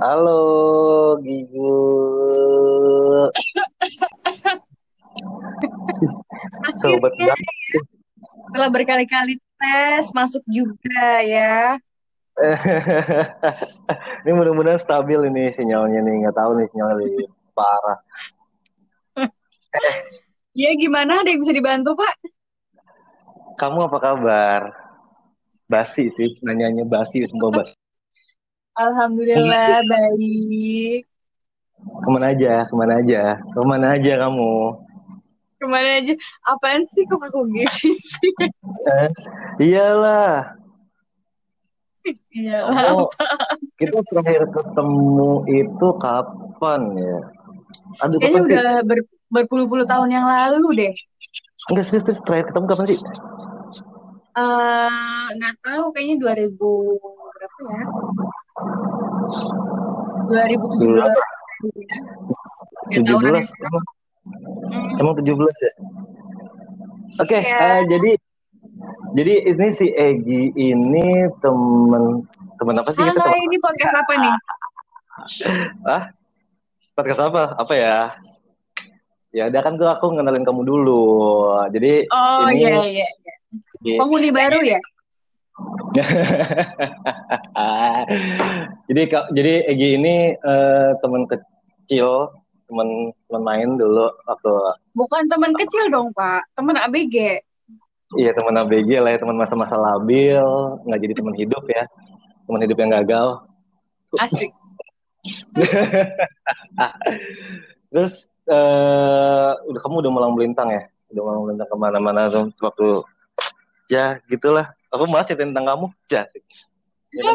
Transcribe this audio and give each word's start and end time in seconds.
Halo, 0.00 0.40
Gigu. 1.20 1.76
Sobat 6.80 7.12
banget. 7.20 7.36
setelah 8.48 8.68
berkali-kali 8.72 9.36
tes 9.60 10.08
masuk 10.16 10.40
juga 10.48 11.20
ya. 11.20 11.76
ini 14.24 14.32
mudah-mudahan 14.32 14.80
stabil 14.80 15.20
ini 15.28 15.52
sinyalnya 15.52 16.00
nih. 16.00 16.24
Nggak 16.24 16.36
tahu 16.40 16.50
nih 16.56 16.66
sinyalnya 16.72 16.96
lebih 17.04 17.28
parah. 17.52 18.00
Ya 20.50 20.74
gimana? 20.74 21.22
Ada 21.22 21.30
yang 21.30 21.46
bisa 21.46 21.54
dibantu 21.54 21.94
Pak? 21.94 22.14
Kamu 23.54 23.86
apa 23.86 23.98
kabar? 24.02 24.60
Basi 25.70 26.10
sih, 26.10 26.42
nanyanya 26.42 26.82
basi 26.82 27.22
semua 27.22 27.54
basi. 27.54 27.76
Alhamdulillah 28.78 29.82
baik. 29.90 31.02
Ke 31.80 32.08
mana 32.12 32.26
aja, 32.32 32.64
ke 32.68 32.74
mana 32.76 32.92
aja, 33.00 33.22
ke 33.40 33.60
mana 33.66 33.86
aja 33.98 34.12
kamu? 34.26 34.54
Ke 35.60 35.66
mana 35.68 35.90
aja? 36.00 36.14
Apaan 36.46 36.86
sih 36.92 37.04
kok 37.08 37.20
aku 37.20 37.44
gitu 37.52 37.90
sih? 37.98 38.32
Eh, 38.86 39.08
iyalah, 39.60 40.56
Iya 42.32 42.64
kamu 42.64 43.04
kita 43.76 43.98
terakhir 44.08 44.42
ketemu 44.54 45.32
itu 45.50 45.86
kapan 46.00 46.80
ya? 46.96 47.18
Aduh, 48.00 48.16
Kayaknya 48.20 48.40
kapan 48.40 48.40
sih? 48.40 48.54
udah 48.56 48.76
ber- 48.88 49.10
berpuluh-puluh 49.30 49.84
tahun 49.84 50.08
yang 50.14 50.26
lalu 50.26 50.68
deh. 50.80 50.92
Enggak 51.68 51.84
serius, 51.88 52.04
serius 52.08 52.20
terakhir 52.24 52.46
ketemu 52.50 52.66
kapan 52.72 52.86
sih? 52.88 52.98
Eh, 54.30 55.26
nggak 55.36 55.54
tahu 55.60 55.84
kayaknya 55.92 56.16
2000 56.22 56.96
berapa 57.34 57.58
ya? 57.68 57.82
2017. 60.26 60.86
Berapa? 60.86 61.20
Nggak 62.90 63.04
tahu 63.04 63.18
17 63.20 63.34
nanti. 63.34 63.64
emang, 63.64 63.84
Hmm, 64.20 65.00
emang 65.00 65.14
17 65.16 65.56
ya? 65.58 65.72
Oke, 67.18 67.38
ya. 67.40 67.58
eh, 67.58 67.80
jadi 67.88 68.10
jadi 69.10 69.34
ini 69.50 69.66
si 69.72 69.90
Egi 69.90 70.54
ini 70.54 71.06
temen 71.40 72.22
temen 72.54 72.74
apa 72.78 72.90
sih 72.92 73.02
kita 73.02 73.16
Halo, 73.16 73.26
temen? 73.26 73.46
ini 73.48 73.56
podcast 73.58 73.94
apa 73.96 74.12
nih? 74.14 74.34
Ah, 75.84 76.02
podcast 76.94 77.20
apa? 77.20 77.52
Apa 77.58 77.72
ya? 77.76 78.16
Ya 79.30 79.46
udah 79.46 79.60
kan 79.60 79.76
gua 79.76 79.96
aku 79.96 80.16
ngenalin 80.16 80.42
kamu 80.42 80.64
dulu. 80.64 81.04
Jadi 81.70 82.08
Oh 82.08 82.48
iya 82.48 82.80
iya. 82.82 83.04
iya. 83.84 83.98
Penghuni 84.00 84.32
baru 84.32 84.64
ya? 84.64 84.80
jadi 88.88 89.02
Kak- 89.10 89.30
jadi 89.34 89.52
Egi 89.70 89.88
ini 89.98 90.14
eh, 90.34 90.90
teman 91.02 91.26
kecil, 91.26 92.30
teman 92.70 93.10
teman 93.26 93.42
main 93.42 93.70
dulu 93.74 94.06
waktu 94.26 94.50
Bukan 94.94 95.22
teman 95.26 95.52
kecil 95.58 95.90
dong 95.90 96.14
Pak, 96.14 96.46
teman 96.54 96.78
ABG. 96.78 97.42
iya 98.18 98.34
teman 98.34 98.58
ABG 98.58 98.90
lah 98.98 99.14
ya, 99.14 99.18
teman 99.22 99.38
masa-masa 99.38 99.78
labil, 99.78 100.42
nggak 100.86 101.00
jadi 101.02 101.14
teman 101.14 101.34
hidup 101.38 101.62
ya, 101.70 101.86
teman 102.46 102.62
hidup 102.66 102.78
yang 102.78 102.90
gagal. 102.90 103.26
Asik. 104.18 104.50
Terus 107.92 108.14
eh 108.50 109.50
udah 109.70 109.80
kamu 109.84 110.02
udah 110.02 110.10
malang 110.10 110.32
melintang 110.34 110.74
ya, 110.74 110.82
udah 111.14 111.22
malang 111.22 111.42
melintang 111.46 111.68
ke 111.70 111.76
mana-mana 111.78 112.26
tuh 112.26 112.50
waktu 112.58 113.06
ya 113.86 114.18
gitulah. 114.26 114.74
Aku 114.90 115.06
malah 115.06 115.22
cerita 115.22 115.46
tentang 115.46 115.66
kamu, 115.66 115.86
tentang 116.06 116.26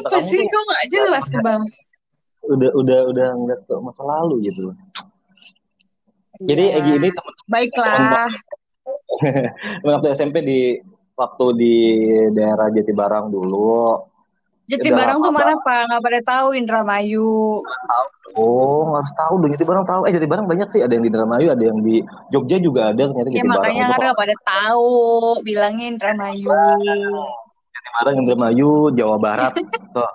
Apa 0.04 0.10
kamu 0.12 0.28
sih 0.28 0.42
kok 0.44 0.62
nggak 0.62 0.86
jelas 0.92 1.26
kebahas? 1.28 1.76
udah 2.46 2.70
udah 2.78 3.00
udah 3.10 3.28
nggak 3.42 3.60
ke 3.66 3.74
masa 3.82 4.02
lalu 4.06 4.36
gitu. 4.46 4.70
Jadi 6.46 6.64
Iya. 6.70 6.78
Egi 6.78 6.92
ini 7.00 7.10
teman 7.10 7.34
Baiklah. 7.48 8.30
waktu 9.88 10.08
SMP 10.14 10.44
di 10.44 10.60
waktu 11.16 11.46
di 11.56 11.76
daerah 12.36 12.68
Jatibarang 12.70 13.32
dulu. 13.32 14.04
Jati 14.66 14.90
Udah 14.90 14.98
Barang 14.98 15.18
tuh 15.22 15.30
mana 15.30 15.54
Pak? 15.62 15.82
Nggak 15.90 16.02
pada 16.02 16.20
tahu 16.26 16.48
Indramayu. 16.58 17.62
Oh, 18.36 18.98
harus 18.98 19.14
tahu 19.14 19.34
dong 19.40 19.54
Jatibarang 19.54 19.86
tahu. 19.86 20.02
Eh 20.10 20.14
Jatibarang 20.14 20.46
banyak 20.50 20.68
sih, 20.74 20.82
ada 20.82 20.92
yang 20.92 21.06
di 21.06 21.10
Indramayu, 21.14 21.48
ada 21.54 21.64
yang 21.64 21.80
di 21.86 22.02
Jogja 22.34 22.58
juga 22.58 22.90
ada 22.92 23.10
ternyata 23.10 23.30
Ya 23.30 23.42
Jatibarang. 23.42 23.62
makanya 23.62 23.84
kan 23.90 24.00
nggak 24.02 24.18
pada 24.18 24.36
tahu. 24.44 24.90
Bilangin 25.46 25.96
Indramayu. 25.98 26.50
Jatibarang 27.96 28.28
Indramayu 28.28 28.92
Jawa 28.92 29.16
Barat. 29.16 29.56
Tuh. 29.96 30.12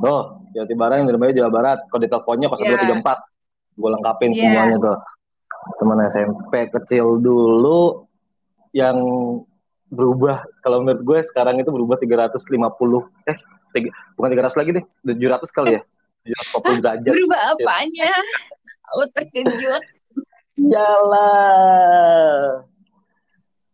Tuh, 0.00 0.22
Jatibarang 0.56 1.04
Indramayu 1.04 1.36
Jawa 1.36 1.52
Barat. 1.52 1.78
Kalau 1.92 2.00
di 2.00 2.08
teleponnya 2.08 2.48
0234. 2.48 3.76
Gue 3.76 3.90
lengkapin 3.92 4.32
Iya. 4.32 4.40
semuanya 4.40 4.76
tuh. 4.80 4.96
Teman 5.76 6.00
SMP 6.08 6.52
kecil 6.72 7.20
dulu 7.20 8.08
yang 8.72 8.96
berubah 9.92 10.48
kalau 10.64 10.80
menurut 10.80 11.04
gue 11.04 11.18
sekarang 11.28 11.60
itu 11.60 11.68
berubah 11.68 12.00
350 12.00 12.44
eh 13.24 13.36
tiga, 13.72 13.88
bukan 14.16 14.28
300 14.36 14.60
lagi 14.60 14.70
deh 14.76 14.84
700 15.04 15.48
kali 15.48 15.68
ya 15.76 15.80
750 16.52 16.84
derajat 16.84 17.12
Berubah 17.12 17.40
apanya? 17.56 18.12
Oh 18.96 19.06
terkejut. 19.12 19.82
Yalah. 20.56 22.64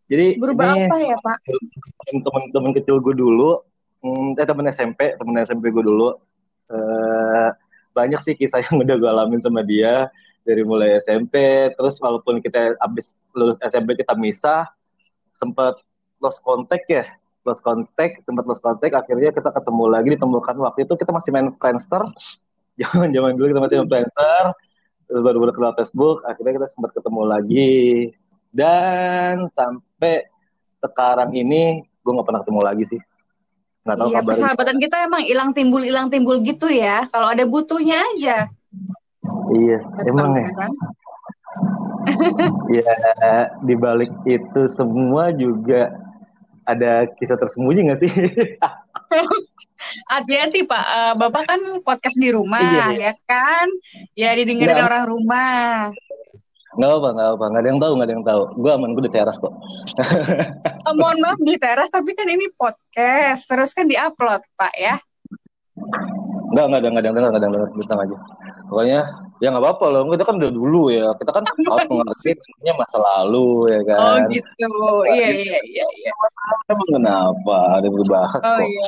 Jadi 0.05 0.37
Berubah 0.37 0.77
ini 0.77 0.85
apa 0.85 0.97
ya 1.01 1.17
Pak? 1.17 1.39
teman-teman 2.13 2.73
kecil 2.77 3.01
gue 3.01 3.17
dulu, 3.17 3.65
hmm, 4.05 4.37
eh 4.37 4.45
temen 4.45 4.69
SMP, 4.69 5.17
temen 5.17 5.35
SMP 5.41 5.73
gue 5.73 5.81
dulu, 5.81 6.21
eh, 6.69 7.49
banyak 7.97 8.21
sih 8.21 8.35
kisah 8.37 8.61
yang 8.61 8.77
udah 8.85 8.97
gue 9.01 9.11
alamin 9.11 9.41
sama 9.41 9.65
dia 9.65 10.13
dari 10.45 10.61
mulai 10.61 11.01
SMP, 11.01 11.67
terus 11.73 11.97
walaupun 12.05 12.45
kita 12.45 12.77
abis 12.85 13.25
lulus 13.33 13.57
SMP 13.65 13.97
kita 13.97 14.13
misah, 14.13 14.69
sempat 15.41 15.81
lost 16.21 16.45
contact 16.45 16.85
ya, 16.93 17.09
lost 17.49 17.65
contact, 17.65 18.21
sempat 18.29 18.45
lost 18.45 18.61
contact, 18.61 18.93
akhirnya 18.93 19.33
kita 19.33 19.49
ketemu 19.49 19.85
lagi, 19.89 20.09
ditemukan 20.21 20.57
waktu 20.61 20.85
itu 20.85 20.95
kita 21.01 21.17
masih 21.17 21.33
main 21.33 21.49
Friendster, 21.57 22.05
zaman 22.81 23.09
zaman 23.09 23.41
dulu 23.41 23.57
kita 23.57 23.61
masih 23.65 23.77
main 23.81 23.89
Friendster, 23.89 24.45
terus 25.09 25.21
baru-baru 25.25 25.57
kenal 25.57 25.73
Facebook, 25.81 26.21
akhirnya 26.29 26.61
kita 26.61 26.67
sempat 26.77 26.91
ketemu 26.93 27.23
lagi, 27.25 27.73
dan 28.53 29.49
sampai 29.57 29.94
sekarang 30.79 31.31
ini 31.33 31.63
gue 32.01 32.13
nggak 32.13 32.27
pernah 32.27 32.41
ketemu 32.45 32.61
lagi 32.63 32.85
sih 32.87 33.01
nggak 33.85 33.97
tahu 33.97 34.09
Iya, 34.09 34.17
kabar 34.17 34.33
persahabatan 34.33 34.77
kita 34.81 34.97
emang 35.03 35.23
hilang 35.23 35.51
timbul 35.53 35.83
hilang 35.83 36.09
timbul 36.09 36.41
gitu 36.41 36.69
ya. 36.69 37.05
Kalau 37.09 37.29
ada 37.29 37.45
butuhnya 37.45 38.01
aja. 38.13 38.49
iya 39.53 39.79
Datang, 39.81 40.09
emang 40.09 40.29
ya 40.35 40.49
kan? 40.55 40.73
ya 42.71 42.93
di 43.61 43.75
balik 43.75 44.13
itu 44.25 44.61
semua 44.69 45.33
juga 45.33 45.93
ada 46.65 47.05
kisah 47.13 47.37
tersembunyi 47.37 47.81
nggak 47.89 48.01
sih 48.01 48.13
Hati-hati 50.05 50.65
Pak, 50.65 50.85
Eh, 50.87 51.15
Bapak 51.15 51.45
kan 51.45 51.61
podcast 51.85 52.17
di 52.17 52.33
rumah 52.33 52.57
Iya, 52.59 52.87
iya. 52.91 53.05
ya 53.05 53.15
kan? 53.29 53.67
Ya 54.17 54.31
didengerin 54.33 54.75
Iya. 54.75 54.87
orang 54.87 55.05
rumah. 55.07 55.93
Nggak 56.75 56.91
apa 56.91 57.09
nggak 57.15 57.29
apa 57.39 57.45
nggak 57.51 57.63
ada 57.63 57.69
yang 57.71 57.81
tahu 57.81 57.93
nggak 57.95 58.07
ada 58.09 58.15
yang 58.15 58.27
tahu. 58.27 58.43
Gue 58.59 58.71
aman 58.75 58.91
gue 58.93 59.05
di 59.07 59.13
teras 59.13 59.37
kok. 59.39 59.55
Eh, 60.85 60.95
mohon 60.99 61.19
maaf 61.23 61.39
di 61.41 61.55
teras, 61.57 61.89
tapi 61.89 62.13
kan 62.13 62.27
ini 62.27 62.51
podcast, 62.55 63.47
terus 63.47 63.71
kan 63.73 63.87
diupload 63.87 64.43
Pak 64.55 64.75
ya. 64.77 64.97
nggak 66.55 66.65
nggak 66.71 66.81
ada 66.81 66.89
nggak 66.91 67.03
ada 67.03 67.09
yang 67.09 67.17
dengar 67.17 67.31
nggak 67.31 67.41
ada 67.41 67.47
yang 67.47 67.55
dengar. 67.57 67.71
Bintang 67.75 68.01
aja 68.05 68.17
pokoknya 68.65 69.01
ya 69.43 69.47
nggak 69.53 69.65
apa-apa 69.65 69.85
loh. 69.93 70.01
Kita 70.15 70.25
kan 70.25 70.35
udah 70.41 70.53
dulu 70.55 70.83
ya. 70.91 71.09
Kita 71.15 71.31
kan 71.31 71.43
harus 71.71 71.87
mengerti 71.91 72.31
sebenarnya 72.35 72.73
masa 72.79 72.97
lalu 72.99 73.49
ya 73.71 73.81
kan? 73.87 73.99
Oh 74.01 74.17
gitu, 74.31 74.71
iya 75.11 75.29
iya 75.31 75.59
iya. 75.63 75.87
iya. 75.87 76.13
emang 76.71 76.89
kenapa 76.91 77.57
ada 77.79 77.85
yang 77.87 77.97
dibahas 78.01 78.41
Oh 78.43 78.59
kok? 78.59 78.67
iya. 78.67 78.87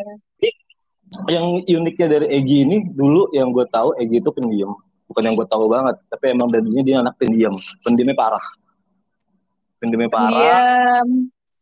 yang 1.30 1.46
uniknya 1.62 2.06
dari 2.18 2.26
Egi 2.34 2.66
ini 2.66 2.76
dulu 2.90 3.30
yang 3.30 3.54
gue 3.54 3.62
tahu 3.70 3.94
Egi 4.02 4.18
itu 4.18 4.30
pendiam 4.34 4.74
bukan 5.16 5.32
yang 5.32 5.36
gue 5.40 5.48
tahu 5.48 5.64
banget 5.72 5.96
tapi 6.12 6.36
emang 6.36 6.52
dari 6.52 6.60
dulunya 6.60 6.84
dia 6.84 6.96
anak 7.00 7.16
pendiam 7.16 7.56
pendiamnya 7.80 8.12
parah. 8.12 8.44
Pendiamnya 9.80 10.12
parah. 10.12 10.28
Diam. 10.36 11.08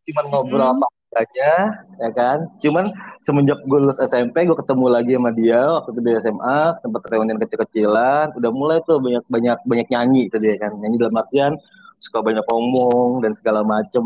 cuman 0.05 0.25
ngobrol 0.29 0.61
Mm-mm. 0.61 0.75
apa 0.83 0.87
adanya 1.15 1.55
ya 2.03 2.11
kan? 2.11 2.39
Cuman 2.59 2.91
semenjak 3.23 3.63
gue 3.63 3.79
lulus 3.79 4.03
SMP 4.03 4.43
gue 4.43 4.59
ketemu 4.59 4.87
lagi 4.91 5.15
sama 5.15 5.31
dia 5.31 5.63
waktu 5.71 5.95
itu 5.95 6.01
di 6.03 6.13
SMA 6.19 6.61
tempat 6.83 7.01
reunian 7.07 7.39
kecil-kecilan 7.39 8.35
udah 8.35 8.51
mulai 8.51 8.83
tuh 8.83 8.99
banyak 8.99 9.23
banyak 9.31 9.59
banyak 9.63 9.87
nyanyi 9.87 10.27
itu 10.27 10.37
dia 10.43 10.59
kan. 10.59 10.75
Nyanyi 10.75 10.99
dalam 10.99 11.15
artian 11.15 11.55
suka 12.03 12.27
banyak 12.27 12.43
ngomong 12.51 13.23
dan 13.23 13.39
segala 13.39 13.63
macem. 13.63 14.03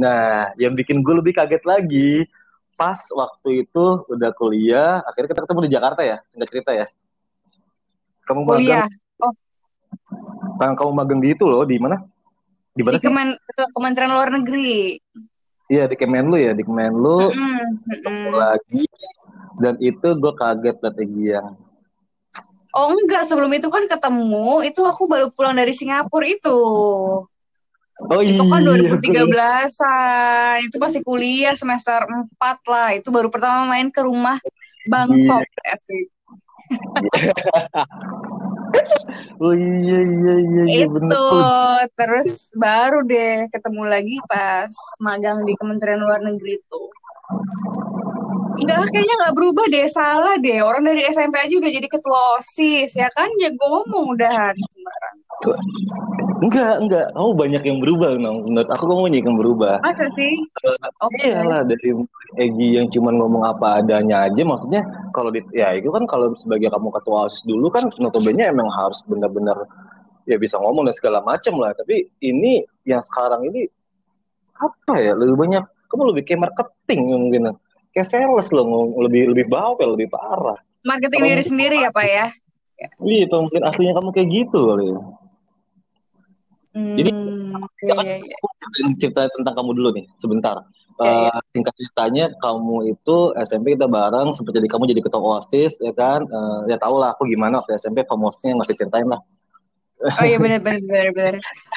Nah 0.00 0.48
yang 0.56 0.72
bikin 0.72 1.04
gue 1.04 1.20
lebih 1.20 1.36
kaget 1.36 1.60
lagi 1.68 2.24
pas 2.80 2.96
waktu 3.12 3.68
itu 3.68 3.84
udah 4.08 4.32
kuliah 4.32 5.04
akhirnya 5.04 5.36
kita 5.36 5.44
ketemu 5.44 5.60
di 5.68 5.72
Jakarta 5.76 6.00
ya 6.04 6.16
singkat 6.32 6.48
cerita 6.48 6.72
ya 6.72 6.88
kamu 8.26 8.40
magang 8.44 8.58
Kuliah 8.60 8.88
Nah, 10.56 10.72
kamu 10.72 10.92
magang 10.96 11.20
di 11.20 11.36
itu 11.36 11.44
loh 11.44 11.64
di 11.68 11.76
mana 11.76 12.00
di 12.72 12.80
mana 12.84 12.96
di 12.96 13.00
sih 13.00 13.08
Kemen 13.08 13.28
Kementerian 13.76 14.12
Luar 14.12 14.28
Negeri. 14.32 15.00
iya 15.68 15.84
di 15.90 15.96
Kemenlu 15.98 16.36
ya 16.38 16.52
di 16.54 16.62
Kemenlu 16.62 17.32
Mm-mm, 17.32 17.60
ketemu 17.90 18.28
mm-mm. 18.30 18.36
lagi 18.36 18.84
dan 19.60 19.74
itu 19.80 20.08
gue 20.16 20.32
kaget 20.36 20.76
liat 20.80 20.96
yang 21.00 21.48
Oh 22.76 22.92
enggak, 22.92 23.24
sebelum 23.24 23.48
itu 23.56 23.72
kan 23.72 23.88
ketemu, 23.88 24.60
itu 24.68 24.84
aku 24.84 25.08
baru 25.08 25.32
pulang 25.32 25.56
dari 25.56 25.72
Singapura 25.72 26.28
itu. 26.28 26.60
Oh 27.96 28.20
Itu 28.20 28.44
kan 28.52 28.60
iya, 28.60 29.00
2013-an, 29.00 30.68
itu 30.68 30.76
masih 30.76 31.00
kuliah 31.00 31.56
semester 31.56 32.04
4 32.04 32.28
lah. 32.68 32.92
Itu 32.92 33.08
baru 33.08 33.32
pertama 33.32 33.64
main 33.64 33.88
ke 33.88 34.04
rumah 34.04 34.36
Bang 34.92 35.16
Iya. 35.16 35.40
Sob. 35.40 35.40
Asik. 35.64 36.12
Oh 39.36 39.52
iya 39.52 40.00
iya 40.00 40.34
iya 40.40 40.64
iya 40.64 40.86
bener 40.88 41.12
Itu, 41.12 41.28
tuh. 41.28 41.44
terus 41.92 42.48
baru 42.56 43.04
deh 43.04 43.52
ketemu 43.52 43.84
lagi 43.84 44.16
pas 44.24 44.72
magang 44.98 45.44
di 45.44 45.52
Kementerian 45.60 46.00
Luar 46.00 46.24
Negeri 46.24 46.56
itu. 46.56 46.80
Enggak, 48.56 48.88
kayaknya 48.88 49.14
nggak 49.20 49.36
berubah 49.36 49.68
deh, 49.68 49.84
salah 49.92 50.40
deh. 50.40 50.64
Orang 50.64 50.88
dari 50.88 51.04
SMP 51.04 51.36
aja 51.36 51.52
udah 51.60 51.68
jadi 51.68 51.88
ketua 51.92 52.40
OSIS, 52.40 52.96
ya 52.96 53.12
kan? 53.12 53.28
Ya 53.36 53.52
gue 53.52 53.68
ngomong 53.68 54.16
udahan 54.16 54.56
sembarang. 54.56 55.16
Enggak 56.36 56.74
enggak, 56.84 57.06
kamu 57.16 57.30
banyak 57.32 57.62
yang 57.64 57.78
berubah 57.80 58.10
Nong. 58.20 58.38
Menurut 58.50 58.68
aku 58.68 58.84
kamu 58.84 59.00
banyak 59.08 59.22
yang 59.24 59.38
berubah. 59.40 59.74
Masa 59.80 60.06
sih? 60.12 60.32
Oke. 61.00 61.32
Iyalah 61.32 61.64
dari 61.64 61.96
Egi 62.36 62.76
yang 62.76 62.92
cuman 62.92 63.16
ngomong 63.22 63.42
apa 63.46 63.80
adanya 63.80 64.28
aja, 64.28 64.42
maksudnya 64.44 64.82
kalau 65.16 65.32
di, 65.32 65.40
ya 65.56 65.72
itu 65.72 65.88
kan 65.88 66.04
kalau 66.04 66.34
sebagai 66.36 66.68
kamu 66.68 66.92
ketua 66.92 67.30
osis 67.30 67.40
dulu 67.46 67.72
kan 67.72 67.88
notabene 67.96 68.50
emang 68.50 68.68
harus 68.68 69.00
benar-benar 69.08 69.56
ya 70.26 70.36
bisa 70.36 70.58
ngomong 70.60 70.90
dan 70.90 70.94
segala 70.98 71.24
macam 71.24 71.56
lah. 71.62 71.72
Tapi 71.72 72.10
ini 72.20 72.60
yang 72.84 73.00
sekarang 73.00 73.46
ini 73.48 73.64
apa 74.58 75.00
ya 75.00 75.16
lebih 75.16 75.36
banyak 75.38 75.64
kamu 75.88 76.02
lebih 76.12 76.22
kayak 76.26 76.50
marketing 76.50 77.00
mungkin 77.12 77.42
kayak 77.94 78.08
sales 78.10 78.48
loh 78.52 78.92
lebih 79.00 79.32
lebih 79.32 79.46
bawel 79.48 79.96
lebih 79.96 80.12
parah. 80.12 80.58
Marketing 80.86 81.22
diri 81.26 81.42
sendiri 81.42 81.76
ya, 81.82 81.90
Pak 81.90 82.06
ya? 82.06 82.26
Iya, 83.02 83.26
mungkin 83.32 83.62
aslinya 83.66 83.98
kamu 83.98 84.10
kayak 84.14 84.28
gitu 84.30 84.58
kali. 84.70 84.94
ya. 84.94 85.00
Jadi, 86.76 87.10
Hmm, 87.56 87.64
Ya 87.86 87.94
kan, 87.96 88.04
iya, 88.04 88.16
iya, 88.20 88.36
cerita 89.00 89.28
tentang 89.32 89.54
kamu 89.56 89.70
dulu 89.80 89.88
nih, 89.96 90.04
sebentar. 90.20 90.60
Iya, 91.00 91.28
Eh, 91.28 91.40
singkat 91.52 91.72
ceritanya, 91.76 92.24
kamu 92.40 92.88
itu 92.92 93.16
SMP 93.36 93.76
kita 93.76 93.88
bareng, 93.88 94.32
sempat 94.32 94.52
jadi 94.56 94.68
kamu 94.68 94.88
jadi 94.92 95.00
ketua 95.04 95.40
OSIS, 95.40 95.76
ya 95.80 95.92
kan? 95.92 96.24
Eh, 96.24 96.60
ya 96.72 96.76
tau 96.80 96.96
lah 97.00 97.12
aku 97.16 97.28
gimana 97.28 97.60
waktu 97.60 97.76
SMP 97.76 98.04
famosnya 98.04 98.56
nggak 98.56 98.76
ceritain 98.76 99.08
lah. 99.08 99.20
Oh 100.20 100.24
iya 100.28 100.36
benar 100.36 100.60
benar 100.60 100.80
benar 100.84 101.08
benar. 101.16 101.34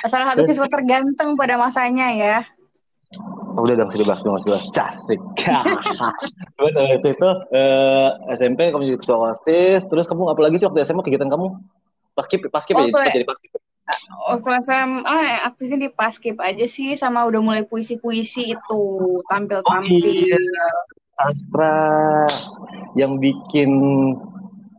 Salah 0.07 0.35
satu 0.35 0.43
siswa 0.43 0.67
terganteng 0.75 1.35
pada 1.39 1.55
masanya 1.55 2.11
ya. 2.11 2.37
Oh, 3.55 3.63
udah 3.67 3.75
dong, 3.79 3.91
sudah 3.91 4.15
sudah. 4.19 4.59
Casik. 4.71 5.19
Terus 6.55 6.73
waktu 6.75 7.09
itu 7.11 7.29
eh, 7.55 8.09
SMP 8.35 8.71
kamu 8.71 8.83
jadi 8.87 8.99
ketua 8.99 9.17
OSIS, 9.31 9.83
terus 9.87 10.07
kamu 10.07 10.31
apalagi 10.31 10.59
sih 10.59 10.67
waktu 10.67 10.83
SMA 10.83 11.03
kegiatan 11.03 11.31
kamu? 11.31 11.59
Paskip, 12.15 12.47
paskip 12.51 12.75
ya, 12.75 12.87
Waktu- 12.87 12.95
sempat 12.95 13.15
jadi 13.15 13.27
paskip. 13.27 13.51
Waktu 14.29 14.49
SMA 14.61 15.17
eh, 15.25 15.39
aktifnya 15.47 15.77
di 15.87 15.89
paskib 15.89 16.37
aja 16.37 16.65
sih 16.69 16.93
sama 16.93 17.25
udah 17.25 17.41
mulai 17.41 17.63
puisi-puisi 17.65 18.53
itu 18.53 18.81
tampil-tampil. 19.25 19.97
Oh, 19.97 20.13
iya. 20.13 20.67
Astra 21.19 21.75
yang 22.95 23.19
bikin 23.19 23.69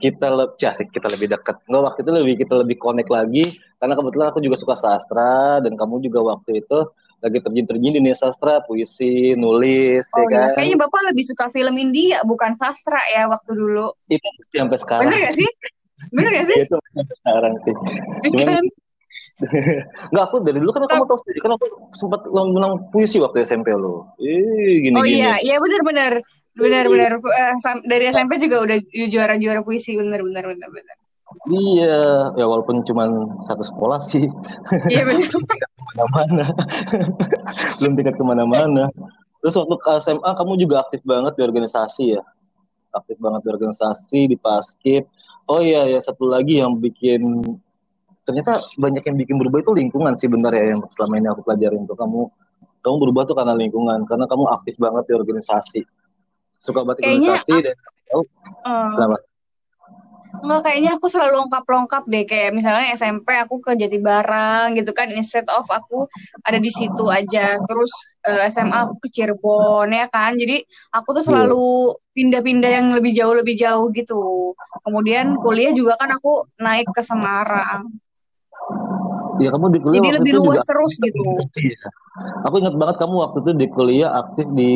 kita 0.00 0.32
lebih 0.32 0.56
casik 0.56 0.88
kita 0.96 1.12
lebih 1.12 1.28
dekat 1.28 1.60
nggak 1.68 1.82
waktu 1.84 2.00
itu 2.00 2.10
lebih 2.16 2.34
kita 2.40 2.54
lebih 2.64 2.76
connect 2.80 3.12
lagi 3.12 3.44
karena 3.76 3.92
kebetulan 3.92 4.26
aku 4.32 4.40
juga 4.40 4.56
suka 4.56 4.74
sastra 4.80 5.60
dan 5.60 5.76
kamu 5.76 6.00
juga 6.00 6.24
waktu 6.24 6.64
itu 6.64 6.88
lagi 7.20 7.38
terjun-terjun 7.44 7.92
di 7.92 7.98
dunia 8.00 8.16
sastra 8.16 8.64
puisi 8.64 9.36
nulis 9.36 10.08
Oh 10.16 10.24
ya 10.24 10.28
iya, 10.32 10.40
kan 10.48 10.56
kayaknya 10.56 10.76
Bapak 10.80 11.00
lebih 11.12 11.24
suka 11.28 11.52
film 11.52 11.76
India 11.76 12.24
bukan 12.24 12.56
sastra 12.56 12.96
ya 13.12 13.28
waktu 13.28 13.52
dulu. 13.52 13.92
itu 14.08 14.24
sampai 14.56 14.80
sekarang 14.80 15.04
Bener 15.04 15.18
gak 15.28 15.36
sih? 15.36 15.48
Bener 16.16 16.30
gak 16.32 16.46
sih? 16.48 16.58
itu 16.64 16.76
sampai 16.96 17.14
sekarang 17.20 17.52
sih 17.60 17.74
cuman 18.32 18.48
Kan? 18.48 18.64
nggak 20.12 20.24
aku 20.28 20.36
dari 20.44 20.58
dulu 20.60 20.70
kan 20.72 20.84
kamu 20.84 21.04
tahu 21.08 21.18
sendiri. 21.24 21.38
Kan 21.40 21.52
aku 21.56 21.66
sempat 21.96 22.20
menang 22.28 22.92
puisi 22.92 23.16
waktu 23.20 23.42
SMP 23.44 23.72
lo. 23.72 24.12
Eh 24.20 24.84
gini 24.84 24.96
Oh 24.96 25.04
gini 25.04 25.20
iya, 25.20 25.40
iya. 25.40 25.56
benar-benar. 25.56 26.20
Benar-benar 26.50 27.12
Eh, 27.22 27.54
sam- 27.62 27.84
dari 27.86 28.10
SMP 28.10 28.36
juga 28.36 28.60
udah 28.60 28.78
juara-juara 29.08 29.60
puisi. 29.64 29.96
Benar-benar 29.96 30.44
benar-benar. 30.44 30.96
iya. 31.48 32.30
Ya 32.36 32.44
walaupun 32.44 32.84
cuman 32.84 33.40
satu 33.48 33.64
sekolah 33.64 34.00
sih. 34.04 34.28
Iya 34.92 35.02
benar. 35.08 35.26
ke 35.62 35.68
mana-mana. 35.96 36.44
Belum 37.80 37.92
tingkat 37.96 38.14
ke 38.20 38.24
mana-mana. 38.24 38.84
Terus 39.40 39.56
waktu 39.56 39.76
SMA 40.04 40.30
kamu 40.36 40.60
juga 40.60 40.84
aktif 40.84 41.00
banget 41.08 41.32
di 41.38 41.42
organisasi 41.42 42.18
ya? 42.18 42.22
Aktif 42.92 43.16
banget 43.16 43.46
di 43.46 43.48
organisasi 43.56 44.20
di 44.28 44.36
paskib 44.36 45.08
oh 45.50 45.58
iya 45.58 45.82
ya 45.90 45.98
satu 45.98 46.30
lagi 46.30 46.62
yang 46.62 46.78
bikin 46.78 47.42
ternyata 48.30 48.62
banyak 48.78 49.02
yang 49.02 49.16
bikin 49.18 49.36
berubah 49.42 49.58
itu 49.58 49.74
lingkungan 49.74 50.14
sih 50.14 50.30
benar 50.30 50.54
ya 50.54 50.78
yang 50.78 50.86
selama 50.94 51.18
ini 51.18 51.26
aku 51.26 51.42
pelajarin 51.42 51.82
tuh 51.82 51.98
kamu 51.98 52.30
kamu 52.80 52.96
berubah 53.02 53.22
tuh 53.26 53.34
karena 53.34 53.54
lingkungan 53.58 54.06
karena 54.06 54.24
kamu 54.30 54.44
aktif 54.54 54.78
banget 54.78 55.10
di 55.10 55.12
organisasi 55.18 55.80
suka 56.62 56.86
banget 56.86 57.02
Kayaknya 57.02 57.42
organisasi 57.42 57.54
dan 57.66 57.76
oh, 58.14 58.24
Eh, 58.60 58.90
kenapa 58.94 59.16
Enggak, 60.40 60.60
kayaknya 60.62 60.90
aku 60.96 61.06
selalu 61.10 61.34
lengkap-lengkap 61.44 62.02
deh. 62.06 62.24
Kayak 62.24 62.50
misalnya 62.56 62.86
SMP 62.96 63.36
aku 63.36 63.60
ke 63.60 63.76
Jatibarang 63.76 64.72
gitu 64.78 64.94
kan. 64.96 65.10
Instead 65.12 65.44
of 65.52 65.66
aku 65.68 66.08
ada 66.46 66.56
di 66.56 66.70
situ 66.72 67.04
aja. 67.10 67.60
Terus 67.60 67.92
eh, 68.24 68.48
SMA 68.48 68.88
aku 68.88 68.94
ke 69.04 69.08
Cirebon 69.12 69.90
ya 69.92 70.06
kan. 70.08 70.38
Jadi 70.38 70.64
aku 70.94 71.08
tuh 71.20 71.24
selalu 71.26 71.92
pindah-pindah 72.16 72.70
yang 72.72 72.86
lebih 72.94 73.12
jauh 73.12 73.34
lebih 73.36 73.58
jauh 73.58 73.92
gitu. 73.92 74.54
Kemudian 74.86 75.36
kuliah 75.42 75.74
juga 75.76 75.98
kan 76.00 76.14
aku 76.14 76.48
naik 76.56 76.88
ke 76.88 77.02
Semarang. 77.04 77.90
Ya 79.40 79.50
kamu 79.50 79.66
di 79.70 79.80
kuliah 79.80 79.98
Jadi 79.98 80.10
lebih 80.16 80.32
luas 80.38 80.62
terus 80.62 80.92
gitu. 80.96 81.20
Iya. 81.56 81.88
Aku 82.44 82.58
ingat 82.58 82.74
banget 82.74 82.96
kamu 82.96 83.14
waktu 83.18 83.38
itu 83.40 83.50
di 83.54 83.66
kuliah 83.66 84.10
aktif 84.14 84.46
di 84.50 84.70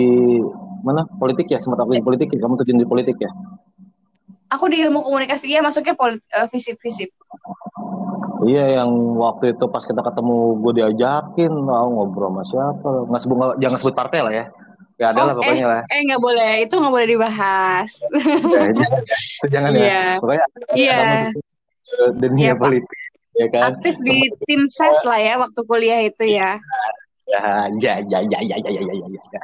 mana 0.81 1.05
politik 1.14 1.46
ya 1.46 1.58
sempat 1.58 1.81
aktif 1.81 2.00
di 2.00 2.05
politik 2.05 2.28
ya 2.28 2.38
kamu 2.40 2.55
terjun 2.56 2.78
di 2.78 2.84
politik 2.84 3.16
ya 3.16 3.31
Aku 4.50 4.69
di 4.69 4.78
ilmu 4.78 5.00
komunikasi 5.00 5.50
ya 5.50 5.61
masuknya 5.61 5.96
eh, 6.31 6.46
visip-visip. 6.49 7.11
iya 8.44 8.78
yang 8.78 8.90
waktu 9.16 9.50
itu 9.50 9.64
pas 9.66 9.81
kita 9.81 10.05
ketemu 10.05 10.37
gue 10.61 10.72
diajakin 10.76 11.52
mau 11.55 11.88
ngobrol 11.88 12.28
sama 12.28 12.43
siapa 12.44 12.88
nggak 13.08 13.20
sebut 13.20 13.34
nggak- 13.34 13.58
jangan 13.58 13.78
sebut 13.81 13.94
partai 13.94 14.20
lah 14.20 14.32
ya 14.34 14.44
ya 14.94 15.06
ada 15.11 15.20
lah 15.22 15.32
Oh, 15.32 15.40
pokoknya 15.40 15.66
lah 15.66 15.81
Eh 15.88 16.00
nggak 16.05 16.20
boleh, 16.20 16.52
itu 16.62 16.75
nggak 16.76 16.93
boleh 16.93 17.08
dibahas. 17.08 17.88
ya, 17.88 18.62
jangan, 18.78 19.00
jangan 19.49 19.70
ya 19.72 19.81
Iya. 19.82 20.02
pokoknya 20.21 20.44
Iya. 20.76 20.99
eh, 21.00 22.11
dunia 22.14 22.52
Pak. 22.52 22.61
politik 22.62 22.99
ya 23.35 23.47
kan 23.50 23.75
Aktif 23.75 23.99
di 24.03 24.31
tim 24.47 24.67
ses 24.71 25.03
lah 25.03 25.19
ya 25.19 25.35
waktu 25.38 25.61
kuliah 25.67 26.00
itu 26.07 26.25
ya. 26.26 26.59
Ya, 27.25 27.67
ya, 27.81 27.95
ya, 28.05 28.21
ya, 28.21 28.38
ya, 28.45 28.57
ya, 28.61 28.71
ya, 28.71 28.95
ya, 28.95 29.07
ya. 29.09 29.41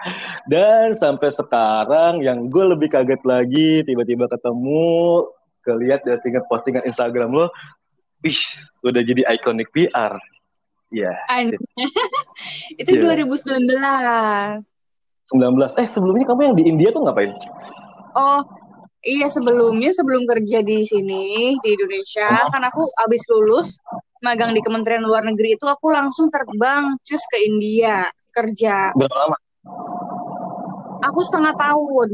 Dan 0.46 0.92
sampai 0.94 1.32
sekarang 1.32 2.20
yang 2.20 2.52
gue 2.52 2.64
lebih 2.76 2.92
kaget 2.92 3.24
lagi 3.24 3.82
tiba-tiba 3.88 4.28
ketemu, 4.28 5.24
kelihat 5.64 6.04
dari 6.04 6.20
tingkat 6.20 6.44
postingan 6.46 6.84
Instagram 6.84 7.32
lo, 7.32 7.48
wih, 8.20 8.36
udah 8.84 9.00
jadi 9.00 9.24
iconic 9.32 9.72
PR. 9.72 10.12
Ya, 10.92 11.14
An- 11.32 11.56
itu 12.76 12.90
Iya. 12.98 13.16
2019. 13.16 14.60
19. 15.30 15.72
Eh, 15.80 15.88
sebelumnya 15.88 16.26
kamu 16.28 16.40
yang 16.52 16.56
di 16.58 16.64
India 16.66 16.90
tuh 16.92 17.06
ngapain? 17.06 17.32
Oh, 18.18 18.42
iya 19.02 19.26
sebelumnya 19.26 19.90
sebelum 19.90 20.24
kerja 20.24 20.60
di 20.60 20.84
sini 20.84 21.56
di 21.58 21.68
Indonesia, 21.72 22.28
Oh. 22.28 22.48
kan 22.52 22.62
aku 22.64 22.82
abis 23.00 23.22
lulus 23.28 23.68
magang 24.20 24.52
di 24.52 24.60
Kementerian 24.60 25.00
Luar 25.02 25.24
Negeri 25.24 25.56
itu 25.56 25.64
aku 25.64 25.88
langsung 25.88 26.28
terbang 26.28 26.92
cus 27.00 27.24
ke 27.26 27.38
India 27.40 28.04
kerja. 28.30 28.92
Berapa 28.92 29.16
lama? 29.16 29.36
Aku 31.02 31.20
setengah 31.24 31.56
tahun. 31.56 32.10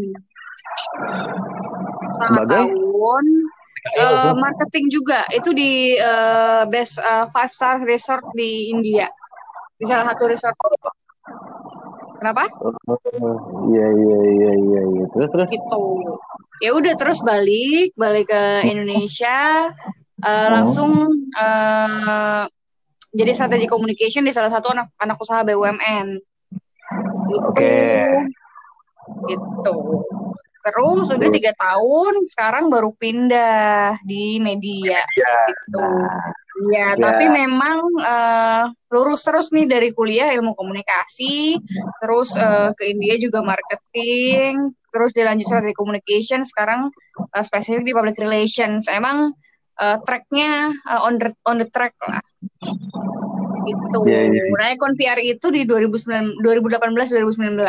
Setengah 2.15 2.47
Sebagai? 2.47 2.63
tahun. 2.71 3.27
eh, 3.87 4.35
marketing 4.35 4.91
juga 4.91 5.23
itu 5.31 5.55
di 5.55 5.95
eh, 5.95 6.63
best 6.67 6.99
eh, 6.99 7.27
five 7.31 7.51
star 7.51 7.79
resort 7.83 8.27
di 8.35 8.75
India 8.75 9.07
di 9.79 9.87
salah 9.87 10.11
satu 10.11 10.27
resort 10.27 10.59
kenapa? 12.19 12.45
Oh, 12.61 12.73
Iya, 13.71 13.87
iya, 13.93 14.19
iya, 14.25 14.53
iya, 14.57 14.81
iya. 14.95 15.05
Terus, 15.13 15.29
terus. 15.33 15.49
gitu. 15.51 15.85
Ya 16.65 16.71
udah 16.73 16.95
terus 16.97 17.21
balik 17.21 17.93
balik 17.99 18.33
ke 18.33 18.45
Indonesia 18.65 19.71
eh, 20.25 20.49
langsung 20.49 21.13
eh, 21.37 22.45
jadi 23.17 23.31
strategi 23.33 23.67
communication 23.69 24.25
di 24.25 24.33
salah 24.33 24.53
satu 24.53 24.73
anak 24.73 24.93
anak 25.01 25.17
usaha 25.21 25.45
BUMN 25.45 26.21
gitu. 27.29 27.47
Oke. 27.51 27.81
gitu. 29.31 29.77
Terus 30.67 31.07
udah 31.15 31.31
tiga 31.31 31.55
tahun 31.55 32.27
sekarang 32.27 32.67
baru 32.67 32.91
pindah 32.99 34.03
di 34.03 34.43
media. 34.43 34.99
Ya, 35.15 35.35
gitu. 35.47 35.79
nah, 35.79 36.35
Iya, 36.57 36.97
Ya. 36.97 37.01
tapi 37.13 37.29
memang 37.29 37.79
eh, 38.01 38.65
lurus 38.89 39.29
terus 39.29 39.53
nih 39.53 39.69
dari 39.69 39.93
kuliah 39.93 40.33
ilmu 40.33 40.57
komunikasi, 40.57 41.61
terus 42.01 42.33
eh, 42.37 42.73
ke 42.73 42.97
India 42.97 43.21
juga 43.21 43.45
marketing, 43.45 44.73
terus 44.89 45.13
dilanjut 45.13 45.45
strategi 45.45 45.77
communication, 45.77 46.41
sekarang 46.49 46.89
eh, 47.37 47.45
spesifik 47.45 47.85
di 47.85 47.93
public 47.93 48.17
relations. 48.17 48.89
Emang 48.89 49.37
uh, 49.81 49.97
tracknya 50.05 50.73
uh, 50.89 51.01
on 51.07 51.19
the 51.21 51.33
on 51.45 51.61
the 51.61 51.69
track 51.69 51.95
lah 52.05 52.21
itu 53.67 53.99
yeah, 54.07 54.31
yeah. 54.31 54.47
nah 54.57 54.71
Icon 54.73 54.95
PR 54.95 55.19
itu 55.19 55.51
di 55.51 55.67
2009 55.67 56.39
2018 56.39 57.19
2019 57.19 57.67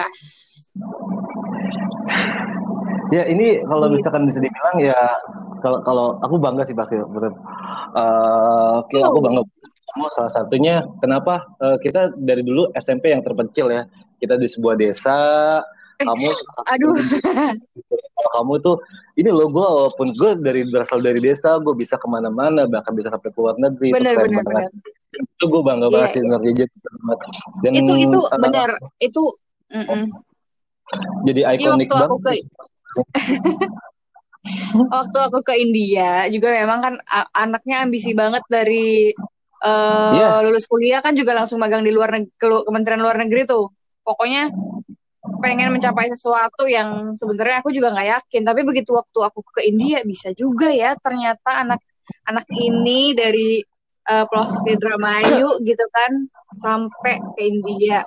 ya 3.14 3.24
ini 3.28 3.64
kalau 3.64 3.88
gitu. 3.88 3.96
misalkan 4.00 4.24
bisa 4.28 4.40
dibilang 4.44 4.78
ya 4.84 5.00
kalau 5.64 5.80
kalau 5.84 6.06
aku 6.22 6.36
bangga 6.38 6.64
sih 6.68 6.76
pasti 6.76 7.00
betul 7.00 7.34
uh, 7.96 8.84
oh. 8.84 9.04
aku 9.12 9.20
bangga 9.24 9.42
salah 10.14 10.32
satunya 10.32 10.86
kenapa 11.02 11.48
uh, 11.58 11.78
kita 11.82 12.14
dari 12.20 12.46
dulu 12.46 12.70
SMP 12.78 13.10
yang 13.10 13.26
terpencil 13.26 13.74
ya 13.74 13.90
kita 14.22 14.38
di 14.38 14.46
sebuah 14.46 14.78
desa 14.78 15.18
kamu 15.98 16.30
aduh 16.70 16.94
kalau 18.14 18.30
kamu 18.38 18.54
tuh 18.62 18.76
ini 19.18 19.30
loh 19.34 19.50
gue 19.50 19.66
walaupun 19.66 20.14
gue 20.14 20.32
dari 20.46 20.62
berasal 20.70 21.02
dari 21.02 21.18
desa 21.18 21.58
gue 21.58 21.74
bisa 21.74 21.98
ke 21.98 22.06
mana-mana 22.06 22.70
bahkan 22.70 22.94
bisa 22.94 23.10
sampai 23.10 23.34
ke 23.34 23.38
luar 23.42 23.58
negeri 23.58 23.90
bener, 23.98 24.14
bener, 24.14 24.46
bener. 24.46 24.70
itu 25.18 25.46
gue 25.50 25.62
bangga 25.66 25.90
yeah, 25.90 25.94
banget 25.94 26.10
sih 26.14 26.22
yeah. 26.22 26.38
Iya. 26.38 26.66
dan 27.66 27.72
itu 27.74 27.94
itu 27.98 28.20
uh, 28.22 28.38
benar 28.38 28.70
itu 29.02 29.24
mm 29.74 29.86
-mm. 29.90 30.04
jadi 31.26 31.42
iya, 31.50 31.58
ikonik 31.58 31.90
banget 31.90 32.10
ke... 32.22 32.34
waktu 34.94 35.18
aku 35.18 35.40
ke 35.44 35.54
India 35.60 36.26
juga 36.32 36.56
memang 36.56 36.80
kan 36.80 36.94
anaknya 37.36 37.84
ambisi 37.84 38.16
banget 38.16 38.44
dari 38.48 39.12
uh, 39.64 40.14
yeah. 40.16 40.40
lulus 40.46 40.70
kuliah 40.70 41.02
kan 41.04 41.14
juga 41.18 41.34
langsung 41.34 41.60
magang 41.60 41.84
di 41.84 41.92
luar 41.92 42.14
negeri 42.16 42.64
Kementerian 42.68 43.02
Luar 43.02 43.18
Negeri 43.20 43.44
tuh. 43.48 43.68
Pokoknya 44.06 44.48
pengen 45.44 45.76
mencapai 45.76 46.08
sesuatu 46.08 46.64
yang 46.64 47.20
sebenarnya 47.20 47.60
aku 47.60 47.76
juga 47.76 47.92
nggak 47.92 48.08
yakin. 48.08 48.42
Tapi 48.48 48.62
begitu 48.64 48.96
waktu 48.96 49.20
aku 49.20 49.40
ke 49.52 49.68
India 49.68 50.00
bisa 50.08 50.32
juga 50.32 50.72
ya 50.72 50.96
ternyata 50.96 51.68
anak 51.68 51.82
anak 52.24 52.48
ini 52.56 53.12
dari 53.12 53.60
uh, 54.08 54.24
pelosok 54.32 54.64
di 54.64 54.76
Dramayu 54.80 55.60
gitu 55.68 55.86
kan 55.92 56.12
sampai 56.56 57.20
ke 57.36 57.42
India 57.44 58.00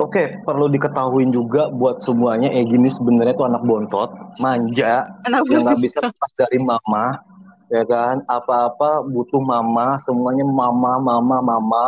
Oke, 0.00 0.40
perlu 0.46 0.70
diketahui 0.72 1.28
juga 1.28 1.68
buat 1.68 2.00
semuanya 2.00 2.48
eh 2.48 2.64
gini 2.64 2.88
sebenarnya 2.88 3.34
tuh 3.36 3.46
anak 3.48 3.62
bontot, 3.66 4.10
manja, 4.40 5.10
anak 5.28 5.44
yang 5.50 5.66
nggak 5.66 5.80
bisa 5.82 5.98
lepas 6.00 6.32
dari 6.38 6.58
mama, 6.62 7.20
ya 7.68 7.82
kan? 7.84 8.24
Apa-apa 8.30 9.04
butuh 9.04 9.42
mama, 9.42 10.00
semuanya 10.00 10.46
mama, 10.46 10.96
mama, 10.96 11.36
mama 11.42 11.86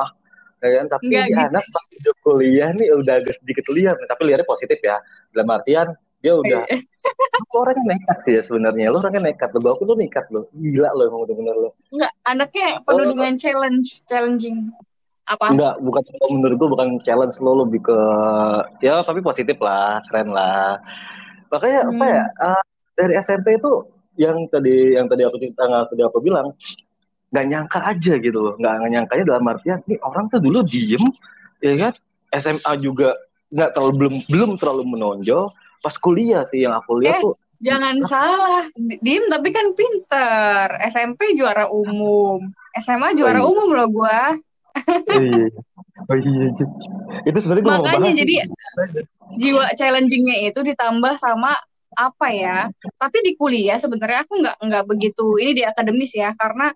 ya 0.65 0.81
kan? 0.81 0.87
Tapi 0.97 1.13
Nggak, 1.13 1.27
gitu. 1.29 1.41
anak 1.41 1.65
pas 1.65 1.85
udah 1.93 2.15
kuliah 2.25 2.71
nih 2.73 2.89
udah 2.97 3.15
agak 3.21 3.35
sedikit 3.41 3.65
liar 3.73 3.95
tapi 4.09 4.23
liarnya 4.29 4.49
positif 4.49 4.79
ya. 4.81 4.97
Dalam 5.33 5.49
artian 5.53 5.89
dia 6.25 6.33
udah 6.41 6.65
aku 7.45 7.55
orangnya 7.61 7.85
nekat 7.93 8.19
sih 8.25 8.33
ya 8.33 8.41
sebenarnya 8.41 8.89
lo 8.89 9.05
orangnya 9.05 9.29
nekat 9.29 9.53
lo 9.53 9.77
aku 9.77 9.85
tuh 9.85 9.93
nekat 10.01 10.25
lo 10.33 10.49
gila 10.57 10.89
lo 10.97 11.03
emang 11.05 11.21
udah 11.29 11.35
bener 11.37 11.55
lo 11.61 11.71
enggak 11.93 12.13
anaknya 12.25 12.69
penuh 12.81 13.05
oh, 13.05 13.09
dengan 13.13 13.33
challenge 13.37 13.89
challenging 14.09 14.73
apa? 15.25 15.47
Enggak 15.53 15.75
bukan 15.81 16.03
menurut 16.29 16.57
gue 16.61 16.69
bukan 16.69 16.89
challenge 17.03 17.37
lo 17.41 17.65
lebih 17.65 17.81
ke 17.81 17.99
ya 18.85 19.01
tapi 19.01 19.25
positif 19.25 19.57
lah 19.61 20.05
keren 20.09 20.33
lah. 20.33 20.81
Makanya 21.49 21.81
hmm. 21.89 21.93
apa 21.97 22.07
ya 22.07 22.25
uh, 22.45 22.63
dari 22.95 23.13
SMP 23.21 23.57
itu 23.57 23.89
yang 24.21 24.47
tadi 24.53 24.95
yang 24.95 25.09
tadi 25.09 25.23
aku 25.27 25.37
cerita 25.41 25.65
tadi 25.89 26.03
aku 26.05 26.21
bilang 26.21 26.53
nggak 27.33 27.47
nyangka 27.49 27.81
aja 27.83 28.13
gitu 28.21 28.39
loh. 28.39 28.55
Nggak 28.61 28.75
nyangkanya 28.85 29.25
dalam 29.25 29.45
artian 29.49 29.81
nih 29.89 29.99
orang 30.05 30.29
tuh 30.29 30.41
dulu 30.45 30.61
diem 30.65 31.05
ya 31.65 31.75
kan? 31.81 31.95
SMA 32.35 32.73
juga 32.83 33.17
nggak 33.55 33.71
terlalu 33.79 33.93
belum 33.97 34.15
belum 34.29 34.51
terlalu 34.61 34.85
menonjol. 34.93 35.49
Pas 35.81 35.97
kuliah 36.01 36.45
sih 36.49 36.65
yang 36.65 36.77
aku 36.77 37.01
lihat 37.01 37.21
eh, 37.21 37.23
tuh 37.25 37.37
jangan 37.65 37.97
nah, 37.97 38.09
salah. 38.09 38.65
Diem 38.77 39.25
tapi 39.33 39.49
kan 39.57 39.73
pinter. 39.73 40.69
SMP 40.93 41.33
juara 41.33 41.65
umum. 41.73 42.45
SMA 42.77 43.17
juara 43.17 43.41
oh, 43.41 43.49
iya. 43.49 43.51
umum 43.55 43.69
loh 43.73 43.89
gua 43.89 44.37
iya. 45.23 45.47
oh 46.11 46.17
iya 46.19 46.45
itu 47.25 47.39
sebenarnya 47.39 47.65
makanya 47.79 48.13
jadi 48.13 48.35
jiwa 49.39 49.65
challengingnya 49.79 50.51
itu 50.51 50.61
ditambah 50.61 51.15
sama 51.17 51.55
apa 51.95 52.29
ya? 52.35 52.59
Tapi 52.99 53.23
di 53.23 53.33
kuliah 53.39 53.79
sebenarnya 53.79 54.27
aku 54.27 54.43
nggak 54.43 54.57
nggak 54.61 54.85
begitu 54.91 55.39
ini 55.39 55.53
di 55.55 55.63
akademis 55.63 56.13
ya 56.19 56.35
karena 56.35 56.75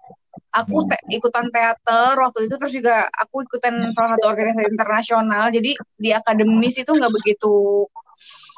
aku 0.55 0.87
te 0.87 0.97
ikutan 1.13 1.51
teater 1.51 2.15
waktu 2.17 2.47
itu 2.47 2.55
terus 2.57 2.73
juga 2.73 3.11
aku 3.11 3.45
ikutan 3.45 3.91
salah 3.93 4.17
satu 4.17 4.27
organisasi 4.31 4.71
internasional. 4.71 5.51
Jadi 5.51 5.75
di 5.99 6.11
akademis 6.15 6.79
itu 6.79 6.91
nggak 6.95 7.13
begitu 7.13 7.85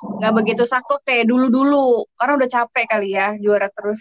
nggak 0.00 0.32
begitu 0.32 0.62
saklek 0.64 1.04
kayak 1.04 1.28
dulu 1.28 1.52
dulu 1.52 1.88
karena 2.16 2.40
udah 2.40 2.48
capek 2.48 2.84
kali 2.88 3.12
ya 3.12 3.36
juara 3.36 3.68
terus 3.68 4.00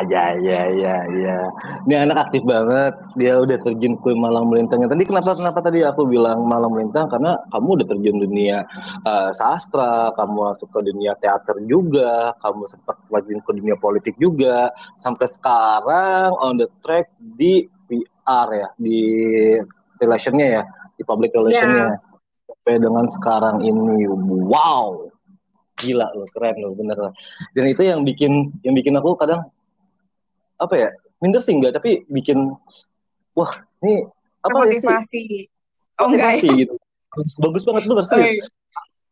aja 0.00 0.38
ya 0.38 0.62
ya 0.70 0.96
ya 1.10 1.38
ini 1.86 1.94
anak 1.94 2.30
aktif 2.30 2.42
banget. 2.46 2.94
Dia 3.18 3.38
udah 3.42 3.58
terjun 3.62 3.98
ke 3.98 4.10
malam 4.14 4.50
melintang. 4.50 4.82
Tadi 4.86 5.06
kenapa 5.06 5.38
kenapa 5.38 5.58
tadi 5.62 5.82
aku 5.82 6.06
bilang 6.06 6.46
malam 6.46 6.74
melintang? 6.74 7.06
Karena 7.10 7.38
kamu 7.50 7.82
udah 7.82 7.86
terjun 7.86 8.16
dunia 8.22 8.66
uh, 9.06 9.30
sastra 9.34 10.10
kamu 10.14 10.54
masuk 10.54 10.68
ke 10.70 10.80
dunia 10.82 11.14
teater 11.18 11.58
juga 11.66 12.34
kamu 12.42 12.66
sempat 12.70 12.96
terjun 13.06 13.40
ke 13.42 13.50
dunia 13.54 13.76
politik 13.78 14.14
juga. 14.18 14.70
Sampai 14.98 15.26
sekarang 15.30 16.34
on 16.38 16.58
the 16.58 16.66
track 16.82 17.10
di 17.18 17.66
PR 17.86 18.48
ya 18.50 18.68
di 18.78 19.00
relationnya 19.98 20.46
ya 20.60 20.62
di 20.94 21.02
public 21.02 21.34
relationnya. 21.34 21.94
Yeah. 21.94 22.14
sampai 22.46 22.78
dengan 22.78 23.06
sekarang 23.10 23.56
ini. 23.62 24.06
Wow 24.46 25.05
gila 25.76 26.08
loh 26.16 26.26
keren 26.32 26.56
loh 26.58 26.72
bener 26.72 26.96
loh 26.96 27.12
dan 27.52 27.64
itu 27.68 27.82
yang 27.84 28.00
bikin 28.02 28.52
yang 28.64 28.72
bikin 28.72 28.96
aku 28.96 29.12
kadang 29.20 29.44
apa 30.56 30.74
ya 30.74 30.88
minder 31.20 31.40
sih 31.44 31.52
enggak 31.52 31.76
tapi 31.76 32.08
bikin 32.08 32.56
wah 33.36 33.52
ini 33.84 34.08
apa 34.40 34.56
motivasi 34.56 34.88
ya 34.88 35.00
sih? 35.04 35.26
oh 36.00 36.08
enggak 36.12 36.40
ya? 36.40 36.64
gitu. 36.64 36.74
Bagus 37.40 37.64
banget 37.64 37.88
tuh 37.88 37.96
oh, 37.96 38.20
iya. 38.20 38.44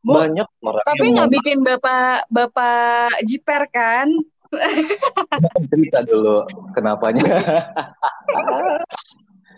banyak 0.05 0.49
orang 0.61 0.85
tapi 0.85 1.07
nggak 1.17 1.31
bikin 1.33 1.59
bapak 1.65 2.29
bapak 2.29 3.13
jiper 3.25 3.65
kan? 3.73 4.09
Cerita 5.73 6.07
dulu 6.07 6.47
kenapanya. 6.77 7.25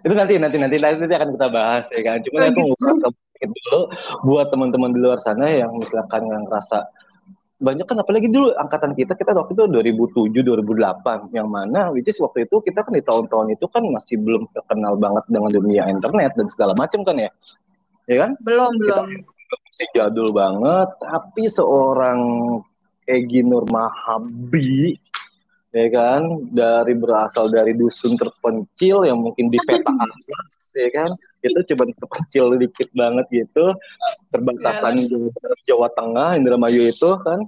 Itu 0.07 0.15
nanti 0.15 0.39
nanti 0.39 0.57
nanti 0.57 0.79
nanti 0.79 1.15
akan 1.19 1.35
kita 1.35 1.49
bahas 1.51 1.85
ya 1.91 2.01
kan? 2.07 2.23
Cuma 2.23 2.47
oh, 2.47 2.73
aku 2.79 3.11
gitu 3.37 3.53
dulu 3.53 3.81
buat 4.25 4.49
teman-teman 4.49 4.95
di 4.97 5.01
luar 5.03 5.21
sana 5.21 5.51
yang 5.51 5.75
misalkan 5.77 6.25
yang 6.25 6.49
ngerasa 6.49 6.89
banyak 7.57 7.89
kan 7.89 7.97
apalagi 7.97 8.29
dulu 8.29 8.53
angkatan 8.53 8.93
kita 8.93 9.17
kita 9.17 9.33
waktu 9.33 9.57
itu 9.57 9.65
2007 9.65 10.45
2008 10.45 11.33
yang 11.33 11.49
mana 11.49 11.89
which 11.89 12.05
is 12.05 12.21
waktu 12.21 12.45
itu 12.45 12.61
kita 12.61 12.85
kan 12.85 12.93
di 12.93 13.01
tahun-tahun 13.01 13.57
itu 13.57 13.65
kan 13.73 13.81
masih 13.81 14.21
belum 14.21 14.45
terkenal 14.53 15.01
banget 15.01 15.25
dengan 15.33 15.49
dunia 15.49 15.89
internet 15.89 16.37
dan 16.37 16.47
segala 16.53 16.77
macam 16.77 17.01
kan 17.01 17.17
ya? 17.17 17.31
Ya 18.05 18.17
kan? 18.29 18.31
Belum 18.45 18.77
kita 18.77 19.09
belum. 19.09 19.25
masih 19.49 19.87
jadul 19.97 20.29
banget 20.37 20.89
tapi 21.01 21.43
seorang 21.49 22.21
Egi 23.09 23.41
Nurmahabi 23.41 25.01
ya 25.73 25.87
kan? 25.89 26.53
Dari 26.53 26.93
berasal 26.93 27.49
dari 27.49 27.73
dusun 27.73 28.21
terpencil 28.21 29.09
yang 29.09 29.25
mungkin 29.25 29.49
di 29.49 29.57
peta 29.65 29.97
atlas 29.97 30.55
ya 30.77 30.93
kan 30.93 31.09
itu 31.47 31.75
cuma 31.75 31.88
terpencil 31.91 32.45
dikit 32.59 32.88
banget 32.93 33.26
gitu. 33.31 33.65
Perbatasan 34.31 35.07
Jawa 35.67 35.88
Tengah 35.95 36.37
Indramayu 36.38 36.91
itu 36.91 37.11
kan. 37.23 37.47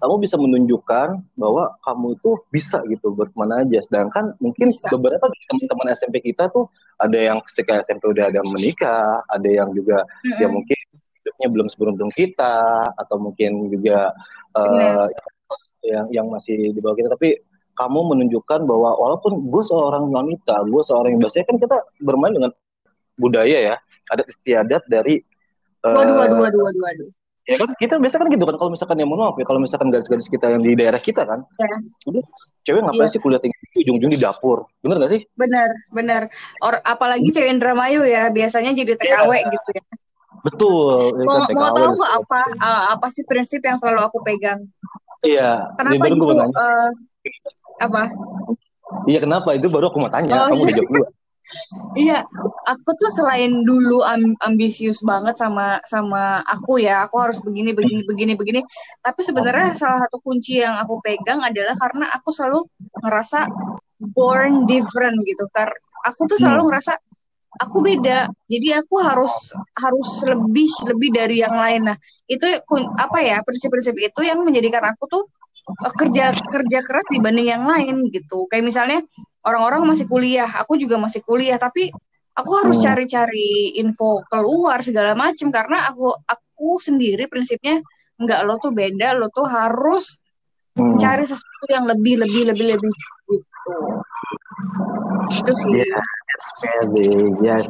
Kamu 0.00 0.16
bisa 0.16 0.40
menunjukkan 0.40 1.36
bahwa 1.36 1.76
kamu 1.84 2.16
itu 2.16 2.30
bisa 2.48 2.80
gitu 2.88 3.12
berkemana 3.12 3.68
aja. 3.68 3.84
Sedangkan 3.84 4.32
mungkin 4.40 4.72
bisa. 4.72 4.88
beberapa 4.96 5.28
teman-teman 5.28 5.92
SMP 5.92 6.24
kita 6.24 6.48
tuh 6.48 6.72
ada 6.96 7.20
yang 7.20 7.44
ketika 7.44 7.84
SMP 7.84 8.08
udah 8.08 8.32
ada 8.32 8.40
menikah 8.40 9.20
ada 9.28 9.44
yang 9.44 9.68
juga 9.76 10.00
mm 10.00 10.08
-hmm. 10.08 10.40
ya 10.40 10.48
mungkin 10.48 10.78
hidupnya 11.20 11.48
belum 11.52 11.66
seberuntung 11.68 12.12
kita 12.16 12.88
atau 12.96 13.16
mungkin 13.20 13.68
juga 13.68 14.08
uh, 14.56 15.04
yang 15.84 16.08
yang 16.08 16.26
masih 16.32 16.72
di 16.72 16.80
bawah 16.80 16.96
kita. 16.96 17.12
Tapi 17.12 17.36
kamu 17.80 18.00
menunjukkan 18.12 18.68
bahwa 18.68 18.92
walaupun 18.92 19.48
gue 19.48 19.62
seorang 19.64 20.12
wanita 20.12 20.68
gue 20.68 20.82
seorang 20.84 21.16
yang 21.16 21.20
biasanya 21.24 21.46
kan 21.48 21.56
kita 21.56 21.76
bermain 22.04 22.36
dengan 22.36 22.52
budaya 23.20 23.58
ya 23.60 23.74
ada 24.08 24.24
istiadat 24.24 24.82
dari 24.88 25.20
waduh, 25.84 26.00
uh, 26.00 26.16
waduh 26.24 26.36
waduh 26.40 26.60
waduh 26.64 26.82
waduh 26.82 27.08
ya 27.44 27.56
kan 27.60 27.70
kita 27.76 28.00
biasa 28.00 28.16
kan 28.16 28.26
gitu 28.32 28.44
kan 28.46 28.56
kalau 28.56 28.70
misalkan 28.72 28.96
yang 28.96 29.10
maaf 29.12 29.36
ya 29.36 29.44
kalau 29.44 29.60
misalkan 29.60 29.92
gadis-gadis 29.92 30.28
kita 30.32 30.46
yang 30.54 30.62
di 30.64 30.72
daerah 30.78 31.00
kita 31.00 31.28
kan 31.28 31.44
ya. 31.58 31.76
udah 32.08 32.22
cewek 32.64 32.80
ngapain 32.84 33.08
ya. 33.08 33.12
sih 33.12 33.20
kuliah 33.20 33.40
tinggi 33.42 33.58
ujung-ujung 33.84 34.12
di 34.12 34.20
dapur 34.20 34.68
bener 34.80 34.96
gak 35.02 35.10
sih 35.18 35.20
bener 35.36 35.68
bener 35.92 36.22
Or, 36.64 36.78
apalagi 36.84 37.28
cewek 37.32 37.50
Indramayu 37.52 38.06
ya 38.06 38.30
biasanya 38.30 38.72
jadi 38.72 38.96
TKW 38.96 39.30
ya. 39.34 39.50
gitu 39.50 39.70
ya 39.76 39.84
betul 40.40 41.20
ya 41.20 41.24
mau, 41.28 41.36
kan, 41.44 41.52
mau 41.52 41.68
tahu 41.76 41.90
nggak 42.00 42.12
apa 42.24 42.40
uh, 42.64 42.84
apa 42.96 43.06
sih 43.12 43.24
prinsip 43.28 43.60
yang 43.60 43.76
selalu 43.76 44.08
aku 44.08 44.24
pegang 44.24 44.64
Iya. 45.20 45.68
Kenapa 45.76 46.04
gitu? 46.08 46.24
Uh, 46.32 46.90
apa? 47.80 48.02
Iya 49.04 49.18
kenapa? 49.20 49.48
Itu 49.56 49.68
baru 49.68 49.92
aku 49.92 49.98
mau 50.00 50.12
tanya. 50.12 50.32
Oh, 50.32 50.52
kamu 50.52 50.56
iya. 50.56 50.64
udah 50.64 50.74
jawab 50.76 50.88
dulu. 50.88 51.04
Iya, 51.98 52.22
aku 52.66 52.90
tuh 52.94 53.10
selain 53.10 53.66
dulu 53.66 54.02
am 54.06 54.34
ambisius 54.46 55.02
banget 55.02 55.34
sama 55.38 55.82
sama 55.86 56.38
aku 56.46 56.78
ya, 56.78 57.06
aku 57.06 57.18
harus 57.18 57.38
begini 57.42 57.74
begini 57.74 58.02
begini 58.06 58.32
begini. 58.38 58.60
Tapi 59.02 59.20
sebenarnya 59.26 59.74
salah 59.74 60.06
satu 60.06 60.22
kunci 60.22 60.62
yang 60.62 60.78
aku 60.78 61.02
pegang 61.02 61.42
adalah 61.42 61.74
karena 61.74 62.10
aku 62.14 62.30
selalu 62.30 62.66
ngerasa 63.02 63.46
born 64.14 64.66
different 64.70 65.18
gitu. 65.26 65.44
Karena 65.50 65.74
aku 66.06 66.30
tuh 66.30 66.38
selalu 66.38 66.62
Hmm. 66.62 66.70
ngerasa 66.70 66.92
aku 67.58 67.76
beda. 67.82 68.30
Jadi 68.46 68.68
aku 68.70 68.94
harus 69.02 69.34
harus 69.74 70.10
lebih 70.22 70.70
lebih 70.86 71.10
dari 71.10 71.42
yang 71.42 71.54
lain. 71.54 71.90
Nah, 71.90 71.96
itu 72.30 72.46
apa 72.96 73.18
ya 73.20 73.42
prinsip-prinsip 73.42 73.98
itu 73.98 74.20
yang 74.22 74.38
menjadikan 74.46 74.84
aku 74.94 75.10
tuh 75.10 75.22
kerja 75.96 76.34
kerja 76.34 76.78
keras 76.82 77.06
dibanding 77.12 77.48
yang 77.50 77.64
lain 77.64 78.08
gitu. 78.10 78.46
Kayak 78.50 78.64
misalnya 78.66 78.98
orang-orang 79.44 79.86
masih 79.86 80.06
kuliah, 80.10 80.48
aku 80.48 80.76
juga 80.76 80.96
masih 81.00 81.22
kuliah, 81.24 81.56
tapi 81.56 81.90
aku 82.36 82.52
harus 82.60 82.80
Hmm. 82.80 82.92
cari-cari 82.92 83.76
info 83.80 84.24
keluar 84.28 84.80
segala 84.80 85.12
macem 85.16 85.52
karena 85.52 85.88
aku 85.90 86.12
aku 86.26 86.80
sendiri 86.80 87.28
prinsipnya 87.28 87.80
nggak 88.20 88.40
lo 88.44 88.60
tuh 88.60 88.72
beda, 88.72 89.16
lo 89.16 89.28
tuh 89.32 89.48
harus 89.48 90.20
Hmm. 90.78 90.94
cari 91.02 91.26
sesuatu 91.26 91.66
yang 91.66 91.82
lebih 91.82 92.22
lebih 92.22 92.54
lebih 92.54 92.78
lebih 92.78 92.92
gitu. 93.26 93.74
Itu 95.30 95.52
sih. 95.54 95.72
Yeah, 95.82 95.98
that's 95.98 96.50
amazing. 96.86 97.66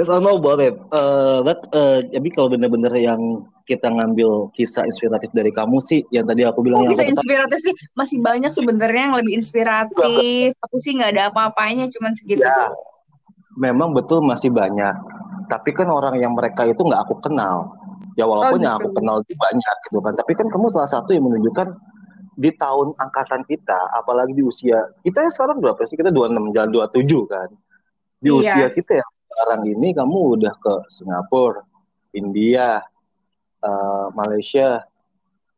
Yes. 0.00 0.08
All 0.08 0.24
know 0.24 0.40
about 0.40 0.64
it. 0.64 0.72
Uh, 0.88 1.44
but 1.44 1.60
uh, 1.76 2.00
jadi 2.08 2.28
kalau 2.32 2.48
bener-bener 2.56 2.88
yang 2.96 3.44
kita 3.68 3.92
ngambil 3.92 4.48
kisah 4.56 4.88
inspiratif 4.88 5.28
dari 5.36 5.52
kamu 5.52 5.76
sih, 5.84 6.08
yang 6.08 6.24
tadi 6.24 6.48
aku 6.48 6.64
bilang 6.64 6.88
yang 6.88 6.96
aku 6.96 7.04
tertarik, 7.04 7.12
inspiratif 7.20 7.58
sih? 7.60 7.74
Masih 7.92 8.18
banyak 8.24 8.48
sebenarnya 8.48 9.02
yang 9.12 9.16
lebih 9.20 9.32
inspiratif. 9.36 10.56
Aku 10.56 10.76
sih 10.80 10.96
nggak 10.96 11.10
ada 11.12 11.22
apa-apanya, 11.28 11.92
cuman 11.92 12.16
segitu 12.16 12.40
ya 12.40 12.72
memang 13.60 13.92
betul 13.92 14.24
masih 14.24 14.48
banyak. 14.48 14.96
Tapi 15.52 15.70
kan 15.76 15.92
orang 15.92 16.16
yang 16.16 16.32
mereka 16.32 16.64
itu 16.64 16.80
nggak 16.80 17.04
aku 17.04 17.20
kenal. 17.20 17.76
Ya 18.16 18.24
Oh 18.24 18.32
walaupun 18.32 18.64
yang 18.64 18.80
gitu. 18.80 18.88
aku 18.88 18.96
kenal 18.96 19.16
itu 19.20 19.34
banyak 19.36 19.76
gitu 19.90 19.98
kan. 20.00 20.14
Tapi 20.16 20.32
kan 20.32 20.46
kamu 20.48 20.72
salah 20.72 20.90
satu 20.90 21.12
yang 21.12 21.28
menunjukkan 21.28 21.68
di 22.40 22.50
tahun 22.56 22.96
angkatan 22.96 23.44
kita, 23.44 23.78
apalagi 24.00 24.32
di 24.32 24.40
usia 24.40 24.80
kita 25.04 25.28
ya 25.28 25.30
sekarang 25.30 25.60
berapa 25.60 25.84
sih? 25.84 26.00
Kita 26.00 26.08
26 26.08 26.56
jalan 26.56 26.70
27 26.72 27.28
kan. 27.28 27.48
Di 28.20 28.30
usia 28.32 28.66
Iya. 28.66 28.72
kita 28.72 28.92
yang 29.04 29.10
sekarang 29.30 29.60
ini 29.70 29.94
kamu 29.94 30.18
udah 30.36 30.54
ke 30.58 30.74
Singapura, 30.90 31.62
India, 32.10 32.82
eh, 33.62 34.06
Malaysia, 34.12 34.82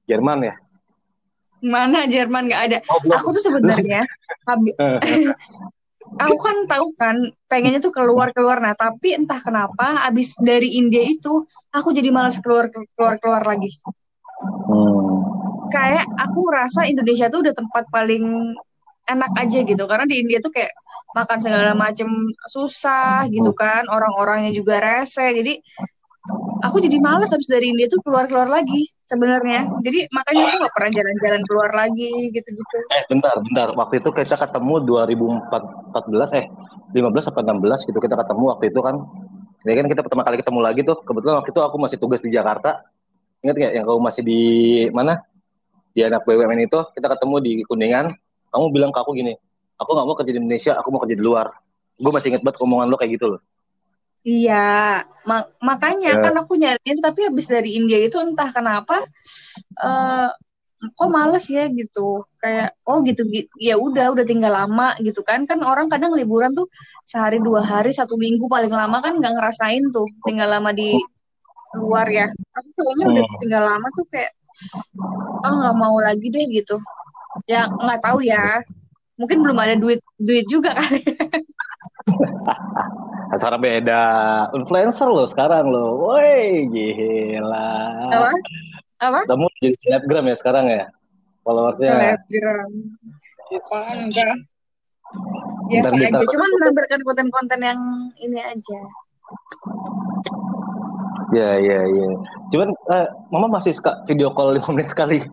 Jerman 0.05 0.53
ya. 0.53 0.55
Mana 1.63 2.05
Jerman 2.05 2.53
nggak 2.53 2.63
ada. 2.69 2.79
Oh 2.91 3.01
belum. 3.01 3.17
Aku 3.17 3.29
tuh 3.33 3.43
sebenarnya 3.43 4.03
aku 6.21 6.37
kan 6.37 6.57
tahu 6.69 6.87
kan 6.99 7.17
pengennya 7.49 7.81
tuh 7.81 7.95
keluar 7.95 8.35
keluar 8.37 8.61
nah 8.61 8.77
tapi 8.77 9.17
entah 9.17 9.41
kenapa 9.41 10.05
abis 10.05 10.37
dari 10.37 10.77
India 10.77 11.01
itu 11.01 11.47
aku 11.73 11.95
jadi 11.95 12.13
malas 12.13 12.37
keluar 12.43 12.69
keluar 12.69 13.17
keluar 13.17 13.43
lagi 13.47 13.73
Hmm. 14.43 15.23
kayak 15.71 16.03
aku 16.19 16.51
ngerasa 16.51 16.91
Indonesia 16.91 17.31
tuh 17.31 17.47
udah 17.47 17.55
tempat 17.55 17.87
paling 17.95 18.51
enak 19.07 19.31
aja 19.39 19.63
gitu 19.63 19.87
karena 19.87 20.03
di 20.03 20.19
India 20.19 20.43
tuh 20.43 20.51
kayak 20.51 20.75
makan 21.13 21.39
segala 21.41 21.73
macem 21.77 22.09
susah 22.49 23.29
gitu 23.29 23.53
kan 23.53 23.85
orang-orangnya 23.89 24.53
juga 24.53 24.81
rese 24.81 25.23
jadi 25.23 25.61
aku 26.63 26.79
jadi 26.81 26.97
malas 27.03 27.35
habis 27.35 27.51
dari 27.51 27.71
India 27.73 27.91
tuh 27.91 28.01
keluar 28.01 28.25
keluar 28.31 28.49
lagi 28.49 28.89
sebenarnya 29.05 29.69
jadi 29.85 30.09
makanya 30.09 30.43
aku 30.49 30.57
gak 30.65 30.75
pernah 30.75 30.91
jalan-jalan 30.97 31.43
keluar 31.45 31.71
lagi 31.75 32.13
gitu-gitu 32.33 32.79
Eh 32.93 33.05
bentar, 33.09 33.35
bentar. 33.41 33.69
Waktu 33.73 34.05
itu 34.05 34.09
kita 34.13 34.37
ketemu 34.37 34.75
2014 34.85 36.39
eh 36.39 36.47
15 36.93 37.31
apa 37.33 37.41
16 37.41 37.89
gitu 37.89 37.99
kita 37.99 38.15
ketemu 38.21 38.45
waktu 38.53 38.65
itu 38.69 38.81
kan. 38.85 38.97
Ya 39.63 39.73
kan 39.79 39.87
kita 39.89 40.01
pertama 40.05 40.23
kali 40.27 40.37
ketemu 40.39 40.61
lagi 40.61 40.81
tuh. 40.85 40.97
Kebetulan 41.01 41.35
waktu 41.41 41.51
itu 41.51 41.61
aku 41.65 41.77
masih 41.81 41.97
tugas 41.97 42.21
di 42.21 42.31
Jakarta. 42.31 42.85
Ingat 43.43 43.55
nggak 43.59 43.73
yang 43.75 43.85
kamu 43.89 44.01
masih 44.05 44.23
di 44.23 44.41
mana? 44.93 45.25
Di 45.93 46.05
anak 46.05 46.25
BUMN 46.25 46.69
itu 46.69 46.79
kita 46.95 47.07
ketemu 47.17 47.35
di 47.41 47.53
Kuningan. 47.65 48.07
Kamu 48.53 48.69
bilang 48.69 48.93
ke 48.93 49.01
aku 49.01 49.17
gini, 49.17 49.33
aku 49.81 49.91
nggak 49.93 50.07
mau 50.09 50.17
kerja 50.19 50.33
di 50.33 50.41
Indonesia, 50.41 50.73
aku 50.77 50.89
mau 50.93 51.01
kerja 51.05 51.17
di 51.19 51.25
luar. 51.25 51.47
Gue 51.97 52.13
masih 52.13 52.29
inget 52.35 52.43
banget 52.43 52.59
omongan 52.61 52.89
lo 52.89 52.97
kayak 52.97 53.13
gitu 53.21 53.27
loh. 53.37 53.41
Iya, 54.23 55.03
ma- 55.27 55.51
makanya 55.59 56.15
Ya. 56.15 56.23
kan 56.23 56.35
aku 56.39 56.55
nyariin 56.55 57.03
tapi 57.03 57.27
habis 57.27 57.51
dari 57.51 57.75
India 57.75 57.99
itu 57.99 58.23
entah 58.23 58.55
kenapa 58.55 59.03
eh 59.83 60.29
kok 60.95 61.11
males 61.11 61.47
ya 61.51 61.67
gitu. 61.71 62.23
Kayak 62.39 62.75
oh 62.87 63.03
gitu 63.03 63.23
gi- 63.27 63.51
ya 63.59 63.75
udah 63.79 64.15
udah 64.15 64.23
tinggal 64.27 64.55
lama 64.55 64.95
gitu 65.03 65.27
kan. 65.27 65.43
Kan 65.51 65.63
orang 65.67 65.91
kadang 65.91 66.15
liburan 66.15 66.55
tuh 66.55 66.71
sehari 67.03 67.43
dua 67.43 67.67
hari 67.67 67.91
satu 67.91 68.15
minggu 68.15 68.47
paling 68.47 68.71
lama 68.71 69.03
kan 69.03 69.19
nggak 69.19 69.35
ngerasain 69.39 69.91
tuh 69.91 70.07
tinggal 70.23 70.51
lama 70.55 70.71
di 70.71 70.95
luar 71.75 72.07
ya. 72.07 72.27
Tapi 72.31 72.69
kayaknya 72.79 73.05
udah 73.11 73.25
Hmm. 73.27 73.39
tinggal 73.43 73.63
lama 73.75 73.89
tuh 73.99 74.07
kayak 74.07 74.33
ah 75.43 75.51
nggak 75.51 75.77
mau 75.83 75.97
lagi 75.99 76.27
deh 76.31 76.47
gitu. 76.51 76.79
Ya 77.51 77.67
nggak 77.67 78.01
tahu 78.07 78.23
ya. 78.23 78.63
Mungkin 79.23 79.39
belum 79.39 79.55
ada 79.55 79.79
duit 79.79 80.03
duit 80.19 80.43
juga 80.51 80.75
kali. 80.75 80.99
Acara 83.33 83.57
beda. 83.57 84.03
Influencer 84.53 85.07
lo 85.09 85.25
sekarang 85.25 85.71
lo. 85.71 85.97
Woi, 86.03 86.67
gila. 86.69 87.71
Apa? 88.11 88.29
Apa? 88.99 89.21
Kamu 89.31 89.47
jadi 89.63 89.75
selebgram 89.79 90.27
ya 90.27 90.37
sekarang 90.37 90.67
ya? 90.69 90.85
Followersnya. 91.47 92.19
Selebgram. 92.19 92.71
Enggak? 94.03 94.35
Biasa 95.71 95.93
Ntar 95.93 96.01
kita- 96.03 96.19
aja, 96.19 96.27
cuman 96.35 96.51
menampilkan 96.61 97.01
konten-konten 97.05 97.61
yang 97.63 97.81
ini 98.19 98.41
aja. 98.41 98.81
Ya, 101.33 101.57
ya, 101.57 101.79
ya. 101.79 102.09
Cuman 102.53 102.69
eh, 102.93 103.07
Mama 103.33 103.61
masih 103.61 103.73
suka 103.73 104.05
video 104.05 104.33
call 104.37 104.57
5 104.57 104.73
menit 104.77 104.93
sekali. 104.93 105.25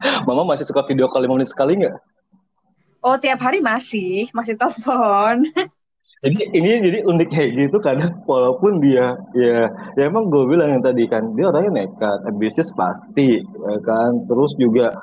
Mama 0.00 0.44
masih 0.44 0.68
suka 0.68 0.84
video 0.84 1.08
call 1.08 1.24
5 1.24 1.36
menit 1.36 1.48
sekali 1.48 1.80
nggak? 1.80 1.96
Oh, 3.06 3.16
tiap 3.16 3.38
hari 3.38 3.62
masih, 3.62 4.28
masih 4.34 4.58
telepon. 4.58 5.46
Jadi 6.24 6.48
ini 6.56 6.80
jadi 6.80 6.98
unik 7.04 7.28
kayak 7.28 7.50
gitu 7.54 7.76
kadang 7.76 8.24
walaupun 8.24 8.80
dia 8.80 9.20
ya 9.36 9.68
ya 10.00 10.08
emang 10.08 10.32
gue 10.32 10.48
bilang 10.48 10.72
yang 10.74 10.82
tadi 10.82 11.04
kan 11.04 11.36
dia 11.36 11.52
orangnya 11.52 11.84
nekat, 11.84 12.24
ambisius 12.24 12.72
pasti 12.72 13.44
ya 13.44 13.76
kan. 13.84 14.24
Terus 14.24 14.56
juga 14.56 14.96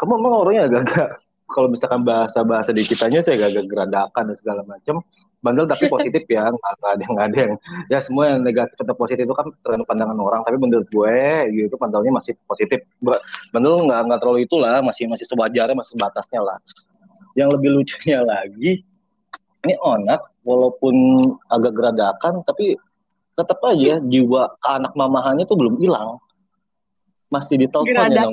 kamu 0.00 0.18
emang 0.18 0.34
orangnya 0.40 0.62
agak-agak 0.66 1.20
kalau 1.52 1.68
misalkan 1.68 2.02
bahasa-bahasa 2.02 2.72
di 2.72 2.82
kitanya 2.82 3.20
tuh 3.20 3.36
agak-agak 3.36 3.64
geradakan 3.70 4.24
dan 4.32 4.36
segala 4.40 4.62
macam. 4.64 5.04
Bandel 5.44 5.68
tapi 5.68 5.84
positif 5.94 6.24
ya, 6.24 6.48
nggak 6.48 6.72
ada 6.80 7.04
nggak 7.04 7.26
ada 7.28 7.38
yang 7.38 7.54
ya 7.92 7.98
semua 8.00 8.32
yang 8.32 8.40
negatif 8.40 8.80
atau 8.80 8.96
positif 8.96 9.28
itu 9.28 9.34
kan 9.36 9.52
tergantung 9.60 9.88
pandangan 9.92 10.16
orang. 10.16 10.40
Tapi 10.40 10.56
menurut 10.56 10.88
gue 10.88 11.20
gitu 11.52 11.76
pandangannya 11.76 12.16
masih 12.16 12.32
positif. 12.48 12.80
Ba- 13.04 13.20
Bandel 13.52 13.84
nggak 13.84 14.00
nggak 14.08 14.18
terlalu 14.24 14.48
itulah, 14.48 14.80
masih 14.80 15.04
masih 15.04 15.28
sewajarnya, 15.28 15.76
masih 15.76 15.92
sebatasnya 16.00 16.40
lah. 16.40 16.58
Yang 17.36 17.60
lebih 17.60 17.68
lucunya 17.76 18.18
lagi 18.24 18.72
ini 19.64 19.74
onak 19.80 20.20
walaupun 20.44 20.94
agak 21.48 21.72
geradakan 21.72 22.44
tapi 22.44 22.76
tetap 23.34 23.58
aja 23.66 23.98
jiwa 23.98 24.54
anak 24.62 24.92
mamahannya 24.94 25.48
tuh 25.48 25.56
belum 25.58 25.80
hilang 25.80 26.20
masih 27.32 27.66
ditelepon 27.66 28.12
ya 28.14 28.28
dong 28.28 28.32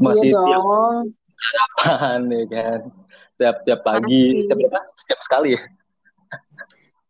masih 0.00 0.30
iya 0.32 0.56
dong. 0.62 2.30
ya 2.32 2.44
kan 2.48 2.80
tiap 3.42 3.56
tiap 3.66 3.80
pagi 3.82 4.46
setiap 4.46 4.70
setiap 4.94 5.20
sekali 5.26 5.58
ya 5.58 5.62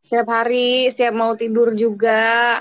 Setiap 0.03 0.29
hari, 0.29 0.91
setiap 0.91 1.15
mau 1.15 1.33
tidur 1.39 1.73
juga. 1.79 2.61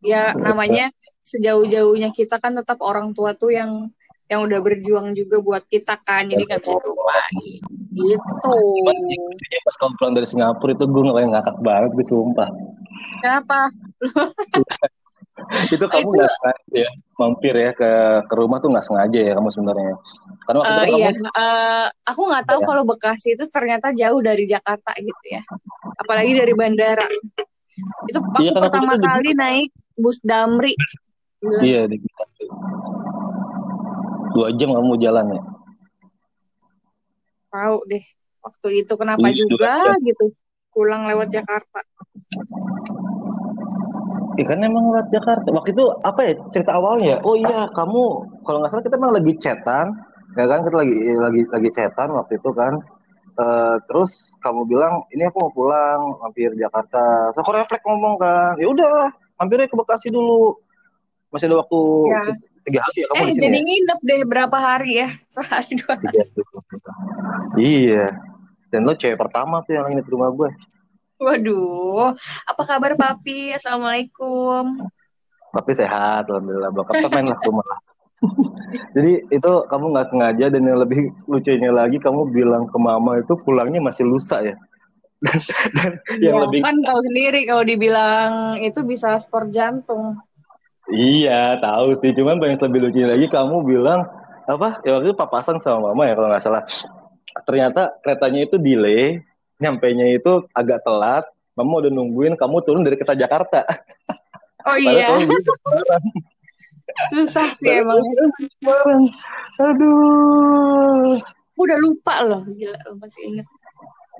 Ya, 0.00 0.32
namanya 0.32 0.88
sejauh-jauhnya 1.20 2.08
kita 2.14 2.40
kan 2.40 2.56
tetap 2.56 2.80
orang 2.80 3.12
tua 3.12 3.36
tuh 3.36 3.52
yang 3.52 3.92
yang 4.30 4.46
udah 4.46 4.62
berjuang 4.62 5.12
juga 5.12 5.42
buat 5.42 5.66
kita 5.66 5.98
kan. 6.00 6.30
Jadi 6.30 6.40
nggak 6.40 6.62
bisa 6.62 6.78
dilupain. 6.80 7.60
Gitu. 7.90 8.56
Pas 9.66 9.76
kamu 9.76 9.92
pulang 9.98 10.14
dari 10.14 10.26
Singapura 10.30 10.72
itu 10.72 10.86
gue 10.88 11.02
kayak 11.04 11.28
ngakak 11.34 11.56
banget 11.60 11.90
gue 11.98 12.06
sumpah 12.06 12.48
Kenapa? 13.20 13.68
itu 15.66 15.80
kamu 15.82 16.00
Itu- 16.02 16.14
nggak 16.14 16.30
sengaja 16.32 16.74
ya 16.76 16.90
mampir 17.14 17.54
ya 17.54 17.70
ke 17.70 17.90
ke 18.24 18.34
rumah 18.34 18.58
tuh 18.58 18.68
nggak 18.68 18.86
sengaja 18.86 19.20
ya 19.20 19.32
kamu 19.34 19.48
sebenarnya 19.50 19.94
karena 20.44 20.58
waktu 20.58 20.70
Eh, 20.70 20.76
itu 20.76 20.84
kan 20.84 20.96
iya, 20.96 21.10
kamu 21.10 21.28
Eh, 21.30 21.86
aku 22.06 22.20
nggak 22.24 22.44
tahu 22.46 22.60
Ya. 22.60 22.66
kalau 22.66 22.82
Bekasi 22.84 23.28
itu 23.32 23.44
ternyata 23.46 23.86
jauh 23.92 24.20
dari 24.20 24.44
Jakarta 24.44 24.90
gitu 24.96 25.24
ya. 25.26 25.42
Apalagi 25.96 26.32
dari 26.32 26.52
bandara. 26.52 27.06
Itu 28.06 28.18
aku 28.18 28.40
Iya, 28.40 28.50
aku 28.50 28.62
pertama 28.62 28.92
juga 28.92 28.98
di- 28.98 29.06
kali 29.06 29.30
naik 29.32 29.68
bus 29.94 30.18
Damri. 30.20 30.74
Gila. 31.40 31.60
iya 31.62 31.82
di 31.84 31.96
dua 34.30 34.52
jam 34.54 34.70
kamu 34.70 34.92
jalan 34.98 35.26
ya 35.32 35.42
Tahu 37.50 37.76
deh 37.88 38.04
waktu 38.40 38.68
itu 38.78 38.92
kenapa 38.94 39.26
Iya, 39.26 39.48
juga 39.48 39.72
dua 39.82 39.94
gitu 40.00 40.24
pulang 40.70 41.02
lewat 41.04 41.28
Jakarta. 41.28 41.80
Iya 44.38 44.44
kan 44.46 44.58
emang 44.62 44.94
lewat 44.94 45.08
Jakarta. 45.10 45.48
Waktu 45.50 45.70
itu 45.74 45.84
apa 46.06 46.20
ya 46.22 46.32
cerita 46.54 46.72
awalnya? 46.78 47.18
Oh 47.26 47.34
iya, 47.34 47.66
kamu 47.74 48.02
kalau 48.46 48.58
nggak 48.62 48.70
salah 48.70 48.84
kita 48.86 48.96
emang 49.00 49.14
lagi 49.16 49.32
chatan, 49.42 49.86
ya 50.38 50.44
kan 50.46 50.58
kita 50.62 50.76
lagi 50.78 50.94
lagi 51.18 51.42
lagi 51.50 51.70
chatan 51.74 52.08
waktu 52.14 52.38
itu 52.38 52.50
kan. 52.54 52.74
Uh, 53.40 53.80
terus 53.88 54.36
kamu 54.44 54.68
bilang 54.68 55.06
ini 55.16 55.24
aku 55.24 55.48
mau 55.48 55.52
pulang 55.54 56.00
mampir 56.20 56.52
Jakarta. 56.54 57.32
So 57.34 57.42
aku 57.42 57.56
refleks 57.56 57.82
ngomong 57.86 58.20
kan, 58.20 58.54
ya 58.60 58.68
udah 58.68 59.10
mampirnya 59.40 59.66
ke 59.66 59.74
Bekasi 59.78 60.12
dulu. 60.12 60.54
Masih 61.30 61.46
ada 61.46 61.62
waktu 61.62 61.80
ya. 62.10 62.22
tiga 62.66 62.80
hari 62.82 62.98
ya 63.00 63.06
kamu 63.06 63.16
eh, 63.16 63.24
di 63.24 63.32
sini. 63.32 63.42
jadi 63.46 63.58
ya? 63.58 63.66
nginep 63.66 63.98
deh 64.02 64.20
berapa 64.26 64.56
hari 64.58 64.90
ya? 64.98 65.08
Sehari 65.34 65.72
dua 65.78 65.94
hari. 65.96 66.18
Iya. 67.56 68.06
Dan 68.70 68.86
lo 68.86 68.94
cewek 68.94 69.18
pertama 69.18 69.62
tuh 69.66 69.78
yang 69.78 69.90
nginep 69.90 70.06
di 70.06 70.12
rumah 70.14 70.30
gue. 70.34 70.50
Waduh, 71.20 72.16
apa 72.48 72.62
kabar 72.64 72.96
Papi? 72.96 73.52
Assalamualaikum. 73.52 74.88
Papi 75.52 75.72
sehat, 75.76 76.24
alhamdulillah. 76.32 76.72
Bokap 76.72 76.96
main 77.12 77.28
lah 77.28 77.36
rumah 77.44 77.66
Jadi 78.96 79.28
itu 79.28 79.52
kamu 79.68 79.84
nggak 79.92 80.08
sengaja 80.12 80.46
dan 80.48 80.62
yang 80.64 80.80
lebih 80.80 81.12
lucunya 81.28 81.68
lagi 81.72 82.00
kamu 82.00 82.32
bilang 82.32 82.64
ke 82.72 82.78
mama 82.80 83.20
itu 83.20 83.36
pulangnya 83.44 83.84
masih 83.84 84.08
lusa 84.08 84.40
ya. 84.40 84.56
dan 85.76 86.00
ya, 86.24 86.32
yang 86.32 86.48
lebih 86.48 86.64
kan 86.64 86.80
tahu 86.80 87.00
sendiri 87.12 87.44
kalau 87.44 87.68
dibilang 87.68 88.56
itu 88.64 88.80
bisa 88.88 89.20
skor 89.20 89.52
jantung. 89.52 90.16
Iya 90.88 91.60
tahu 91.60 92.00
sih, 92.00 92.16
cuman 92.16 92.40
banyak 92.40 92.64
lebih 92.64 92.80
lucunya 92.88 93.08
lagi 93.12 93.28
kamu 93.28 93.60
bilang 93.68 94.08
apa? 94.48 94.80
Ya 94.88 94.96
waktu 94.96 95.12
itu 95.12 95.16
papasan 95.20 95.60
sama 95.60 95.92
mama 95.92 96.08
ya 96.08 96.16
kalau 96.16 96.28
nggak 96.32 96.44
salah. 96.44 96.64
Ternyata 97.44 98.00
keretanya 98.00 98.40
itu 98.48 98.56
delay, 98.56 99.20
nyampe 99.60 99.86
nya 99.92 100.10
itu 100.10 100.48
agak 100.56 100.82
telat. 100.82 101.28
Mama 101.54 101.84
udah 101.84 101.92
nungguin 101.92 102.34
kamu 102.40 102.64
turun 102.64 102.82
dari 102.82 102.96
kereta 102.96 103.14
Jakarta. 103.14 103.62
Oh 104.64 104.76
iya. 104.80 105.12
Susah 107.12 107.52
sih 107.52 107.80
emang. 107.84 108.00
Aduh. 109.60 111.20
Udah 111.60 111.76
lupa 111.76 112.24
loh, 112.24 112.42
gila 112.48 112.80
lo 112.88 112.96
masih 112.96 113.20
inget. 113.28 113.46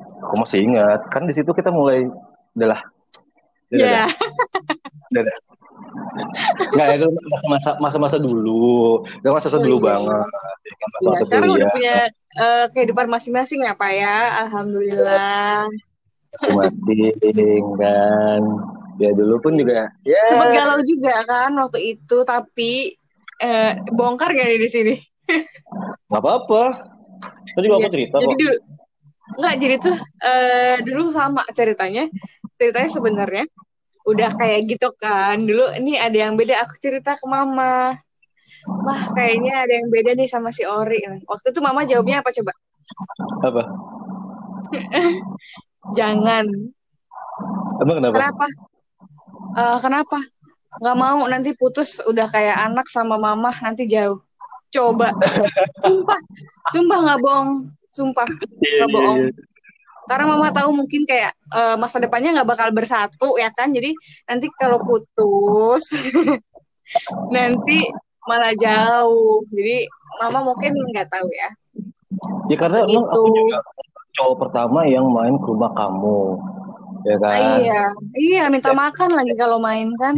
Aku 0.01 0.35
masih 0.45 0.61
ingat, 0.65 1.01
kan 1.09 1.25
di 1.25 1.33
situ 1.33 1.49
kita 1.57 1.73
mulai 1.73 2.05
udahlah. 2.53 2.85
Iya. 3.71 4.11
Enggak 6.75 6.89
itu 6.99 7.07
masa-masa 7.31 7.71
masa-masa 7.83 8.17
dulu, 8.19 9.03
udah 9.23 9.33
masa 9.35 9.51
oh, 9.51 9.63
dulu 9.63 9.79
iya. 9.83 9.87
banget. 9.91 10.27
Ya, 11.01 11.11
ya, 11.11 11.19
sekarang 11.27 11.51
udah 11.55 11.69
punya 11.75 11.97
uh, 12.39 12.65
kehidupan 12.71 13.07
masing-masing 13.11 13.67
ya 13.67 13.75
Pak 13.75 13.93
ya, 13.95 14.47
alhamdulillah. 14.47 15.67
Masing-masing 16.35 17.65
kan. 17.79 18.43
Ya 19.01 19.11
dulu 19.17 19.41
pun 19.41 19.57
juga 19.57 19.89
ya. 20.05 20.23
Sempat 20.29 20.53
galau 20.53 20.81
juga 20.85 21.15
kan 21.25 21.51
waktu 21.57 21.97
itu. 21.97 22.17
Tapi 22.21 22.95
eh, 23.41 23.73
bongkar 23.97 24.37
gak 24.37 24.47
nih 24.47 24.61
di 24.61 24.69
sini? 24.69 24.95
Nggak 26.13 26.21
apa-apa. 26.21 26.63
Tadi 27.57 27.67
juga 27.67 27.81
ya, 27.81 27.81
aku 27.81 27.91
cerita 27.97 28.17
jadi 28.21 28.29
kok. 28.29 28.41
dulu, 28.41 28.57
nggak 29.41 29.55
jadi 29.57 29.75
tuh 29.81 29.97
eh, 30.23 30.77
dulu 30.85 31.03
sama 31.11 31.43
ceritanya 31.53 32.05
ceritanya 32.61 32.91
sebenarnya 32.93 33.45
udah 34.05 34.31
kayak 34.37 34.69
gitu 34.69 34.93
kan. 35.01 35.41
Dulu 35.41 35.73
ini 35.81 35.97
ada 35.97 36.29
yang 36.29 36.37
beda 36.37 36.61
aku 36.61 36.77
cerita 36.77 37.17
ke 37.17 37.25
mama. 37.25 37.97
Wah 38.69 39.03
kayaknya 39.17 39.65
ada 39.65 39.73
yang 39.81 39.89
beda 39.89 40.13
nih 40.13 40.29
sama 40.29 40.53
si 40.53 40.69
Ori. 40.69 41.01
Waktu 41.25 41.57
itu 41.57 41.61
mama 41.65 41.89
jawabnya 41.89 42.21
apa 42.21 42.29
coba? 42.29 42.53
Apa? 43.41 43.63
Jangan. 45.99 46.45
Emang 47.81 47.97
kenapa? 47.97 48.15
Kenapa? 48.21 48.47
uh, 49.57 49.79
kenapa? 49.81 50.19
Nggak 50.85 50.97
mau 51.01 51.21
nanti 51.27 51.51
putus 51.57 51.99
udah 52.05 52.29
kayak 52.29 52.57
anak 52.69 52.87
sama 52.93 53.17
mama 53.17 53.49
nanti 53.65 53.89
jauh. 53.89 54.21
Coba. 54.69 55.17
Sumpah 55.83 56.21
sumpah 56.69 56.99
nggak 57.09 57.21
bohong. 57.25 57.51
Sumpah 57.91 58.29
iya, 58.29 58.85
nggak 58.85 58.91
iya, 58.93 58.95
bohong. 58.95 59.19
yeah, 59.25 59.50
karena 60.11 60.27
mama 60.27 60.51
tahu 60.51 60.75
mungkin 60.75 61.07
kayak 61.07 61.39
uh, 61.55 61.79
masa 61.79 62.03
depannya 62.03 62.35
nggak 62.35 62.51
bakal 62.51 62.69
bersatu 62.75 63.39
ya 63.39 63.55
kan 63.55 63.71
jadi 63.71 63.95
nanti 64.27 64.51
kalau 64.59 64.83
putus 64.83 65.87
nanti 67.35 67.87
malah 68.27 68.51
jauh 68.59 69.47
jadi 69.55 69.87
mama 70.19 70.51
mungkin 70.51 70.75
nggak 70.75 71.07
tahu 71.07 71.31
ya 71.31 71.49
ya 72.51 72.57
karena 72.59 72.83
itu 72.91 72.99
aku 72.99 73.29
juga 73.31 73.63
cowok 74.19 74.37
pertama 74.43 74.83
yang 74.91 75.07
main 75.07 75.39
ke 75.39 75.47
rumah 75.47 75.71
kamu 75.79 76.43
ya 77.07 77.17
kan? 77.17 77.33
Ah, 77.33 77.57
iya, 77.61 77.83
iya 78.17 78.45
minta 78.53 78.73
ya. 78.73 78.77
makan 78.77 79.11
lagi 79.17 79.35
kalau 79.37 79.57
main 79.57 79.89
kan. 79.97 80.17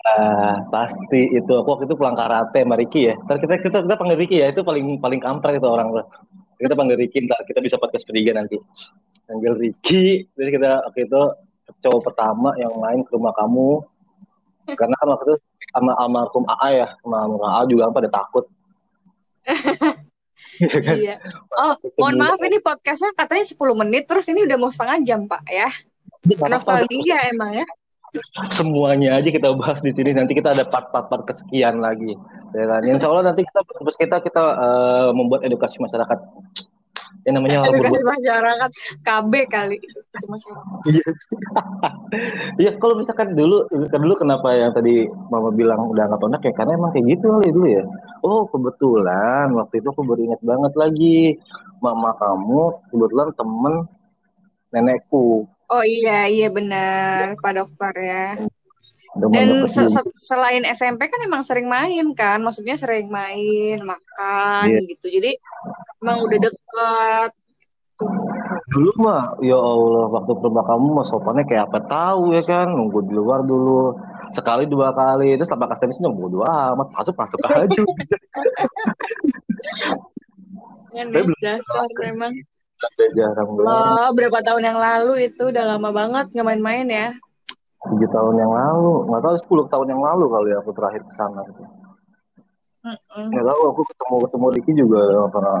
Uh, 0.00 0.54
pasti 0.72 1.28
itu 1.32 1.52
aku 1.52 1.68
waktu 1.76 1.84
itu 1.88 1.96
pulang 1.96 2.16
karate 2.16 2.60
sama 2.64 2.76
Ricky 2.76 3.12
ya. 3.12 3.14
Ntar 3.24 3.40
kita 3.40 3.54
kita 3.60 3.78
kita 3.84 3.96
panggil 3.96 4.18
Ricky 4.20 4.36
ya 4.40 4.52
itu 4.52 4.60
paling 4.64 5.00
paling 5.00 5.20
kampret 5.20 5.60
itu 5.60 5.68
orang 5.68 5.92
tuh. 5.92 6.06
Kita 6.60 6.76
panggil 6.76 6.96
Ricky 7.00 7.24
ntar 7.24 7.40
kita 7.48 7.60
bisa 7.64 7.80
podcast 7.80 8.04
bertiga 8.04 8.36
nanti. 8.36 8.60
Panggil 9.30 9.54
Ricky, 9.54 10.26
jadi 10.34 10.50
kita 10.58 10.70
waktu 10.90 11.06
itu 11.06 11.22
cowok 11.86 12.00
pertama 12.10 12.50
yang 12.58 12.74
main 12.82 13.06
ke 13.06 13.14
rumah 13.14 13.30
kamu. 13.38 13.78
Karena 14.74 14.94
kan 14.98 15.06
waktu 15.14 15.24
itu 15.30 15.36
sama 15.70 15.94
almarhum 15.94 16.42
AA 16.50 16.68
ya, 16.82 16.86
sama 16.98 17.22
almarhum 17.22 17.46
AA 17.46 17.62
juga 17.70 17.82
kan 17.86 17.94
pada 17.94 18.10
takut. 18.10 18.44
iya. 20.98 21.22
Oh, 21.54 21.78
mohon 21.94 22.18
maaf 22.18 22.42
ini 22.42 22.58
podcastnya 22.58 23.14
katanya 23.14 23.46
10 23.46 23.54
menit, 23.86 24.10
terus 24.10 24.26
ini 24.26 24.42
udah 24.42 24.56
mau 24.58 24.74
setengah 24.74 24.98
jam, 25.06 25.30
Pak, 25.30 25.46
ya. 25.46 25.70
Nostalgia 26.26 27.30
emang 27.30 27.62
ya. 27.62 27.66
Semuanya 28.50 29.22
aja 29.22 29.30
kita 29.30 29.54
bahas 29.54 29.78
di 29.78 29.94
sini. 29.94 30.10
Nanti 30.10 30.34
kita 30.34 30.50
ada 30.50 30.66
part-part 30.66 31.22
kesekian 31.30 31.78
lagi. 31.78 32.18
Ya 32.50 32.66
kan? 32.66 32.82
Insya 32.82 33.06
Allah 33.06 33.30
nanti 33.30 33.46
kita 33.46 33.62
terus 33.62 33.94
kita 33.94 34.16
kita 34.18 34.42
uh, 34.58 35.08
membuat 35.14 35.46
edukasi 35.46 35.78
masyarakat. 35.78 36.18
Yang 37.26 37.34
namanya 37.36 37.56
edukasi 37.70 38.02
masyarakat 38.04 38.70
KB 39.04 39.32
kali 39.48 39.76
edukasi 39.78 40.26
masyarakat. 40.28 40.78
Iya. 40.88 41.04
Iya, 42.58 42.74
kalau 42.82 42.98
misalkan 42.98 43.38
dulu 43.38 43.70
dulu 43.70 44.14
kenapa 44.18 44.50
yang 44.52 44.74
tadi 44.74 45.06
Mama 45.30 45.54
bilang 45.54 45.94
udah 45.94 46.10
nggak 46.10 46.20
tonak 46.20 46.42
ya 46.42 46.52
karena 46.58 46.74
emang 46.74 46.90
kayak 46.90 47.06
gitu 47.16 47.26
kali 47.30 47.48
dulu 47.54 47.66
ya. 47.70 47.84
Oh, 48.26 48.44
kebetulan 48.50 49.54
waktu 49.54 49.78
itu 49.78 49.88
aku 49.94 50.02
baru 50.02 50.20
ingat 50.26 50.42
banget 50.42 50.72
lagi. 50.74 51.38
Mama 51.78 52.12
kamu 52.18 52.90
kebetulan 52.90 53.28
temen 53.38 53.74
nenekku 54.74 55.46
Oh 55.70 55.86
iya, 55.86 56.26
iya 56.26 56.50
benar, 56.50 57.38
Pak 57.38 57.52
Dokter 57.54 57.94
ya. 58.02 58.49
Dan 59.18 59.66
se 59.66 59.90
se 59.90 60.00
selain 60.14 60.62
SMP 60.70 61.10
kan 61.10 61.18
emang 61.26 61.42
sering 61.42 61.66
main 61.66 62.14
kan, 62.14 62.38
maksudnya 62.38 62.78
sering 62.78 63.10
main, 63.10 63.82
makan 63.82 64.66
yeah. 64.70 64.86
gitu. 64.86 65.10
Jadi 65.10 65.34
emang 65.98 66.22
udah 66.22 66.38
dekat. 66.38 67.30
Dulu 68.70 68.90
mah, 69.02 69.34
ya 69.42 69.58
Allah, 69.58 70.06
waktu 70.14 70.30
pertama 70.38 70.62
kamu 70.62 70.86
mah 70.94 71.06
sopannya 71.10 71.42
kayak 71.42 71.66
apa 71.68 71.80
tahu 71.90 72.38
ya 72.38 72.42
kan, 72.46 72.70
nunggu 72.70 73.02
di 73.10 73.14
luar 73.18 73.42
dulu 73.42 73.98
sekali 74.30 74.62
dua 74.70 74.94
kali 74.94 75.34
terus 75.34 75.50
tanpa 75.50 75.66
kasih 75.74 75.90
tenisnya 75.90 76.06
bodo 76.06 76.46
amat 76.46 76.88
masuk 76.94 77.18
masuk 77.18 77.38
aja. 77.50 77.82
Yang 80.90 81.34
dasar 81.38 81.86
memang 81.98 82.34
jarang 83.14 83.48
Loh, 83.54 84.10
berapa 84.16 84.42
tahun 84.42 84.64
yang 84.72 84.78
lalu 84.80 85.30
itu 85.30 85.52
udah 85.52 85.76
lama 85.76 85.90
banget 85.94 86.32
nggak 86.34 86.46
main-main 86.46 86.88
ya? 86.88 87.08
Tujuh 87.80 88.08
tahun 88.12 88.34
yang 88.36 88.52
lalu, 88.52 89.08
nggak 89.08 89.22
tahu 89.24 89.34
sepuluh 89.40 89.64
tahun 89.72 89.96
yang 89.96 90.02
lalu 90.04 90.28
kali 90.28 90.50
aku 90.52 90.70
terakhir 90.76 91.00
ke 91.00 91.12
sana. 91.16 91.40
Nggak 93.32 93.44
tahu 93.48 93.60
aku 93.72 93.80
ketemu 93.88 94.16
ketemu 94.28 94.46
Ricky 94.52 94.72
juga 94.76 95.00
gak 95.08 95.32
pernah. 95.32 95.60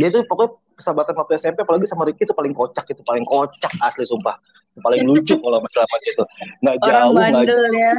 Dia 0.00 0.08
itu 0.08 0.18
pokoknya 0.24 0.50
persahabatan 0.74 1.14
waktu 1.20 1.32
SMP 1.38 1.58
apalagi 1.62 1.86
sama 1.86 2.08
Ricky 2.08 2.24
itu 2.24 2.34
paling 2.34 2.56
kocak 2.56 2.84
itu 2.88 3.02
paling 3.04 3.24
kocak 3.28 3.72
asli 3.84 4.04
sumpah. 4.08 4.36
Paling 4.80 5.04
lucu 5.06 5.36
kalau 5.38 5.60
masalah 5.60 5.86
itu 6.02 6.24
nggak 6.64 6.76
jauh 6.82 7.14
nggak 7.14 7.46
ya 7.78 7.94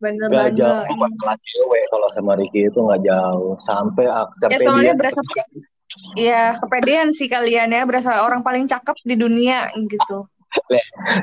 bandel 0.00 0.28
nggak 0.32 0.50
jauh 0.56 0.96
masalah 0.96 1.36
cewek 1.42 1.84
kalau 1.90 2.08
sama 2.12 2.32
Ricky 2.36 2.68
itu 2.68 2.78
nggak 2.78 3.02
jauh. 3.02 3.56
Sampai 3.64 4.04
ya 4.06 4.58
soalnya 4.60 4.92
dia 4.92 5.00
berasa 5.00 5.20
Iya, 6.14 6.54
kepedean 6.54 7.10
sih 7.10 7.26
kalian 7.26 7.74
ya, 7.74 7.82
berasa 7.82 8.22
orang 8.22 8.46
paling 8.46 8.70
cakep 8.70 8.94
di 9.02 9.18
dunia 9.18 9.74
gitu. 9.74 10.22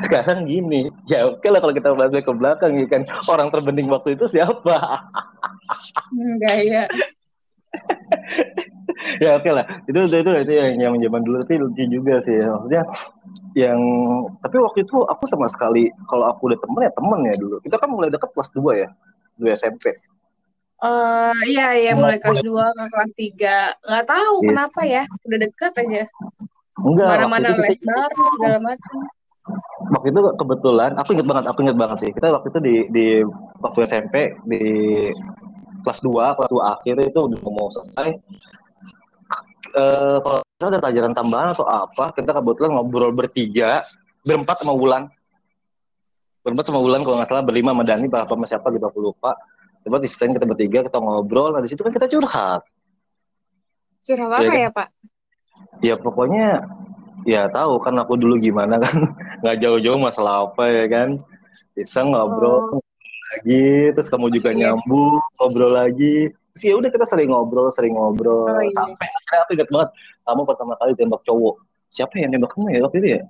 Sekarang 0.08 0.48
gini, 0.48 0.88
ya 1.08 1.28
oke 1.28 1.48
lah 1.48 1.60
kalau 1.60 1.76
kita 1.76 1.92
balik 1.92 2.24
ke 2.24 2.34
belakang 2.34 2.80
ya 2.80 2.88
kan, 2.88 3.04
orang 3.28 3.52
terbening 3.52 3.92
waktu 3.92 4.16
itu 4.16 4.28
siapa? 4.28 5.04
Enggak 6.16 6.58
ya. 6.63 6.84
ya 9.24 9.30
oke 9.36 9.50
lah, 9.52 9.66
itu 9.88 10.00
itu 10.08 10.16
itu, 10.24 10.32
itu 10.32 10.54
yang 10.56 10.72
yang 10.80 10.94
zaman 11.00 11.22
dulu 11.28 11.38
tapi 11.44 11.56
lucu 11.60 11.84
juga 11.92 12.24
sih, 12.24 12.40
maksudnya 12.40 12.84
yang 13.56 13.80
tapi 14.40 14.56
waktu 14.63 14.88
itu 14.88 15.04
aku 15.04 15.24
sama 15.28 15.52
sekali 15.52 15.92
kalau 16.08 16.32
aku 16.32 16.48
udah 16.52 16.60
temen 16.63 16.82
ya 16.88 16.92
temen 16.96 17.20
ya 17.28 17.36
dulu. 17.36 17.56
Kita 17.63 17.76
kan 17.80 17.90
mulai 17.92 18.08
deket 18.08 18.32
kelas 18.32 18.50
2 18.56 18.84
ya, 18.84 18.90
2 19.40 19.60
SMP. 19.60 19.86
Uh, 20.78 21.34
iya 21.50 21.74
iya 21.74 21.92
mulai 21.98 22.22
kelas 22.22 22.46
2 22.46 22.54
ke 22.54 22.84
kelas 22.94 23.13
3 23.18 23.82
nggak 23.82 24.06
tahu 24.13 24.36
yeah. 24.38 24.46
kenapa 24.46 24.80
ya 24.86 25.04
udah 25.26 25.40
deket 25.42 25.74
aja 25.74 26.06
Enggak, 26.78 27.08
mana-mana 27.18 27.50
les 27.58 27.82
bareng 27.82 28.30
segala 28.38 28.58
macam 28.62 29.10
waktu 29.93 30.07
itu 30.12 30.19
kebetulan 30.36 30.91
aku 30.99 31.15
inget 31.15 31.27
banget 31.27 31.45
aku 31.47 31.60
inget 31.63 31.77
banget 31.77 31.97
sih. 32.03 32.12
Kita 32.12 32.27
waktu 32.33 32.47
itu 32.51 32.60
di 32.60 32.75
di 32.91 33.05
waktu 33.63 33.79
SMP 33.88 34.15
di 34.47 34.63
kelas 35.83 35.99
2 36.03 36.38
kelas 36.38 36.51
2 36.51 36.73
akhir 36.75 36.95
itu 37.07 37.19
udah 37.19 37.39
mau 37.47 37.69
selesai. 37.71 38.10
Uh, 39.77 40.41
ada 40.57 40.81
pelajaran 40.81 41.13
tambahan 41.13 41.53
atau 41.53 41.67
apa 41.69 42.10
kita 42.17 42.33
kebetulan 42.33 42.73
ngobrol 42.73 43.13
bertiga 43.13 43.86
berempat 44.25 44.65
sama 44.65 44.73
Wulan. 44.73 45.03
Berempat 46.41 46.65
sama 46.65 46.79
Wulan 46.81 47.05
kalau 47.05 47.21
nggak 47.21 47.29
salah 47.29 47.45
berlima 47.45 47.75
sama 47.75 47.83
Dani 47.86 48.07
apa 48.10 48.33
sama 48.33 48.45
siapa 48.49 48.67
gitu 48.73 48.86
aku 48.89 48.99
lupa. 48.99 49.38
Coba 49.86 50.03
di 50.03 50.10
kita 50.10 50.45
bertiga 50.49 50.79
kita 50.83 50.97
ngobrol 50.97 51.55
nah 51.55 51.62
di 51.62 51.69
situ 51.69 51.86
kan 51.86 51.93
kita 51.93 52.10
curhat. 52.10 52.65
Curhat 54.03 54.29
apa 54.33 54.43
ya, 54.43 54.49
kan? 54.49 54.57
ya 54.57 54.69
pak? 54.73 54.88
Ya 55.86 55.95
pokoknya 55.95 56.65
ya 57.28 57.52
tahu 57.52 57.84
kan 57.84 57.92
aku 58.00 58.16
dulu 58.16 58.40
gimana 58.40 58.80
kan 58.80 58.96
nggak 59.44 59.58
jauh-jauh 59.60 60.00
masalah 60.00 60.48
apa 60.48 60.63
ya 60.72 60.86
kan 60.88 61.10
bisa 61.76 62.00
ngobrol 62.02 62.80
oh. 62.80 62.82
lagi 63.36 63.92
terus 63.92 64.08
kamu 64.08 64.32
juga 64.32 64.56
iya. 64.56 64.72
nyambung 64.72 65.20
ngobrol 65.36 65.76
lagi 65.76 66.32
terus 66.32 66.63
ya 66.63 66.74
udah 66.80 66.88
kita 66.88 67.04
sering 67.04 67.36
ngobrol 67.36 67.68
sering 67.76 68.00
ngobrol 68.00 68.48
oh, 68.48 68.63
iya. 68.63 68.72
sampai 68.72 69.08
akhirnya 69.12 69.40
aku 69.44 69.52
ingat 69.60 69.70
banget 69.70 69.90
kamu 70.24 70.42
pertama 70.48 70.74
kali 70.80 70.92
tembak 70.96 71.22
cowok 71.28 71.56
siapa 71.92 72.13
yang 72.16 72.32
nembak 72.32 72.50
kamu 72.56 72.66
ya 72.72 72.80
waktu 72.88 72.98
itu 73.04 73.10
ya 73.20 73.22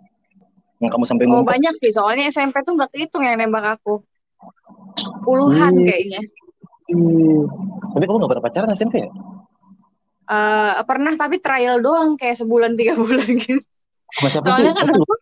yang 0.78 0.92
kamu 0.94 1.04
sampai 1.10 1.26
oh 1.34 1.42
banyak 1.42 1.74
sih 1.82 1.90
soalnya 1.90 2.30
SMP 2.30 2.62
tuh 2.62 2.78
nggak 2.78 2.94
kehitung 2.94 3.26
yang 3.26 3.42
nembak 3.42 3.82
aku 3.82 4.06
puluhan 5.26 5.74
hmm. 5.74 5.86
kayaknya 5.90 6.22
hmm. 6.94 7.42
tapi 7.98 8.04
kamu 8.06 8.18
nggak 8.22 8.30
pernah 8.30 8.46
pacaran 8.46 8.78
SMP 8.78 9.10
ya 9.10 9.12
Uh, 10.28 10.84
pernah 10.84 11.16
tapi 11.16 11.40
trial 11.40 11.80
doang 11.80 12.20
kayak 12.20 12.36
sebulan 12.36 12.76
tiga 12.76 12.92
bulan 13.00 13.32
gitu. 13.40 13.64
Sama 14.16 14.28
siapa 14.32 14.46
soalnya 14.48 14.72
sih? 14.72 14.80
kan 14.80 14.88
aku 14.96 15.14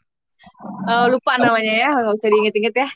uh, 0.85 1.05
lupa 1.09 1.33
namanya 1.41 1.73
ya 1.73 1.89
nggak 1.89 2.15
usah 2.15 2.29
diinget-inget 2.29 2.75
ya. 2.85 2.89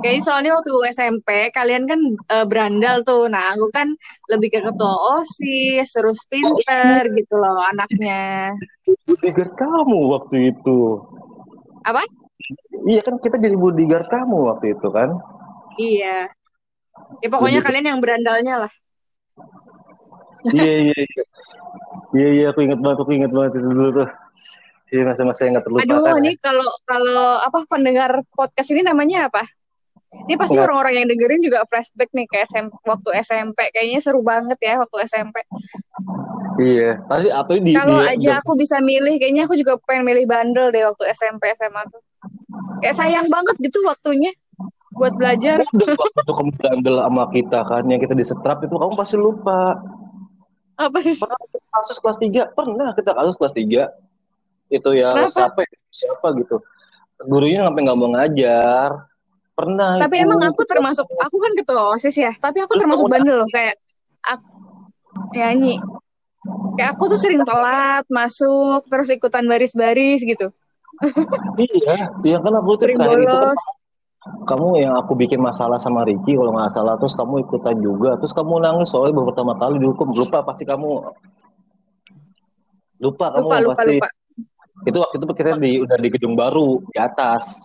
Kayaknya 0.00 0.22
soalnya 0.24 0.52
waktu 0.56 0.72
SMP 0.92 1.28
kalian 1.52 1.84
kan 1.84 2.00
uh, 2.32 2.46
berandal 2.48 3.02
tuh. 3.02 3.28
Nah, 3.28 3.52
aku 3.52 3.68
kan 3.72 3.92
lebih 4.30 4.52
ke 4.52 4.60
ketua 4.62 4.94
OSIS, 5.18 5.88
terus 5.92 6.22
pinter 6.30 7.02
gitu 7.12 7.34
loh 7.36 7.60
anaknya. 7.60 8.54
Bodyguard 9.04 9.52
kamu 9.58 10.00
waktu 10.16 10.36
itu. 10.54 11.02
Apa? 11.84 12.00
Iya 12.86 13.00
kan 13.02 13.18
kita 13.18 13.36
jadi 13.40 13.56
bodyguard 13.58 14.06
kamu 14.06 14.38
waktu 14.54 14.78
itu 14.78 14.88
kan? 14.92 15.18
Iya. 15.76 16.30
Ya 17.20 17.28
pokoknya 17.28 17.60
jadi... 17.60 17.66
kalian 17.66 17.86
yang 17.96 18.00
berandalnya 18.00 18.54
lah. 18.66 18.72
Iya 20.46 20.74
iya 20.92 20.96
iya. 20.96 21.24
Iya 22.16 22.28
iya 22.32 22.44
aku 22.54 22.64
inget 22.64 22.78
banget, 22.80 22.98
aku 23.02 23.12
inget 23.12 23.32
banget 23.34 23.58
itu 23.58 23.68
dulu 23.68 23.88
tuh. 24.04 24.08
Iya 24.86 25.02
masa-masa 25.02 25.42
yang 25.46 25.58
gak 25.58 25.66
terlupakan. 25.66 25.90
Aduh, 25.90 26.22
ini 26.22 26.38
kalau 26.38 26.70
kalau 26.86 27.42
apa 27.42 27.58
pendengar 27.66 28.22
podcast 28.34 28.70
ini 28.70 28.86
namanya 28.86 29.26
apa? 29.26 29.42
Ini 30.06 30.38
pasti 30.38 30.56
orang-orang 30.56 31.02
yang 31.02 31.06
dengerin 31.10 31.42
juga 31.42 31.66
flashback 31.66 32.08
nih 32.14 32.24
kayak 32.30 32.46
SMP, 32.48 32.72
waktu 32.86 33.10
SMP. 33.26 33.58
Kayaknya 33.74 34.00
seru 34.00 34.22
banget 34.22 34.56
ya 34.62 34.78
waktu 34.78 34.96
SMP. 35.04 35.42
Iya, 36.56 37.04
tadi 37.04 37.28
apa 37.28 37.50
di 37.60 37.76
Kalau 37.76 38.00
aja 38.00 38.40
aku 38.40 38.56
bisa 38.56 38.80
milih, 38.80 39.20
kayaknya 39.20 39.44
aku 39.44 39.58
juga 39.60 39.76
pengen 39.84 40.08
milih 40.08 40.24
bandel 40.24 40.72
deh 40.72 40.88
waktu 40.88 41.04
SMP 41.12 41.52
SMA 41.52 41.82
tuh. 41.90 42.00
Kayak 42.80 42.96
sayang 42.96 43.28
banget 43.28 43.60
gitu 43.60 43.84
waktunya 43.84 44.32
buat 44.96 45.12
belajar. 45.18 45.66
Udah 45.74 45.92
waktu 46.00 46.20
kamu 46.32 46.52
bandel 46.56 46.96
sama 47.02 47.24
kita 47.34 47.60
kan, 47.68 47.84
yang 47.90 48.00
kita 48.00 48.14
disetrap 48.16 48.64
itu 48.64 48.72
kamu 48.72 48.92
pasti 48.96 49.16
lupa. 49.20 49.76
Apa 50.80 50.98
sih? 51.04 51.18
Pernah 51.20 51.36
kasus 51.76 51.98
kelas 52.00 52.18
3, 52.22 52.56
pernah 52.56 52.88
kita 52.96 53.10
kasus 53.12 53.36
kelas 53.36 53.52
3. 53.52 53.90
Itu 54.68 54.90
ya 54.94 55.14
siapa 55.30 55.62
siapa 55.90 56.26
gitu. 56.38 56.60
Gurunya 57.24 57.64
sampai 57.64 57.80
nggak 57.86 57.98
mau 57.98 58.10
ngajar. 58.12 58.90
Pernah. 59.56 59.96
Tapi 60.04 60.16
itu. 60.20 60.24
emang 60.28 60.40
aku 60.44 60.62
termasuk 60.68 61.08
aku 61.16 61.36
kan 61.40 61.52
ketua 61.56 61.96
OSIS 61.96 62.16
ya, 62.16 62.32
tapi 62.36 62.60
aku 62.60 62.76
termasuk 62.76 63.08
bandel 63.08 63.40
loh 63.40 63.48
kayak 63.48 63.80
aku 64.20 64.46
nyanyi. 65.32 65.80
Kayak 66.76 66.90
aku 66.94 67.10
tuh 67.10 67.18
sering 67.18 67.40
telat 67.42 68.04
masuk 68.12 68.84
terus 68.86 69.08
ikutan 69.08 69.48
baris-baris 69.48 70.22
gitu. 70.22 70.52
iya, 71.60 72.08
iya 72.24 72.36
kan 72.40 72.52
aku 72.60 72.76
sering 72.76 73.00
bolos. 73.00 73.24
Itu 73.24 73.36
kan, 73.48 73.56
kamu 74.46 74.66
yang 74.82 74.94
aku 74.98 75.12
bikin 75.14 75.38
masalah 75.38 75.78
sama 75.78 76.02
Ricky 76.02 76.34
kalau 76.34 76.50
nggak 76.54 76.74
salah 76.74 76.98
terus 76.98 77.14
kamu 77.14 77.46
ikutan 77.46 77.76
juga 77.78 78.18
terus 78.18 78.34
kamu 78.34 78.58
nangis 78.58 78.90
soalnya 78.90 79.14
baru 79.14 79.26
pertama 79.30 79.54
kali 79.54 79.76
dihukum 79.78 80.10
lupa 80.14 80.42
pasti 80.42 80.66
kamu 80.66 81.14
lupa 82.98 83.26
kamu 83.38 83.46
lupa, 83.46 83.56
lupa, 83.62 83.74
pasti 83.78 83.94
lupa. 83.98 84.08
Itu 84.84 84.98
waktu 85.00 85.16
itu 85.16 85.26
kita 85.32 85.56
di 85.56 85.80
udah 85.80 85.96
di 85.96 86.08
gedung 86.12 86.36
baru 86.36 86.84
di 86.92 86.98
atas. 87.00 87.64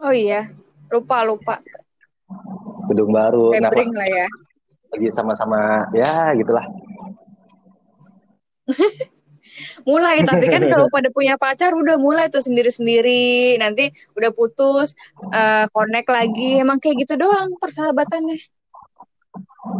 Oh 0.00 0.10
iya 0.10 0.50
lupa 0.90 1.22
lupa. 1.22 1.62
Gedung 2.90 3.14
baru. 3.14 3.54
Febring 3.54 3.94
nah, 3.94 4.02
lah 4.02 4.08
ya. 4.10 4.26
lagi 4.90 5.08
sama-sama 5.14 5.86
ya 5.94 6.34
gitulah. 6.34 6.66
Mulai 9.86 10.22
tapi 10.26 10.46
kan 10.50 10.62
kalau 10.66 10.86
pada 10.94 11.10
punya 11.10 11.34
pacar 11.34 11.74
udah 11.74 11.98
mulai 11.98 12.30
tuh 12.30 12.42
sendiri-sendiri. 12.42 13.58
Nanti 13.58 13.90
udah 14.14 14.30
putus 14.34 14.94
uh, 15.30 15.66
connect 15.74 16.08
lagi. 16.10 16.62
Emang 16.62 16.78
kayak 16.78 17.06
gitu 17.06 17.18
doang 17.20 17.54
persahabatannya. 17.58 18.38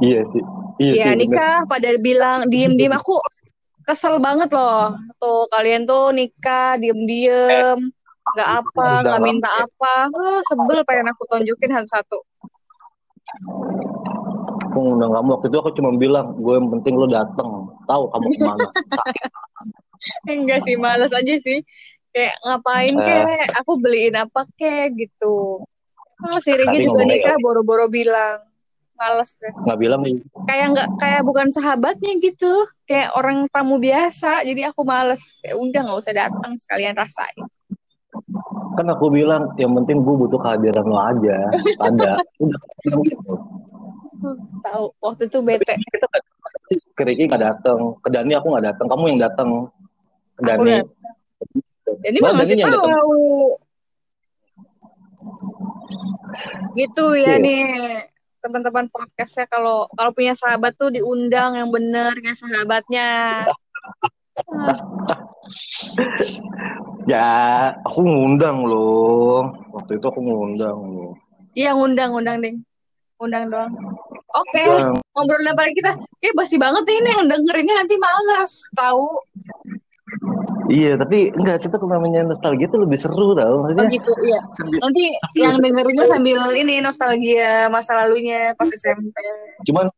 Iya 0.05 0.21
sih. 0.31 0.43
Iya 0.81 0.93
ya, 0.93 1.07
sih, 1.15 1.27
nikah 1.27 1.65
bener. 1.65 1.71
pada 1.71 1.89
bilang 2.03 2.41
diem-diem. 2.51 2.93
Aku 2.93 3.15
kesel 3.91 4.23
banget 4.23 4.55
loh. 4.55 4.95
Tuh 5.19 5.51
kalian 5.51 5.83
tuh 5.83 6.15
nikah 6.15 6.79
diem-diem 6.79 7.91
nggak 8.31 8.51
apa 8.63 8.87
nggak 9.03 9.23
minta 9.27 9.51
apa. 9.51 10.07
Uh, 10.15 10.39
sebel 10.47 10.87
pengen 10.87 11.11
aku 11.11 11.27
tunjukin 11.27 11.75
satu 11.91 12.23
aku 14.71 14.79
ngundang 14.87 15.13
kamu. 15.13 15.29
Waktu 15.35 15.47
itu 15.51 15.59
aku 15.59 15.71
cuma 15.75 15.91
bilang 15.99 16.39
gue 16.39 16.55
yang 16.55 16.71
penting 16.71 16.95
lo 16.95 17.07
dateng. 17.11 17.51
Tahu 17.91 18.03
kamu 18.15 18.27
ke 18.39 18.43
mana. 18.47 18.69
Enggak 20.31 20.61
sih 20.65 20.79
malas 20.79 21.13
aja 21.13 21.35
sih. 21.43 21.61
Kayak 22.15 22.35
ngapain 22.47 22.95
uh, 22.95 23.05
kek? 23.05 23.49
Aku 23.63 23.73
beliin 23.83 24.17
apa 24.17 24.47
kek? 24.55 24.95
Gitu. 24.95 25.67
Oh 26.21 26.39
si 26.39 26.53
Rigi 26.55 26.87
juga 26.87 27.03
nikah 27.03 27.37
ya. 27.37 27.43
boro-boro 27.43 27.91
bilang 27.91 28.50
males 29.01 29.31
deh. 29.41 29.53
Nggak 29.65 29.79
bilang 29.81 30.01
nih. 30.05 30.21
Kayak 30.45 30.67
nggak 30.77 30.89
kayak 31.01 31.23
bukan 31.25 31.49
sahabatnya 31.49 32.13
gitu. 32.21 32.53
Kayak 32.85 33.17
orang 33.17 33.49
tamu 33.49 33.81
biasa 33.81 34.45
jadi 34.45 34.69
aku 34.69 34.85
males. 34.85 35.41
Ya 35.41 35.57
udah 35.57 35.81
nggak 35.89 35.99
usah 36.05 36.15
datang 36.15 36.53
sekalian 36.61 36.93
rasain. 36.93 37.41
Kan 38.77 38.87
aku 38.93 39.09
bilang 39.09 39.57
yang 39.57 39.73
penting 39.81 40.05
gue 40.05 40.15
butuh 40.15 40.37
kehadiran 40.37 40.85
lo 40.85 41.01
aja. 41.01 41.49
Ada 41.81 42.21
udah 42.45 42.61
gitu 42.85 43.35
tahu. 44.61 44.85
Waktu 45.01 45.23
itu 45.33 45.39
bete. 45.41 45.75
Kita 45.81 46.07
ke 46.71 47.03
Ricky 47.03 47.27
nggak 47.27 47.43
datang 47.43 47.97
ke 48.05 48.09
Dani 48.13 48.33
aku 48.37 48.47
nggak 48.53 48.67
datang 48.75 48.87
kamu 48.87 49.05
yang 49.17 49.21
datang 49.25 49.49
ke 50.37 50.43
Dani. 50.45 50.73
Dani 52.05 52.19
mah 52.21 52.33
masih 52.37 52.57
tahu. 52.61 53.25
Gitu 56.77 57.07
ya 57.19 57.35
yeah. 57.35 57.37
nih 57.43 57.65
teman-teman 58.41 58.89
podcastnya 58.89 59.47
kalau 59.47 59.87
kalau 59.93 60.11
punya 60.11 60.35
sahabat 60.37 60.73
tuh 60.77 60.89
diundang 60.89 61.57
yang 61.57 61.69
bener 61.69 62.13
ya 62.21 62.33
sahabatnya 62.33 63.09
ya 67.05 67.29
aku 67.85 68.01
ngundang 68.01 68.65
loh 68.65 69.53
waktu 69.77 70.01
itu 70.01 70.07
aku 70.09 70.21
ngundang 70.25 70.79
loh 70.81 71.13
iya 71.53 71.77
ngundang 71.77 72.17
ngundang 72.17 72.41
deh 72.41 72.55
undang 73.21 73.53
doang. 73.53 73.73
Oke, 74.31 74.63
okay. 74.65 74.65
ngobrol 75.13 75.45
apa 75.45 75.69
lagi 75.69 75.77
kita? 75.77 75.93
Kayak 76.23 76.35
pasti 76.41 76.57
banget 76.57 76.85
ini 76.89 77.09
yang 77.13 77.29
dengerinnya 77.29 77.75
nanti 77.85 77.95
malas, 78.01 78.65
tahu? 78.73 79.11
Iya, 80.71 80.95
tapi 80.95 81.35
enggak 81.35 81.67
kita 81.67 81.83
kalau 81.83 81.99
namanya 81.99 82.31
nostalgia 82.31 82.71
itu 82.71 82.79
lebih 82.79 83.03
seru 83.03 83.35
tau. 83.35 83.67
Maksudnya, 83.67 83.83
oh 83.83 83.91
gitu, 83.91 84.15
iya. 84.23 84.39
Sambil, 84.55 84.79
nanti 84.79 85.11
sambil, 85.11 85.43
yang 85.43 85.59
dengerinnya 85.59 86.07
sambil 86.07 86.39
ini 86.55 86.79
nostalgia 86.79 87.67
masa 87.67 87.99
lalunya 87.99 88.55
pas 88.55 88.71
SMP. 88.71 89.19
Cuman 89.67 89.91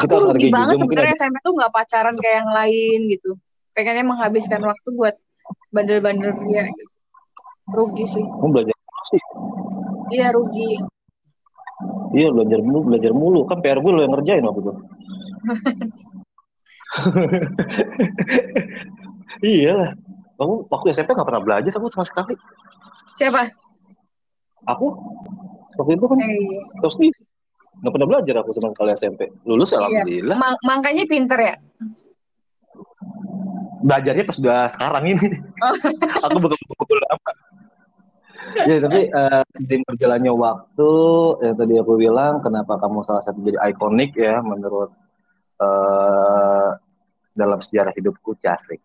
kita 0.00 0.16
aku 0.16 0.32
rugi 0.32 0.48
banget 0.48 0.80
sebenarnya 0.80 1.12
SMP 1.12 1.36
tuh 1.44 1.52
nggak 1.52 1.68
pacaran 1.68 2.16
kayak 2.16 2.40
yang 2.40 2.48
lain 2.48 3.12
gitu. 3.12 3.36
Pengennya 3.76 4.08
menghabiskan 4.08 4.64
waktu 4.64 4.88
buat 4.96 5.20
bandel-bandel 5.68 6.32
dia 6.48 6.64
gitu. 6.64 6.96
Rugi 7.70 8.02
sih. 8.08 8.24
Kamu 8.24 8.56
belajar 8.56 8.72
sih? 9.12 9.20
Iya 10.16 10.32
rugi. 10.32 10.80
Iya 12.16 12.32
belajar 12.32 12.64
mulu, 12.64 12.88
belajar 12.88 13.12
mulu. 13.12 13.44
Kan 13.44 13.60
PR 13.60 13.84
gue 13.84 13.92
lo 13.92 14.00
yang 14.00 14.16
ngerjain 14.16 14.48
waktu 14.48 14.64
itu. 14.64 14.72
iya 19.44 19.72
lah. 19.76 19.90
Kamu 20.40 20.72
waktu 20.72 20.86
SMP 20.96 21.12
gak 21.12 21.28
pernah 21.28 21.44
belajar 21.44 21.70
kamu 21.72 21.88
sama 21.92 22.04
sekali. 22.08 22.34
Siapa? 23.16 23.52
Aku. 24.68 24.86
Waktu 25.76 25.92
itu 25.96 26.04
kan 26.04 26.18
eh, 26.20 26.28
iya. 26.28 26.60
terus 26.84 26.96
nih 27.00 27.12
nggak 27.80 27.92
pernah 27.96 28.08
belajar 28.08 28.34
aku 28.44 28.50
sama 28.52 28.72
sekali 28.76 28.90
SMP. 28.96 29.20
Lulus 29.48 29.72
iya. 29.72 29.78
alhamdulillah. 29.80 30.36
Ma 30.36 30.50
makanya 30.64 31.04
pinter 31.08 31.38
ya. 31.40 31.54
Belajarnya 33.80 34.24
pas 34.28 34.36
udah 34.36 34.60
sekarang 34.68 35.04
ini. 35.16 35.26
Oh. 35.64 35.74
aku 36.28 36.36
betul-betul 36.40 36.98
lama 37.00 37.32
ya 38.66 38.76
tapi 38.82 39.00
uh, 39.12 39.42
berjalannya 39.86 40.32
waktu 40.34 40.92
yang 41.44 41.56
tadi 41.56 41.74
aku 41.78 41.92
bilang 42.00 42.42
kenapa 42.42 42.80
kamu 42.80 43.06
salah 43.06 43.22
satu 43.22 43.38
jadi 43.44 43.58
ikonik 43.70 44.12
ya 44.18 44.42
menurut 44.42 44.90
uh, 45.62 46.74
dalam 47.36 47.58
sejarah 47.62 47.94
hidupku 47.94 48.34
Casrik 48.40 48.82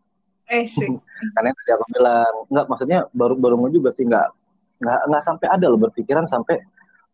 Eh 0.49 0.65
sih. 0.65 0.89
Karena 1.35 1.49
tadi 1.53 1.71
aku 1.73 1.85
bilang, 1.93 2.33
nggak 2.51 2.65
maksudnya 2.69 2.99
baru-baru 3.11 3.69
juga 3.73 3.89
sih 3.95 4.05
nggak 4.05 4.27
nggak 4.75 5.01
nggak 5.07 5.23
sampai 5.23 5.47
ada 5.47 5.71
loh 5.71 5.79
berpikiran 5.79 6.27
sampai 6.27 6.59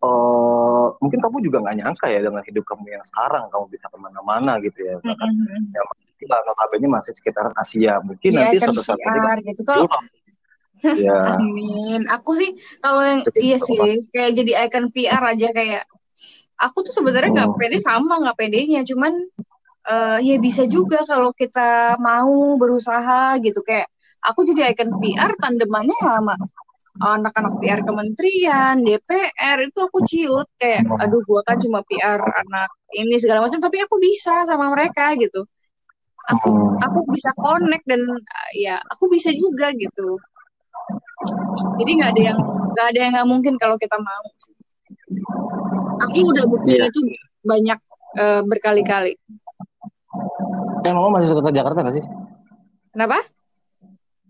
uh, 0.02 0.98
mungkin 0.98 1.22
kamu 1.22 1.46
juga 1.46 1.62
nggak 1.62 1.78
nyangka 1.78 2.10
ya 2.10 2.26
dengan 2.26 2.42
hidup 2.42 2.66
kamu 2.66 2.90
yang 2.90 3.06
sekarang 3.06 3.46
kamu 3.54 3.66
bisa 3.70 3.86
ke 3.88 3.98
mana-mana 4.02 4.58
gitu 4.60 4.80
ya. 4.82 4.98
Mm 5.02 5.14
-hmm. 5.14 5.62
ya 5.78 5.82
lah 6.30 6.38
notabene 6.46 6.86
masih 6.86 7.14
sekitaran 7.18 7.54
Asia. 7.58 7.98
Mungkin 8.02 8.30
ya, 8.34 8.46
nanti 8.46 8.58
kan 8.62 8.70
suatu 8.70 8.84
saat 8.86 9.00
lagi 9.02 9.42
gitu. 9.54 9.62
Kalau 9.66 9.90
ya. 10.82 11.18
Amin. 11.38 12.06
Aku 12.10 12.38
sih 12.38 12.58
kalau 12.82 13.02
yang 13.02 13.22
iya 13.38 13.58
sih 13.58 13.78
kayak 14.14 14.32
jadi 14.38 14.52
icon 14.70 14.90
PR 14.94 15.22
aja 15.22 15.50
kayak 15.54 15.84
aku 16.62 16.86
tuh 16.86 16.94
sebenarnya 16.94 17.34
nggak 17.34 17.50
oh. 17.54 17.58
pede 17.58 17.78
sama 17.82 18.22
nggak 18.22 18.38
pedenya, 18.38 18.86
cuman 18.86 19.14
uh, 19.88 20.18
ya 20.22 20.36
bisa 20.38 20.66
juga 20.70 21.02
kalau 21.08 21.32
kita 21.34 21.98
mau 21.98 22.58
berusaha 22.58 23.38
gitu 23.42 23.62
kayak 23.66 23.88
aku 24.22 24.46
jadi 24.46 24.74
icon 24.74 24.94
PR 25.02 25.34
tandemannya 25.42 25.98
sama 26.02 26.36
anak-anak 27.00 27.54
PR 27.64 27.82
kementerian, 27.88 28.84
DPR 28.84 29.58
itu 29.64 29.80
aku 29.80 30.04
ciut 30.04 30.48
kayak 30.60 30.84
aduh 31.00 31.24
gua 31.24 31.40
kan 31.48 31.56
cuma 31.56 31.80
PR 31.88 32.20
anak 32.20 32.70
ini 32.92 33.16
segala 33.16 33.48
macam 33.48 33.64
tapi 33.64 33.80
aku 33.80 33.96
bisa 34.02 34.44
sama 34.44 34.68
mereka 34.76 35.16
gitu. 35.16 35.48
Aku 36.36 36.50
oh. 36.52 36.76
aku 36.78 37.00
bisa 37.10 37.32
connect 37.40 37.88
dan 37.88 38.04
uh, 38.06 38.52
ya 38.54 38.78
aku 38.92 39.08
bisa 39.08 39.32
juga 39.32 39.72
gitu. 39.74 40.20
Jadi 41.80 41.92
nggak 41.98 42.12
ada 42.14 42.22
yang 42.34 42.40
nggak 42.76 42.88
ada 42.92 43.00
yang 43.00 43.12
nggak 43.16 43.30
mungkin 43.30 43.54
kalau 43.56 43.80
kita 43.80 43.96
mau. 43.96 44.26
Aku 46.02 46.18
udah 46.34 46.46
buktiin 46.50 46.82
yeah. 46.82 46.90
itu 46.92 47.00
banyak 47.46 47.80
uh, 48.20 48.42
berkali-kali. 48.46 49.16
Eh, 50.82 50.94
mama 50.98 51.14
masih 51.14 51.30
suka 51.30 51.46
ke 51.46 51.54
Jakarta 51.54 51.86
nggak 51.86 51.96
sih? 52.02 52.06
Kenapa? 52.90 53.22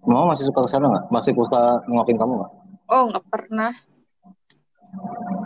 Mama 0.04 0.36
masih 0.36 0.52
suka 0.52 0.68
ke 0.68 0.70
sana 0.70 0.92
nggak? 0.92 1.06
Masih 1.08 1.32
suka 1.32 1.80
ngokin 1.88 2.20
kamu 2.20 2.44
nggak? 2.44 2.52
Oh, 2.92 3.04
nggak 3.08 3.26
pernah. 3.32 3.72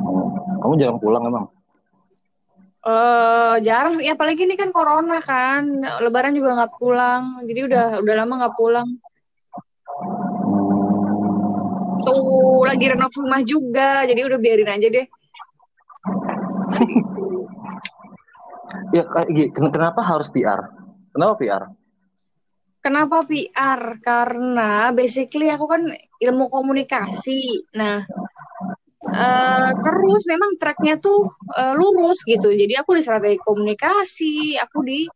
Oh, 0.02 0.34
kamu 0.66 0.74
jarang 0.82 0.98
pulang 0.98 1.30
emang? 1.30 1.46
Uh, 2.86 3.58
jarang 3.66 3.98
sih, 3.98 4.10
apalagi 4.10 4.46
ini 4.46 4.58
kan 4.58 4.70
corona 4.70 5.18
kan, 5.22 5.66
Lebaran 6.06 6.38
juga 6.38 6.54
nggak 6.54 6.74
pulang, 6.78 7.42
jadi 7.50 7.66
udah 7.66 7.86
udah 8.02 8.14
lama 8.14 8.34
nggak 8.46 8.56
pulang. 8.58 8.88
Tuh 12.06 12.62
lagi 12.66 12.86
renov 12.94 13.14
rumah 13.14 13.42
juga, 13.42 14.06
jadi 14.06 14.22
udah 14.30 14.38
biarin 14.38 14.70
aja 14.70 14.88
deh. 14.90 15.06
ya 18.98 19.04
kenapa 19.50 20.06
harus 20.06 20.30
PR? 20.30 20.85
Kenapa 21.16 21.34
PR? 21.40 21.64
Kenapa 22.84 23.24
PR? 23.24 23.82
Karena 24.04 24.92
basically 24.92 25.48
aku 25.48 25.64
kan 25.64 25.88
ilmu 26.20 26.52
komunikasi. 26.52 27.72
Nah, 27.80 28.04
uh, 29.16 29.70
terus 29.80 30.28
memang 30.28 30.60
tracknya 30.60 31.00
tuh 31.00 31.32
uh, 31.56 31.72
lurus 31.80 32.20
gitu. 32.28 32.52
Jadi 32.52 32.76
aku 32.76 33.00
di 33.00 33.02
strategi 33.08 33.40
komunikasi, 33.40 34.60
aku 34.60 34.84
di 34.84 35.08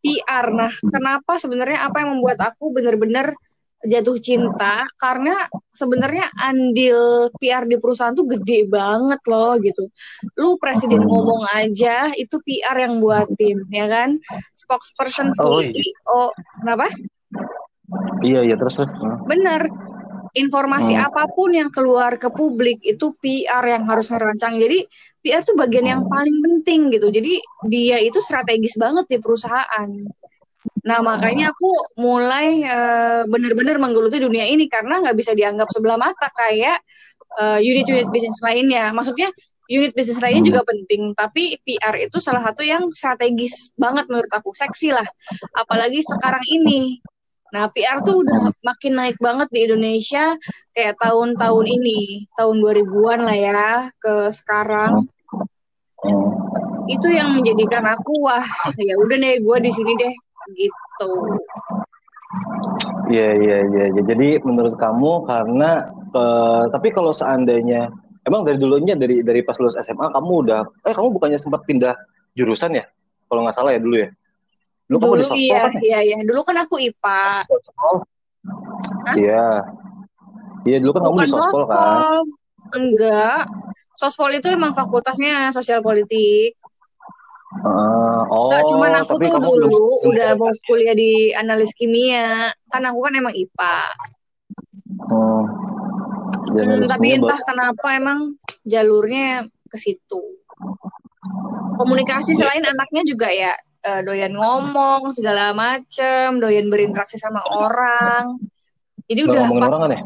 PR. 0.00 0.56
Nah, 0.56 0.72
kenapa 0.88 1.36
sebenarnya 1.36 1.84
apa 1.84 2.00
yang 2.00 2.16
membuat 2.16 2.40
aku 2.40 2.72
benar-benar 2.72 3.36
jatuh 3.82 4.16
cinta 4.22 4.86
karena 4.94 5.34
sebenarnya 5.74 6.30
andil 6.38 7.28
PR 7.38 7.66
di 7.66 7.76
perusahaan 7.82 8.14
tuh 8.14 8.26
gede 8.30 8.70
banget 8.70 9.20
loh 9.26 9.58
gitu. 9.58 9.90
Lu 10.38 10.56
presiden 10.56 11.02
ngomong 11.02 11.42
aja 11.50 12.14
itu 12.14 12.38
PR 12.46 12.86
yang 12.86 13.02
buatin 13.02 13.66
ya 13.74 13.86
kan. 13.90 14.18
Spokesperson 14.54 15.34
CEO, 15.34 15.50
oh, 15.50 15.60
iya. 15.66 15.82
kenapa? 16.62 16.86
Iya 18.22 18.40
iya 18.46 18.56
terus 18.56 18.78
terus. 18.78 18.92
Bener. 19.26 19.66
Informasi 20.32 20.96
hmm. 20.96 21.12
apa 21.12 21.28
pun 21.28 21.52
yang 21.52 21.68
keluar 21.68 22.16
ke 22.16 22.32
publik 22.32 22.80
itu 22.80 23.12
PR 23.20 23.60
yang 23.68 23.84
harus 23.84 24.08
merancang. 24.08 24.56
Jadi 24.56 24.88
PR 25.20 25.44
tuh 25.44 25.60
bagian 25.60 25.84
yang 25.84 26.02
paling 26.08 26.40
penting 26.40 26.88
gitu. 26.88 27.12
Jadi 27.12 27.36
dia 27.68 28.00
itu 28.00 28.16
strategis 28.16 28.80
banget 28.80 29.04
di 29.12 29.18
perusahaan. 29.20 29.90
Nah 30.82 30.98
makanya 31.02 31.54
aku 31.54 31.70
mulai 31.98 32.62
uh, 32.66 33.22
benar-benar 33.26 33.78
menggeluti 33.78 34.18
dunia 34.18 34.46
ini 34.46 34.66
karena 34.66 35.02
nggak 35.02 35.16
bisa 35.18 35.34
dianggap 35.34 35.70
sebelah 35.70 35.98
mata 35.98 36.26
kayak 36.34 36.82
uh, 37.38 37.58
unit-unit 37.62 38.10
bisnis 38.10 38.38
lainnya. 38.42 38.90
Maksudnya 38.90 39.30
unit 39.70 39.94
bisnis 39.94 40.18
lainnya 40.18 40.44
juga 40.52 40.62
penting, 40.66 41.14
tapi 41.14 41.56
PR 41.62 41.94
itu 42.02 42.18
salah 42.18 42.42
satu 42.50 42.66
yang 42.66 42.90
strategis 42.92 43.70
banget 43.78 44.10
menurut 44.10 44.30
aku, 44.34 44.52
seksi 44.52 44.92
lah. 44.92 45.06
Apalagi 45.54 46.02
sekarang 46.02 46.42
ini. 46.50 46.98
Nah, 47.52 47.68
PR 47.68 48.00
tuh 48.00 48.24
udah 48.24 48.48
makin 48.64 48.96
naik 48.96 49.20
banget 49.20 49.48
di 49.52 49.68
Indonesia 49.68 50.40
kayak 50.72 50.96
tahun-tahun 50.96 51.66
ini, 51.68 52.24
tahun 52.32 52.56
2000-an 52.64 53.20
lah 53.28 53.36
ya, 53.36 53.64
ke 54.00 54.32
sekarang. 54.32 55.04
Itu 56.88 57.12
yang 57.12 57.36
menjadikan 57.36 57.84
aku 57.92 58.24
wah, 58.24 58.44
ya 58.80 58.96
udah 58.98 59.16
deh 59.20 59.36
gue 59.44 59.56
di 59.62 59.70
sini 59.70 59.92
deh 60.00 60.14
gitu. 60.56 61.10
Iya 63.12 63.28
iya 63.36 63.56
iya. 63.68 63.84
Jadi 64.00 64.40
menurut 64.40 64.80
kamu 64.80 65.28
karena 65.28 65.92
uh, 66.16 66.64
tapi 66.72 66.88
kalau 66.94 67.12
seandainya 67.12 67.92
emang 68.24 68.46
dari 68.46 68.56
dulunya 68.56 68.96
dari 68.96 69.20
dari 69.20 69.44
pas 69.44 69.58
lulus 69.60 69.76
SMA 69.82 70.08
kamu 70.08 70.32
udah 70.48 70.60
eh 70.88 70.94
kamu 70.94 71.12
bukannya 71.12 71.36
sempat 71.36 71.66
pindah 71.68 71.92
jurusan 72.32 72.78
ya? 72.80 72.84
Kalau 73.28 73.44
nggak 73.44 73.56
salah 73.56 73.76
ya 73.76 73.80
dulu 73.80 73.96
ya. 74.00 74.08
Dulu, 74.88 74.96
dulu 74.96 75.04
kamu 75.08 75.14
di 75.36 75.48
iya, 75.48 75.60
kan, 75.68 75.72
ya? 75.72 75.80
iya 75.80 75.98
iya. 76.04 76.18
Dulu 76.24 76.40
kan 76.44 76.56
aku 76.64 76.74
IPA. 76.80 77.24
Iya. 79.16 79.46
Iya 80.62 80.76
dulu 80.78 80.90
kan 80.94 81.02
Bukan 81.02 81.12
kamu 81.16 81.26
di 81.26 81.32
sospol, 81.32 81.66
kan? 81.68 82.24
Enggak. 82.72 83.42
Sospol 83.92 84.30
itu 84.32 84.48
emang 84.48 84.72
fakultasnya 84.72 85.52
sosial 85.52 85.84
politik. 85.84 86.56
Uh, 87.52 88.24
oh, 88.32 88.48
Enggak, 88.48 88.64
cuman 88.72 88.92
aku 89.04 89.14
tuh 89.20 89.36
dulu 89.36 89.68
belum... 89.68 90.08
udah 90.08 90.28
mau 90.40 90.52
kuliah 90.64 90.96
di 90.96 91.36
analis 91.36 91.76
kimia. 91.76 92.48
Kan 92.72 92.88
aku 92.88 93.04
kan 93.04 93.12
emang 93.12 93.34
IPA. 93.36 93.78
Oh. 95.12 95.44
Hmm, 96.52 96.84
tapi 96.88 97.16
entah 97.16 97.38
kenapa 97.44 97.86
emang 97.96 98.40
jalurnya 98.64 99.46
ke 99.68 99.76
situ. 99.76 100.20
Komunikasi 101.76 102.32
selain 102.36 102.64
anaknya 102.64 103.02
juga 103.04 103.28
ya 103.28 103.52
uh, 103.86 104.00
doyan 104.00 104.34
ngomong 104.34 105.10
segala 105.12 105.52
macem, 105.52 106.38
doyan 106.38 106.70
berinteraksi 106.70 107.18
sama 107.18 107.42
orang. 107.46 108.38
Jadi 109.10 109.20
udah 109.28 109.44
pas. 109.48 109.52
Orang 109.52 109.80
kan 109.80 109.90
ya? 109.92 110.02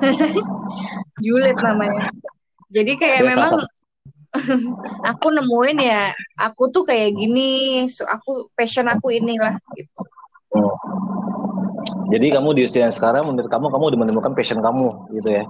Julid 1.24 1.58
namanya. 1.58 2.08
Jadi 2.70 2.92
kayak 2.94 3.20
ya, 3.26 3.28
memang 3.34 3.54
aku 5.10 5.26
nemuin 5.34 5.78
ya 5.82 6.14
aku 6.38 6.70
tuh 6.70 6.86
kayak 6.86 7.14
gini 7.18 7.84
so 7.90 8.06
aku 8.06 8.50
passion 8.54 8.86
aku 8.86 9.10
inilah 9.10 9.58
gitu. 9.74 10.02
Oh. 10.50 10.74
jadi 12.10 12.38
kamu 12.38 12.58
di 12.58 12.66
usia 12.66 12.86
yang 12.86 12.94
sekarang 12.94 13.26
menurut 13.26 13.46
kamu 13.46 13.70
kamu 13.70 13.84
udah 13.94 14.00
menemukan 14.02 14.32
passion 14.34 14.58
kamu 14.58 14.90
gitu 15.14 15.30
ya? 15.30 15.44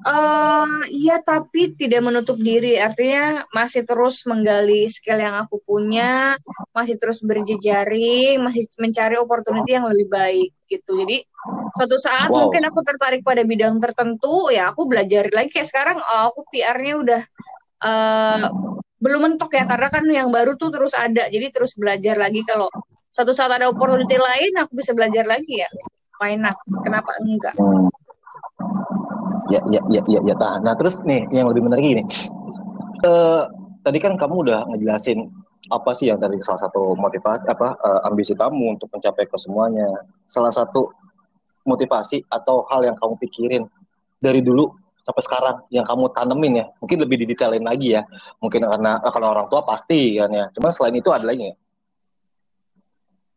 Uh, 0.00 0.80
iya 0.88 1.20
tapi 1.20 1.76
tidak 1.76 2.00
menutup 2.00 2.40
diri. 2.40 2.80
Artinya 2.80 3.44
masih 3.52 3.84
terus 3.84 4.24
menggali 4.24 4.88
skill 4.88 5.20
yang 5.20 5.36
aku 5.44 5.60
punya 5.60 6.40
masih 6.72 6.96
terus 6.96 7.20
berjejaring 7.20 8.40
masih 8.40 8.64
mencari 8.80 9.20
opportunity 9.20 9.76
yang 9.76 9.84
lebih 9.92 10.08
baik 10.08 10.50
gitu. 10.72 11.04
Jadi 11.04 11.20
suatu 11.76 12.00
saat 12.00 12.32
wow. 12.32 12.48
mungkin 12.48 12.64
aku 12.64 12.80
tertarik 12.80 13.20
pada 13.20 13.44
bidang 13.44 13.76
tertentu 13.76 14.48
ya 14.48 14.72
aku 14.72 14.88
belajar 14.88 15.28
lagi 15.36 15.52
kayak 15.52 15.68
sekarang. 15.68 16.00
Oh, 16.00 16.32
aku 16.32 16.48
PR-nya 16.48 16.94
udah 16.96 17.22
uh, 17.84 18.48
belum 19.00 19.20
mentok 19.32 19.56
ya 19.56 19.64
karena 19.64 19.88
kan 19.88 20.04
yang 20.08 20.28
baru 20.28 20.56
tuh 20.56 20.72
terus 20.72 20.92
ada. 20.96 21.28
Jadi 21.28 21.46
terus 21.52 21.76
belajar 21.76 22.16
lagi. 22.20 22.44
Kalau 22.44 22.68
satu 23.10 23.34
saat 23.34 23.50
ada 23.50 23.68
opportunity 23.68 24.16
lain 24.16 24.52
aku 24.60 24.78
bisa 24.78 24.92
belajar 24.92 25.24
lagi 25.26 25.64
ya. 25.64 25.70
Why 26.20 26.36
not? 26.36 26.56
Kenapa 26.84 27.16
enggak? 27.24 27.56
Ya 29.50 29.60
ya 29.66 29.82
ya 29.90 30.02
ya 30.06 30.20
ya 30.22 30.36
nah, 30.62 30.76
terus 30.78 31.02
nih 31.02 31.26
yang 31.34 31.50
lebih 31.50 31.66
menarik 31.66 31.82
ini 31.82 32.04
uh, 33.04 33.48
tadi 33.84 33.98
kan 34.00 34.16
kamu 34.16 34.46
udah 34.46 34.68
ngejelasin 34.72 35.28
apa 35.70 35.90
sih 35.94 36.10
yang 36.10 36.18
dari 36.18 36.40
salah 36.42 36.66
satu 36.66 36.98
motivasi 36.98 37.46
apa 37.46 37.78
uh, 37.78 38.00
ambisi 38.08 38.34
kamu 38.34 38.78
untuk 38.78 38.90
mencapai 38.90 39.28
ke 39.28 39.36
semuanya 39.38 39.86
salah 40.26 40.50
satu 40.50 40.90
motivasi 41.64 42.26
atau 42.26 42.66
hal 42.72 42.84
yang 42.88 42.96
kamu 42.96 43.14
pikirin 43.20 43.64
dari 44.18 44.40
dulu 44.40 44.72
sampai 45.04 45.22
sekarang 45.24 45.56
yang 45.72 45.84
kamu 45.86 46.12
tanemin 46.12 46.60
ya. 46.62 46.66
Mungkin 46.78 46.98
lebih 47.00 47.16
didetailin 47.26 47.64
lagi 47.64 47.96
ya. 47.98 48.02
Mungkin 48.38 48.66
karena 48.68 49.00
kalau 49.10 49.28
orang 49.32 49.46
tua 49.48 49.64
pasti 49.64 50.16
kan 50.20 50.30
ya. 50.30 50.48
Cuman 50.54 50.70
selain 50.72 50.96
itu 50.96 51.10
ada 51.10 51.26
lagi 51.26 51.52
ya 51.52 51.56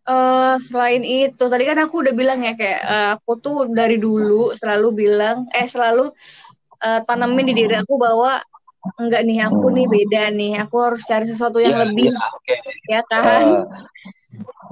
Uh, 0.04 0.60
selain 0.60 1.00
itu 1.00 1.40
tadi 1.48 1.64
kan 1.64 1.80
aku 1.80 2.04
udah 2.04 2.12
bilang 2.12 2.44
ya 2.44 2.60
kayak 2.60 2.82
uh, 2.84 3.10
aku 3.16 3.40
tuh 3.40 3.72
dari 3.72 3.96
dulu 3.96 4.52
selalu 4.52 5.08
bilang 5.08 5.48
eh 5.56 5.64
selalu 5.64 6.12
uh, 6.84 7.00
tanemin 7.08 7.48
di 7.48 7.64
diri 7.64 7.80
aku 7.80 7.96
bahwa 7.96 8.36
enggak 9.00 9.24
nih 9.24 9.48
aku 9.48 9.72
nih 9.72 9.88
beda 9.88 10.24
nih. 10.36 10.60
Aku 10.68 10.76
harus 10.84 11.08
cari 11.08 11.24
sesuatu 11.24 11.64
yang 11.64 11.80
yeah, 11.80 11.84
lebih 11.88 12.12
yeah, 12.12 12.36
okay. 12.36 12.60
ya 12.92 13.02
kan? 13.08 13.44
Uh, 13.48 13.64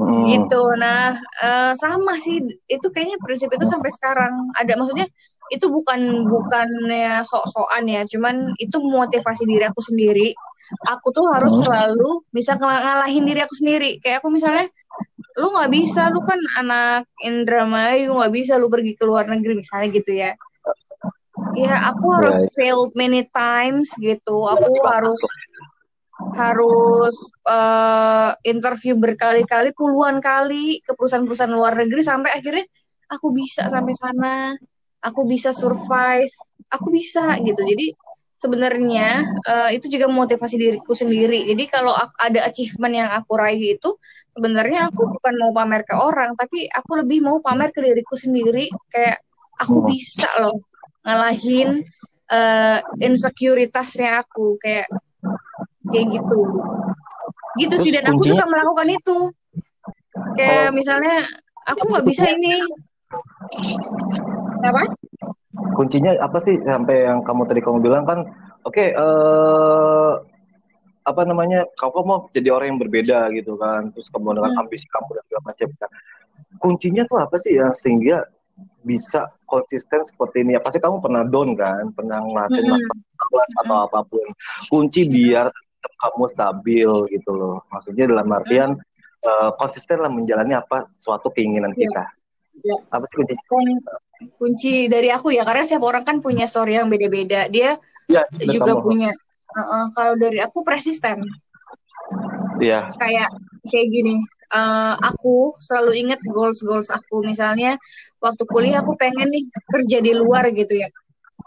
Hmm. 0.01 0.26
gitu 0.26 0.62
nah 0.82 1.14
eh, 1.43 1.72
sama 1.78 2.18
sih. 2.18 2.41
Itu 2.66 2.89
kayaknya 2.89 3.22
prinsip 3.22 3.51
itu 3.53 3.66
sampai 3.70 3.91
sekarang. 3.93 4.34
Ada 4.57 4.74
maksudnya 4.80 5.05
itu 5.51 5.68
bukan 5.70 6.26
bukannya 6.26 7.22
sok-sokan 7.28 7.86
ya. 7.86 8.01
Cuman 8.07 8.55
itu 8.57 8.82
motivasi 8.82 9.45
diri 9.45 9.68
aku 9.68 9.82
sendiri. 9.84 10.34
Aku 10.88 11.12
tuh 11.12 11.28
harus 11.30 11.51
Hmm. 11.59 11.68
selalu 11.68 12.24
bisa 12.32 12.55
ngalahin 12.55 13.28
diri 13.28 13.43
aku 13.43 13.53
sendiri. 13.53 13.99
Kayak 13.99 14.24
aku 14.24 14.32
misalnya 14.32 14.66
lu 15.38 15.47
nggak 15.51 15.72
bisa 15.72 16.07
lu 16.12 16.20
kan 16.24 16.39
anak 16.59 17.07
Indramayu 17.24 18.16
nggak 18.18 18.34
bisa 18.34 18.55
lu 18.57 18.68
pergi 18.72 18.95
ke 18.95 19.03
luar 19.05 19.28
negeri 19.28 19.59
misalnya 19.59 19.88
gitu 19.91 20.12
ya. 20.16 20.32
Ya 21.55 21.76
aku 21.91 22.05
harus 22.16 22.47
Right. 22.47 22.53
fail 22.55 22.80
many 22.95 23.28
times 23.28 23.91
gitu. 23.99 24.38
Aku 24.47 24.72
harus 24.88 25.20
harus 26.38 27.15
eh, 27.47 28.32
interview 28.47 28.95
berkali-kali 28.97 29.76
puluhan 29.76 30.24
kali 30.24 30.80
ke 30.86 30.95
perusahaan-perusahaan 30.95 31.51
luar 31.53 31.76
negeri 31.76 32.01
sampai 32.05 32.32
akhirnya 32.32 32.65
aku 33.11 33.36
bisa 33.36 33.67
sampai 33.67 33.93
sana 33.97 34.36
aku 35.03 35.28
bisa 35.28 35.51
survive 35.51 36.32
aku 36.72 36.88
bisa 36.93 37.36
gitu. 37.43 37.61
Jadi 37.61 37.91
sebenarnya 38.41 39.22
eh, 39.45 39.69
itu 39.78 39.86
juga 39.91 40.07
motivasi 40.09 40.55
diriku 40.57 40.95
sendiri. 40.97 41.45
Jadi 41.51 41.63
kalau 41.69 41.93
ada 41.97 42.39
achievement 42.47 42.93
yang 43.05 43.09
aku 43.11 43.38
raih 43.38 43.78
itu 43.78 43.97
sebenarnya 44.34 44.89
aku 44.89 45.11
bukan 45.17 45.34
mau 45.41 45.51
pamer 45.53 45.84
ke 45.86 45.93
orang 45.93 46.34
tapi 46.39 46.65
aku 46.72 47.05
lebih 47.05 47.22
mau 47.22 47.38
pamer 47.43 47.69
ke 47.76 47.84
diriku 47.84 48.15
sendiri. 48.17 48.72
Kayak 48.89 49.22
aku 49.59 49.84
Hmm. 49.84 49.88
bisa 49.91 50.30
loh 50.41 50.57
ngalahin 51.05 51.84
insecuritasnya 53.03 54.24
aku. 54.24 54.55
Kayak 54.57 54.88
kayak 55.92 56.08
gitu. 56.16 56.39
Gitu 57.60 57.76
sih 57.78 57.92
dan 57.92 58.08
aku 58.08 58.24
kuncinya- 58.24 58.42
suka 58.42 58.46
melakukan 58.48 58.88
itu. 58.89 59.18
Kayak 60.36 60.72
misalnya 60.72 61.16
aku 61.68 61.82
nggak 61.88 62.06
bisa 62.08 62.24
ini. 62.32 62.56
Apa? 64.64 64.84
Kuncinya 65.76 66.16
apa 66.20 66.38
sih? 66.39 66.56
Sampai 66.64 67.06
yang 67.08 67.24
kamu 67.24 67.44
tadi 67.48 67.60
kamu 67.60 67.84
bilang 67.84 68.04
kan 68.08 68.24
oke 68.64 68.84
eh 68.84 70.14
apa 71.02 71.22
namanya 71.26 71.66
kamu 71.82 71.98
mau 72.06 72.30
jadi 72.30 72.54
orang 72.54 72.76
yang 72.76 72.80
berbeda 72.80 73.20
gitu 73.36 73.58
kan. 73.58 73.92
Terus 73.92 74.08
kamu 74.10 74.38
dengan 74.38 74.52
Hmm. 74.56 74.62
ambisi 74.64 74.86
kamu 74.88 75.10
dan 75.18 75.24
segala 75.28 75.44
macam. 75.52 75.68
Kan 75.76 75.89
kuncinya 76.62 77.04
tuh 77.10 77.20
apa 77.20 77.36
sih 77.42 77.58
yang 77.58 77.74
sehingga 77.74 78.24
bisa 78.86 79.26
konsisten 79.50 80.06
seperti 80.06 80.46
ini? 80.46 80.54
Ya 80.56 80.62
pasti 80.62 80.78
kamu 80.78 81.02
pernah 81.02 81.26
down 81.26 81.58
kan? 81.58 81.89
Pernah 81.92 82.22
ngelakuin 82.22 82.64
Mm-mm. 82.64 83.02
masalah 83.18 83.46
atau 83.66 83.78
apa 83.89 84.00
pun. 84.06 84.28
Kunci 84.70 85.10
biar 85.10 85.50
kamu 85.97 86.23
stabil 86.29 86.89
gitu 87.09 87.32
loh 87.32 87.61
maksudnya 87.67 88.05
dalam 88.05 88.27
artian 88.29 88.69
eh, 89.21 89.49
konsisten 89.55 90.01
lah 90.01 90.09
menjalani 90.09 90.53
apa 90.53 90.89
suatu 90.93 91.29
keinginan 91.29 91.73
Iya. 91.73 91.82
kita 91.88 92.03
Iya. 92.51 92.75
apa 92.89 93.03
sih 93.05 93.15
kuncinya 93.17 93.43
Kun- 93.47 93.84
kunci 94.38 94.73
dari 94.86 95.09
aku 95.09 95.34
ya 95.34 95.41
karena 95.41 95.65
setiap 95.65 95.88
orang 95.88 96.05
kan 96.05 96.21
punya 96.21 96.45
story 96.45 96.77
yang 96.77 96.86
beda-beda 96.86 97.47
dia 97.47 97.77
ya 98.05 98.21
juga 98.45 98.77
kamu. 98.77 98.84
punya 98.84 99.11
Uh-uh, 99.51 99.91
kalau 99.91 100.15
dari 100.15 100.39
aku 100.39 100.63
persisten 100.63 101.25
Iya. 102.61 102.93
kayak 102.95 103.29
kayak 103.67 103.88
gini 103.89 104.15
eh, 104.51 104.93
aku 105.01 105.57
selalu 105.57 105.91
inget 106.05 106.21
goals 106.27 106.61
goals 106.61 106.88
aku 106.88 107.25
misalnya 107.25 107.79
waktu 108.21 108.43
kuliah 108.45 108.79
aku 108.79 108.93
pengen 108.95 109.32
nih 109.32 109.43
kerja 109.71 109.97
di 109.99 110.13
luar 110.13 110.53
gitu 110.53 110.77
ya 110.77 110.89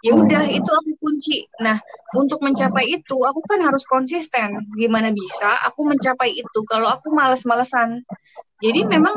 ya 0.05 0.13
udah 0.13 0.45
itu 0.53 0.69
aku 0.69 0.93
kunci. 1.01 1.49
Nah 1.65 1.81
untuk 2.13 2.45
mencapai 2.45 2.85
itu 2.93 3.17
aku 3.25 3.41
kan 3.49 3.65
harus 3.65 3.83
konsisten. 3.89 4.69
Gimana 4.77 5.09
bisa 5.11 5.49
aku 5.65 5.89
mencapai 5.89 6.37
itu 6.37 6.61
kalau 6.69 6.93
aku 6.93 7.09
males-malesan? 7.09 8.05
Jadi 8.61 8.85
memang 8.85 9.17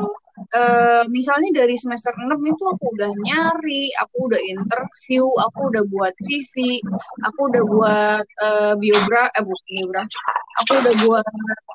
eh, 0.56 1.04
misalnya 1.12 1.66
dari 1.66 1.76
semester 1.76 2.16
6 2.16 2.40
itu 2.40 2.64
aku 2.64 2.84
udah 2.96 3.12
nyari 3.26 3.92
aku 4.00 4.32
udah 4.32 4.42
interview 4.42 5.26
aku 5.50 5.60
udah 5.74 5.84
buat 5.90 6.14
CV 6.22 6.82
aku 7.26 7.40
udah 7.50 7.64
buat 7.66 8.26
eh, 8.26 8.74
biogra 8.78 9.34
eh 9.34 9.44
bukan 9.44 9.66
biografi 9.74 10.18
aku 10.62 10.72
udah 10.78 10.94
buat 11.06 11.26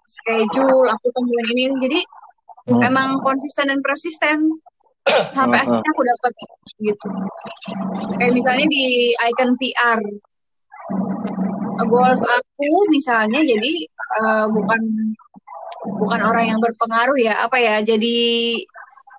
schedule 0.06 0.86
aku 0.90 1.06
temuin 1.10 1.46
ini 1.52 1.62
ini. 1.70 1.76
jadi 1.82 2.00
Hmm. 2.62 2.78
emang 2.78 3.18
konsisten 3.26 3.74
dan 3.74 3.82
persisten 3.82 4.62
sampai 5.36 5.58
akhirnya 5.58 5.90
aku 5.92 6.02
dapat 6.06 6.32
gitu. 6.82 7.08
Kayak 8.18 8.32
misalnya 8.34 8.66
di 8.70 8.84
icon 9.14 9.50
PR 9.58 10.00
goals 11.82 12.22
aku 12.22 12.70
misalnya 12.94 13.42
jadi 13.42 13.72
eh, 13.90 14.46
bukan 14.54 14.80
bukan 15.98 16.20
orang 16.22 16.54
yang 16.54 16.60
berpengaruh 16.62 17.18
ya 17.18 17.42
apa 17.42 17.58
ya 17.58 17.82
jadi 17.82 18.18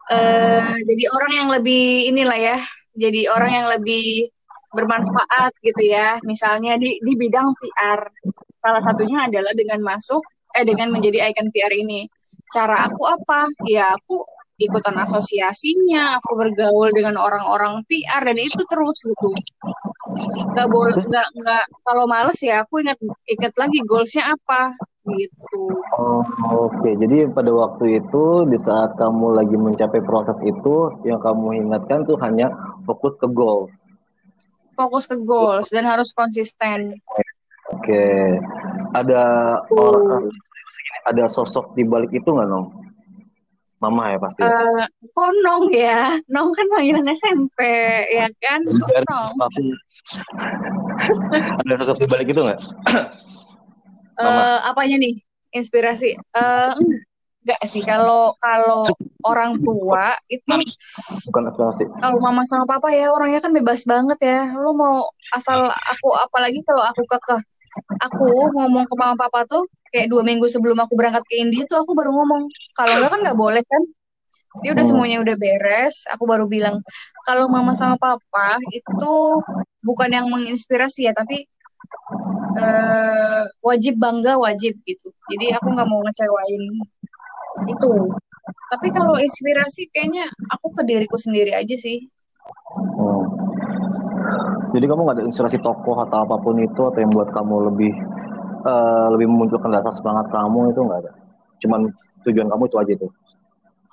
eh, 0.08 0.64
jadi 0.88 1.04
orang 1.12 1.32
yang 1.44 1.50
lebih 1.52 2.08
inilah 2.08 2.40
ya 2.40 2.58
jadi 2.96 3.28
orang 3.34 3.52
yang 3.52 3.68
lebih 3.74 4.32
bermanfaat 4.74 5.54
gitu 5.62 5.84
ya. 5.86 6.18
Misalnya 6.26 6.76
di 6.82 6.98
di 7.00 7.14
bidang 7.14 7.54
PR 7.58 8.02
salah 8.60 8.82
satunya 8.82 9.30
adalah 9.30 9.54
dengan 9.54 9.80
masuk 9.86 10.26
eh 10.54 10.66
dengan 10.66 10.90
menjadi 10.90 11.30
icon 11.30 11.54
PR 11.54 11.74
ini. 11.74 12.10
Cara 12.50 12.90
aku 12.90 13.02
apa? 13.06 13.50
Ya 13.70 13.94
aku 13.94 14.22
ikutan 14.64 14.96
asosiasinya 14.96 16.18
aku 16.20 16.32
bergaul 16.40 16.90
dengan 16.96 17.20
orang-orang 17.20 17.84
PR 17.88 18.24
dan 18.24 18.38
itu 18.40 18.62
terus 18.68 18.98
gitu 19.04 19.30
nggak 20.54 20.68
boleh 20.72 20.96
nggak 20.96 21.28
nggak 21.40 21.64
kalau 21.84 22.06
males 22.08 22.40
ya 22.40 22.64
aku 22.64 22.80
ingat 22.84 22.98
ingat 23.28 23.54
lagi 23.60 23.80
goalsnya 23.84 24.34
apa 24.34 24.74
gitu 25.08 25.84
Oh, 25.94 26.26
Oke, 26.50 26.98
jadi 26.98 27.30
pada 27.30 27.54
waktu 27.54 28.02
itu 28.02 28.50
di 28.50 28.58
saat 28.66 28.98
kamu 28.98 29.38
lagi 29.38 29.54
mencapai 29.54 30.02
proses 30.02 30.34
itu, 30.42 30.90
yang 31.06 31.22
kamu 31.22 31.62
ingatkan 31.62 32.02
tuh 32.10 32.18
hanya 32.18 32.50
fokus 32.90 33.14
ke 33.22 33.30
goal. 33.30 33.70
fokus 34.74 35.06
ke 35.06 35.14
goals 35.22 35.70
dan 35.70 35.86
harus 35.86 36.10
konsisten 36.18 36.98
Oke, 37.70 38.06
ada 38.98 39.24
Betul. 39.70 40.02
orang, 40.02 40.26
ada 41.06 41.24
sosok 41.30 41.78
di 41.78 41.86
balik 41.86 42.10
itu 42.10 42.26
nggak 42.26 42.48
nong? 42.50 42.74
Mama 43.84 44.16
ya 44.16 44.18
pasti. 44.24 44.40
Eh, 44.48 44.84
konong 45.12 45.68
ya. 45.76 46.16
Nong 46.32 46.56
kan 46.56 46.66
panggilan 46.72 47.04
SMP 47.12 47.60
ya 48.16 48.32
kan? 48.40 48.64
Konong 48.64 49.36
ada 51.68 51.94
di 52.00 52.08
balik 52.08 52.32
itu 52.32 52.40
nggak? 52.40 52.60
Eh, 54.24 54.58
apanya 54.64 54.96
nih? 55.04 55.20
Inspirasi? 55.52 56.16
Eh, 56.16 56.72
enggak 57.44 57.60
sih. 57.68 57.84
Kalau 57.84 58.40
kalau 58.40 58.88
orang 59.28 59.60
tua 59.60 60.16
itu 60.32 60.48
Bukan 61.28 61.44
aspirasi. 61.52 61.84
kalau 62.00 62.18
mama 62.24 62.48
sama 62.48 62.64
papa 62.64 62.88
ya 62.96 63.12
orangnya 63.12 63.44
kan 63.44 63.52
bebas 63.52 63.84
banget 63.84 64.20
ya. 64.24 64.40
Lu 64.56 64.72
mau 64.72 65.04
asal 65.36 65.68
aku 65.68 66.08
apalagi 66.24 66.64
kalau 66.64 66.88
aku 66.88 67.04
kekeh 67.04 67.44
aku 68.02 68.30
ngomong 68.54 68.86
ke 68.86 68.96
mama 68.98 69.16
papa 69.18 69.46
tuh 69.50 69.66
kayak 69.94 70.10
dua 70.10 70.22
minggu 70.26 70.46
sebelum 70.50 70.78
aku 70.82 70.94
berangkat 70.98 71.24
ke 71.30 71.36
India 71.42 71.64
tuh 71.70 71.82
aku 71.82 71.94
baru 71.94 72.12
ngomong 72.14 72.50
kalau 72.78 72.98
enggak 72.98 73.12
kan 73.14 73.20
nggak 73.26 73.40
boleh 73.40 73.64
kan 73.66 73.84
dia 74.62 74.70
udah 74.74 74.86
Hmm. 74.86 74.94
semuanya 74.94 75.18
udah 75.26 75.36
beres 75.38 76.06
aku 76.14 76.24
baru 76.30 76.46
bilang 76.46 76.78
kalau 77.26 77.50
mama 77.50 77.74
sama 77.74 77.98
papa 77.98 78.62
itu 78.70 79.16
bukan 79.82 80.10
yang 80.14 80.30
menginspirasi 80.30 81.10
ya 81.10 81.14
tapi 81.18 81.50
eh, 82.62 83.44
wajib 83.66 83.98
bangga 83.98 84.38
wajib 84.38 84.78
gitu 84.86 85.10
jadi 85.34 85.58
aku 85.58 85.74
nggak 85.74 85.90
mau 85.90 86.06
ngecewain 86.06 86.64
itu 87.66 87.94
tapi 88.74 88.90
kalau 88.90 89.16
inspirasi 89.22 89.88
kayaknya 89.94 90.28
aku 90.50 90.74
ke 90.74 90.82
diriku 90.84 91.16
sendiri 91.16 91.54
aja 91.54 91.78
sih. 91.78 92.10
Jadi 94.74 94.86
kamu 94.90 95.00
nggak 95.06 95.18
ada 95.22 95.26
inspirasi 95.30 95.58
tokoh 95.62 95.98
atau 96.02 96.26
apa 96.26 96.36
pun 96.42 96.58
itu 96.58 96.82
atau 96.82 97.00
yang 97.00 97.14
buat 97.14 97.30
kamu 97.30 97.56
lebih 97.74 97.94
eh, 98.66 99.08
lebih 99.14 99.28
memunculkan 99.30 99.70
dasar 99.70 99.94
semangat 99.94 100.30
kamu 100.34 100.74
itu 100.74 100.80
nggak 100.82 101.00
ada. 101.06 101.12
Cuman 101.62 101.80
tujuan 102.26 102.48
kamu 102.50 102.64
itu 102.68 102.78
aja 102.82 102.92
itu. 102.98 103.08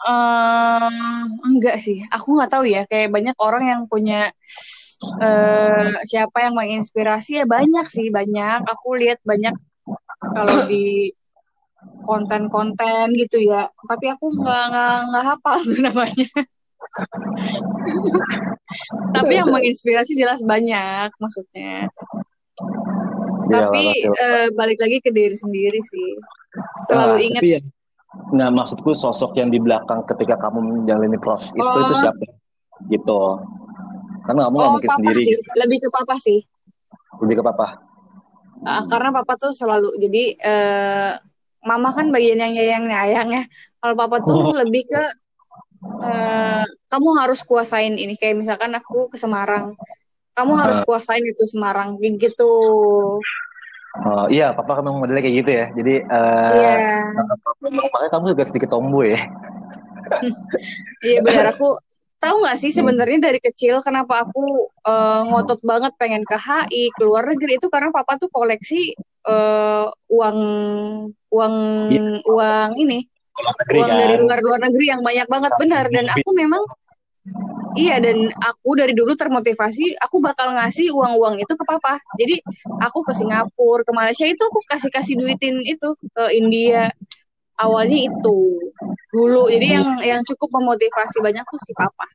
Ehm, 0.00 1.24
enggak 1.44 1.76
sih, 1.76 2.00
aku 2.08 2.40
nggak 2.40 2.50
tahu 2.50 2.64
ya. 2.64 2.88
Kayak 2.88 3.12
banyak 3.12 3.36
orang 3.36 3.64
yang 3.68 3.82
punya 3.84 4.32
eh 5.00 5.88
siapa 6.04 6.44
yang 6.44 6.54
menginspirasi 6.56 7.44
ya 7.44 7.46
banyak 7.48 7.86
sih 7.88 8.08
banyak. 8.08 8.64
Aku 8.64 8.96
lihat 8.96 9.20
banyak 9.24 9.52
kalau 10.32 10.64
di 10.64 11.12
konten-konten 12.04 13.12
gitu 13.16 13.44
ya. 13.44 13.68
Tapi 13.68 14.06
aku 14.08 14.32
nggak 14.40 14.96
nggak 15.12 15.24
hafal 15.28 15.58
tuh 15.68 15.78
namanya. 15.84 16.28
Tapi 19.16 19.32
yang 19.34 19.50
menginspirasi 19.50 20.14
jelas 20.18 20.42
banyak 20.46 21.10
maksudnya. 21.18 21.90
Iya, 23.50 23.66
Tapi 23.66 23.84
eh, 24.06 24.46
balik 24.54 24.78
lagi 24.78 25.02
ke 25.02 25.10
diri 25.10 25.34
sendiri 25.34 25.80
sih. 25.82 26.10
Selalu 26.86 27.14
Nah, 27.14 27.20
ingat 27.22 27.42
ya, 27.42 27.60
nah 28.34 28.48
maksudku 28.50 28.94
sosok 28.94 29.34
yang 29.38 29.50
di 29.50 29.58
belakang 29.58 30.06
ketika 30.06 30.38
kamu 30.38 30.82
menjalani 30.86 31.18
proses 31.18 31.50
itu 31.54 31.62
Oh. 31.62 31.82
itu 31.82 31.94
siapa? 31.98 32.24
Gitu. 32.90 33.20
Karena 34.26 34.40
kamu 34.46 34.54
nggak 34.54 34.70
oh 34.70 34.74
mungkin 34.78 34.90
papa 34.90 34.98
sendiri. 35.02 35.22
sih, 35.26 35.36
lebih 35.58 35.78
ke 35.82 35.88
papa 35.90 36.14
sih. 36.22 36.38
Lebih 37.22 37.34
ke 37.42 37.44
papa. 37.46 37.66
Uh, 38.60 38.82
karena 38.92 39.08
papa 39.08 39.40
tuh 39.40 39.56
selalu 39.56 39.96
jadi 39.96 40.24
eh, 40.36 41.12
mama 41.64 41.96
kan 41.96 42.12
bagian 42.12 42.36
yang 42.40 42.52
nyayang 42.52 42.84
nyayang 42.88 43.28
ya 43.32 43.42
kalau 43.80 43.94
papa 43.96 44.20
tuh 44.20 44.52
lebih 44.52 44.84
ke 44.84 45.02
uh, 45.84 46.64
kamu 46.88 47.08
harus 47.20 47.40
kuasain 47.44 47.96
ini 47.96 48.14
kayak 48.16 48.40
misalkan 48.40 48.72
aku 48.76 49.08
ke 49.08 49.16
Semarang 49.16 49.74
kamu 50.36 50.52
harus 50.56 50.78
kuasain 50.86 51.24
itu 51.24 51.44
Semarang 51.48 51.98
gitu 52.00 52.52
Oh 53.90 54.30
iya, 54.30 54.54
papa 54.54 54.78
memang 54.78 55.02
modelnya 55.02 55.18
kayak 55.18 55.36
gitu 55.42 55.50
ya. 55.50 55.66
Jadi 55.74 55.94
uh, 56.06 56.50
yeah. 56.54 57.10
makanya 57.58 58.10
kamu 58.14 58.38
juga 58.38 58.44
sedikit 58.46 58.70
tomboy 58.70 59.18
ya. 59.18 59.20
iya 61.06 61.18
benar 61.22 61.54
aku 61.54 61.78
tahu 62.20 62.36
nggak 62.42 62.58
sih 62.58 62.70
sebenarnya 62.74 63.18
dari 63.30 63.40
kecil 63.40 63.80
kenapa 63.80 64.26
aku 64.26 64.70
uh, 64.84 65.22
ngotot 65.30 65.62
banget 65.64 65.92
pengen 65.96 66.22
ke 66.26 66.36
HI 66.36 66.92
ke 66.92 67.02
luar 67.02 67.30
negeri 67.30 67.56
itu 67.56 67.66
karena 67.72 67.94
papa 67.94 68.18
tuh 68.18 68.28
koleksi 68.28 68.92
uh, 69.26 69.88
uang 70.10 70.38
uang 71.30 71.54
yeah. 71.90 72.18
uang 72.26 72.70
ini 72.76 73.06
uang 73.46 73.90
kan? 73.90 73.98
dari 73.98 74.14
luar 74.20 74.38
luar 74.44 74.60
negeri 74.64 74.84
yang 74.90 75.00
banyak 75.00 75.26
banget 75.26 75.52
benar 75.56 75.84
dan 75.88 76.06
aku 76.12 76.30
memang 76.36 76.62
Iya 77.78 78.02
dan 78.02 78.26
aku 78.34 78.74
dari 78.74 78.90
dulu 78.90 79.14
termotivasi 79.14 79.94
aku 80.02 80.18
bakal 80.18 80.50
ngasih 80.58 80.90
uang-uang 80.90 81.38
itu 81.38 81.54
ke 81.54 81.62
papa. 81.62 82.02
Jadi 82.18 82.42
aku 82.82 83.06
ke 83.06 83.14
Singapura, 83.14 83.86
ke 83.86 83.92
Malaysia 83.94 84.26
itu 84.26 84.42
aku 84.42 84.58
kasih-kasih 84.66 85.14
duitin 85.14 85.62
itu 85.62 85.94
ke 86.10 86.24
India. 86.34 86.90
Awalnya 87.60 88.10
itu 88.10 88.58
dulu. 89.14 89.46
Jadi 89.46 89.66
yang 89.70 89.86
yang 90.02 90.20
cukup 90.26 90.50
memotivasi 90.58 91.22
banyak 91.22 91.46
tuh 91.46 91.60
si 91.62 91.70
papa. 91.76 92.06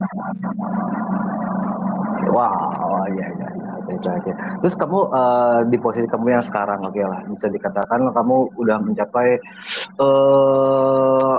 Wow, 2.36 3.08
iya 3.16 3.28
iya. 3.32 3.64
Oke, 3.86 4.10
oke. 4.10 4.32
Terus 4.66 4.76
kamu 4.82 5.00
uh, 5.14 5.60
di 5.70 5.78
posisi 5.78 6.10
kamu 6.10 6.34
yang 6.34 6.46
sekarang, 6.46 6.82
oke 6.82 6.98
okay 6.98 7.06
lah, 7.06 7.22
bisa 7.30 7.46
dikatakan 7.54 8.10
kamu 8.10 8.58
udah 8.58 8.78
mencapai 8.82 9.38
uh, 10.02 11.38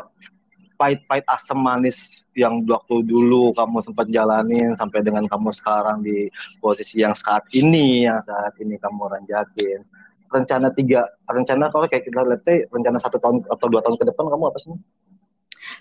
pahit-pahit 0.78 1.26
asam 1.26 1.59
manis 1.59 2.22
yang 2.36 2.62
waktu 2.68 3.03
dulu 3.03 3.51
kamu 3.57 3.80
sempat 3.82 4.07
jalanin 4.12 4.76
sampai 4.76 5.01
dengan 5.01 5.24
kamu 5.24 5.49
sekarang 5.51 6.05
di 6.05 6.28
posisi 6.61 7.01
yang 7.01 7.16
saat 7.16 7.42
ini 7.57 8.05
yang 8.05 8.20
saat 8.20 8.53
ini 8.61 8.76
kamu 8.76 9.09
ranjakin 9.09 9.80
rencana 10.28 10.68
tiga 10.76 11.09
rencana 11.24 11.72
kalau 11.72 11.88
kayak 11.88 12.05
kita 12.05 12.20
lihat 12.28 12.42
sih 12.44 12.68
rencana 12.68 13.01
satu 13.01 13.16
tahun 13.16 13.40
atau 13.49 13.66
dua 13.72 13.80
tahun 13.80 13.97
ke 13.97 14.05
depan 14.12 14.24
kamu 14.28 14.44
apa 14.53 14.59
sih? 14.61 14.76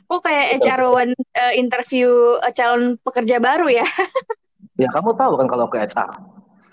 Oh 0.08 0.22
kayak 0.24 0.64
HR 0.64 0.82
one 0.90 1.12
uh, 1.14 1.54
interview 1.54 2.10
uh, 2.40 2.54
calon 2.56 2.96
pekerja 3.04 3.38
baru 3.44 3.68
ya? 3.68 3.86
ya 4.82 4.88
kamu 4.96 5.12
tahu 5.18 5.34
kan 5.44 5.48
kalau 5.52 5.68
ke 5.68 5.78
HR. 5.82 6.14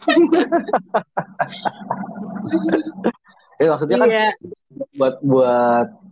ya 3.63 3.71
maksudnya 3.71 3.97
kan 4.03 4.11
iya. 4.11 4.35
buat 4.99 5.23
buat 5.23 6.03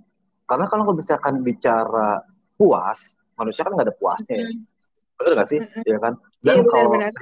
karena 0.50 0.66
kalau 0.66 0.90
misalkan 0.98 1.46
bicara 1.46 2.26
puas, 2.58 3.14
manusia 3.38 3.62
kan 3.62 3.78
nggak 3.78 3.86
ada 3.86 3.94
puasnya 3.94 4.34
ya. 4.34 4.50
Benar 5.14 5.32
nggak 5.38 5.48
sih? 5.48 5.60
Mm-hmm. 5.62 5.82
Ya 5.86 5.98
kan? 6.02 6.12
Dan 6.42 6.56
iya, 6.58 6.66
kalau 6.66 6.90
benar. 6.90 7.12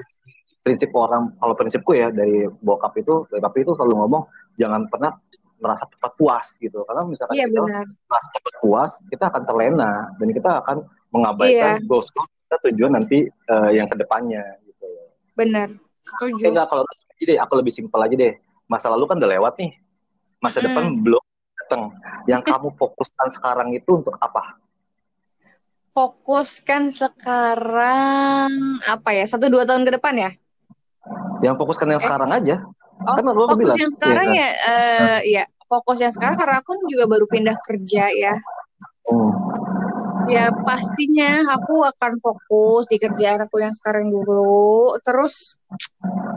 prinsip 0.64 0.90
orang, 0.96 1.22
kalau 1.36 1.54
prinsipku 1.54 1.92
ya 1.92 2.08
dari 2.08 2.48
bokap 2.64 2.96
itu, 2.96 3.28
dari 3.28 3.40
papi 3.44 3.68
itu 3.68 3.76
selalu 3.76 4.00
ngomong 4.00 4.24
jangan 4.56 4.88
pernah 4.88 5.12
merasa 5.60 5.84
cepat 5.92 6.12
puas 6.16 6.56
gitu. 6.56 6.88
Karena 6.88 7.04
misalkan 7.04 7.36
iya, 7.36 7.46
kita 7.52 7.60
benar. 7.68 7.84
merasa 8.08 8.28
cepat 8.32 8.54
puas, 8.64 8.92
kita 9.12 9.24
akan 9.28 9.42
terlena 9.44 9.92
dan 10.16 10.28
kita 10.32 10.50
akan 10.64 10.76
mengabaikan 11.12 11.72
iya. 11.78 11.84
goals 11.84 12.08
kita 12.48 12.56
tujuan 12.72 12.96
nanti 12.96 13.28
uh, 13.52 13.68
yang 13.68 13.92
ke 13.92 13.96
depannya 14.00 14.40
gitu. 14.64 14.88
Benar. 15.36 15.68
Setuju. 16.02 16.54
Enggak, 16.54 16.66
kalau 16.70 16.84
jadi 17.18 17.34
aku 17.42 17.52
lebih 17.58 17.72
simpel 17.74 18.00
aja 18.00 18.14
deh. 18.14 18.34
Masa 18.68 18.92
lalu 18.92 19.04
kan 19.08 19.16
udah 19.18 19.30
lewat 19.30 19.54
nih. 19.58 19.72
Masa 20.38 20.62
mm. 20.62 20.64
depan 20.70 20.84
belum 21.02 21.22
datang. 21.64 21.82
Yang 22.30 22.42
kamu 22.46 22.68
fokuskan 22.78 23.28
sekarang 23.34 23.68
itu 23.74 23.90
untuk 23.98 24.14
apa? 24.20 24.60
Fokuskan 25.92 26.94
sekarang 26.94 28.50
apa 28.86 29.10
ya? 29.16 29.24
Satu 29.26 29.50
dua 29.50 29.66
tahun 29.66 29.82
ke 29.88 29.98
depan 29.98 30.14
ya? 30.14 30.30
Yang 31.42 31.54
fokuskan 31.58 31.88
yang 31.90 32.02
eh. 32.02 32.06
sekarang 32.06 32.30
aja. 32.30 32.56
Oh, 32.98 33.14
kan 33.14 33.30
fokus 33.30 33.58
bilang. 33.62 33.78
yang 33.78 33.92
sekarang 33.94 34.26
ya, 34.34 34.34
kan? 34.34 34.42
ya, 34.42 34.48
uh, 34.66 35.18
ya 35.22 35.44
fokus 35.70 35.98
yang 36.02 36.10
sekarang 36.10 36.34
karena 36.34 36.58
aku 36.58 36.74
juga 36.90 37.04
baru 37.06 37.24
pindah 37.30 37.56
kerja 37.62 38.10
ya. 38.10 38.34
Hmm. 39.06 39.47
Ya 40.28 40.52
pastinya 40.52 41.56
aku 41.56 41.88
akan 41.88 42.20
fokus 42.20 42.84
di 42.92 43.00
kerjaan 43.00 43.48
aku 43.48 43.64
yang 43.64 43.72
sekarang 43.72 44.12
dulu. 44.12 44.92
Terus 45.00 45.56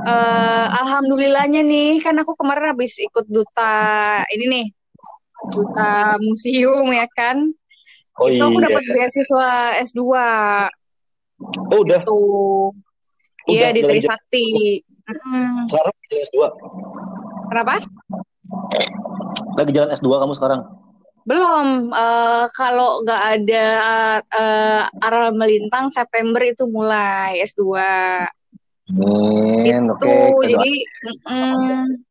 uh, 0.08 0.68
alhamdulillahnya 0.80 1.62
nih 1.62 2.00
kan 2.00 2.16
aku 2.24 2.34
kemarin 2.40 2.72
habis 2.72 2.96
ikut 3.04 3.28
duta 3.28 4.24
ini 4.32 4.46
nih 4.48 4.68
duta 5.52 6.16
museum 6.24 6.88
ya 6.96 7.08
kan. 7.12 7.52
Oh, 8.20 8.28
itu 8.28 8.44
aku 8.44 8.60
iya. 8.60 8.68
dapat 8.70 8.84
beasiswa 8.92 9.48
S2. 9.82 10.02
Oh, 11.74 11.80
udah. 11.82 12.00
Itu. 12.04 12.22
Iya 13.50 13.74
di 13.74 13.82
Trisakti. 13.82 14.48
Mm. 15.10 15.68
Sekarang 15.68 15.94
jalan 16.08 16.22
S2. 16.30 16.38
Kenapa? 17.52 17.76
Lagi 19.60 19.72
jalan 19.76 19.90
S2 19.96 20.08
kamu 20.08 20.34
sekarang? 20.38 20.62
Belum. 21.26 21.94
Uh, 21.94 22.46
kalau 22.58 23.06
nggak 23.06 23.24
ada 23.40 23.68
uh, 24.26 24.84
arah 25.06 25.30
melintang 25.34 25.94
September 25.94 26.42
itu 26.42 26.66
mulai 26.66 27.42
S2. 27.46 27.62
Hmm, 28.92 29.64
itu 29.64 29.88
okay. 29.96 30.52
jadi 30.52 30.74
mm, 31.32 32.04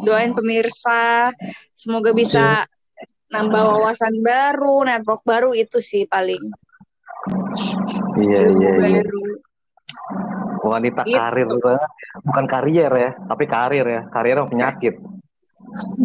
doain 0.00 0.32
pemirsa 0.32 1.28
semoga 1.76 2.16
bisa 2.16 2.64
nambah 3.28 3.62
wawasan 3.76 4.24
baru, 4.24 4.86
network 4.86 5.20
baru 5.26 5.50
itu 5.52 5.76
sih 5.82 6.08
paling. 6.08 6.40
Iya 8.16 8.40
iya 8.54 8.70
iya. 8.80 9.02
Wanita 10.62 11.06
gitu. 11.06 11.14
karir 11.14 11.46
banget, 11.46 11.90
bukan 12.26 12.44
karier 12.48 12.92
ya, 12.96 13.10
tapi 13.28 13.44
karir 13.46 13.86
ya, 13.86 14.02
karir 14.10 14.38
penyakit. 14.50 14.94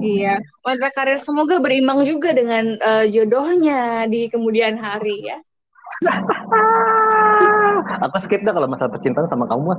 Iya, 0.01 0.41
wanita 0.65 0.89
karir 0.91 1.19
semoga 1.21 1.61
berimbang 1.61 2.03
juga 2.03 2.33
dengan 2.33 2.75
uh, 2.81 3.05
jodohnya 3.07 4.09
di 4.09 4.27
kemudian 4.27 4.75
hari 4.75 5.31
ya. 5.31 5.37
Aku 8.09 8.17
skip 8.21 8.41
dah 8.41 8.53
kalau 8.53 8.67
masalah 8.67 8.91
percintaan 8.91 9.29
sama 9.29 9.45
kamu. 9.45 9.77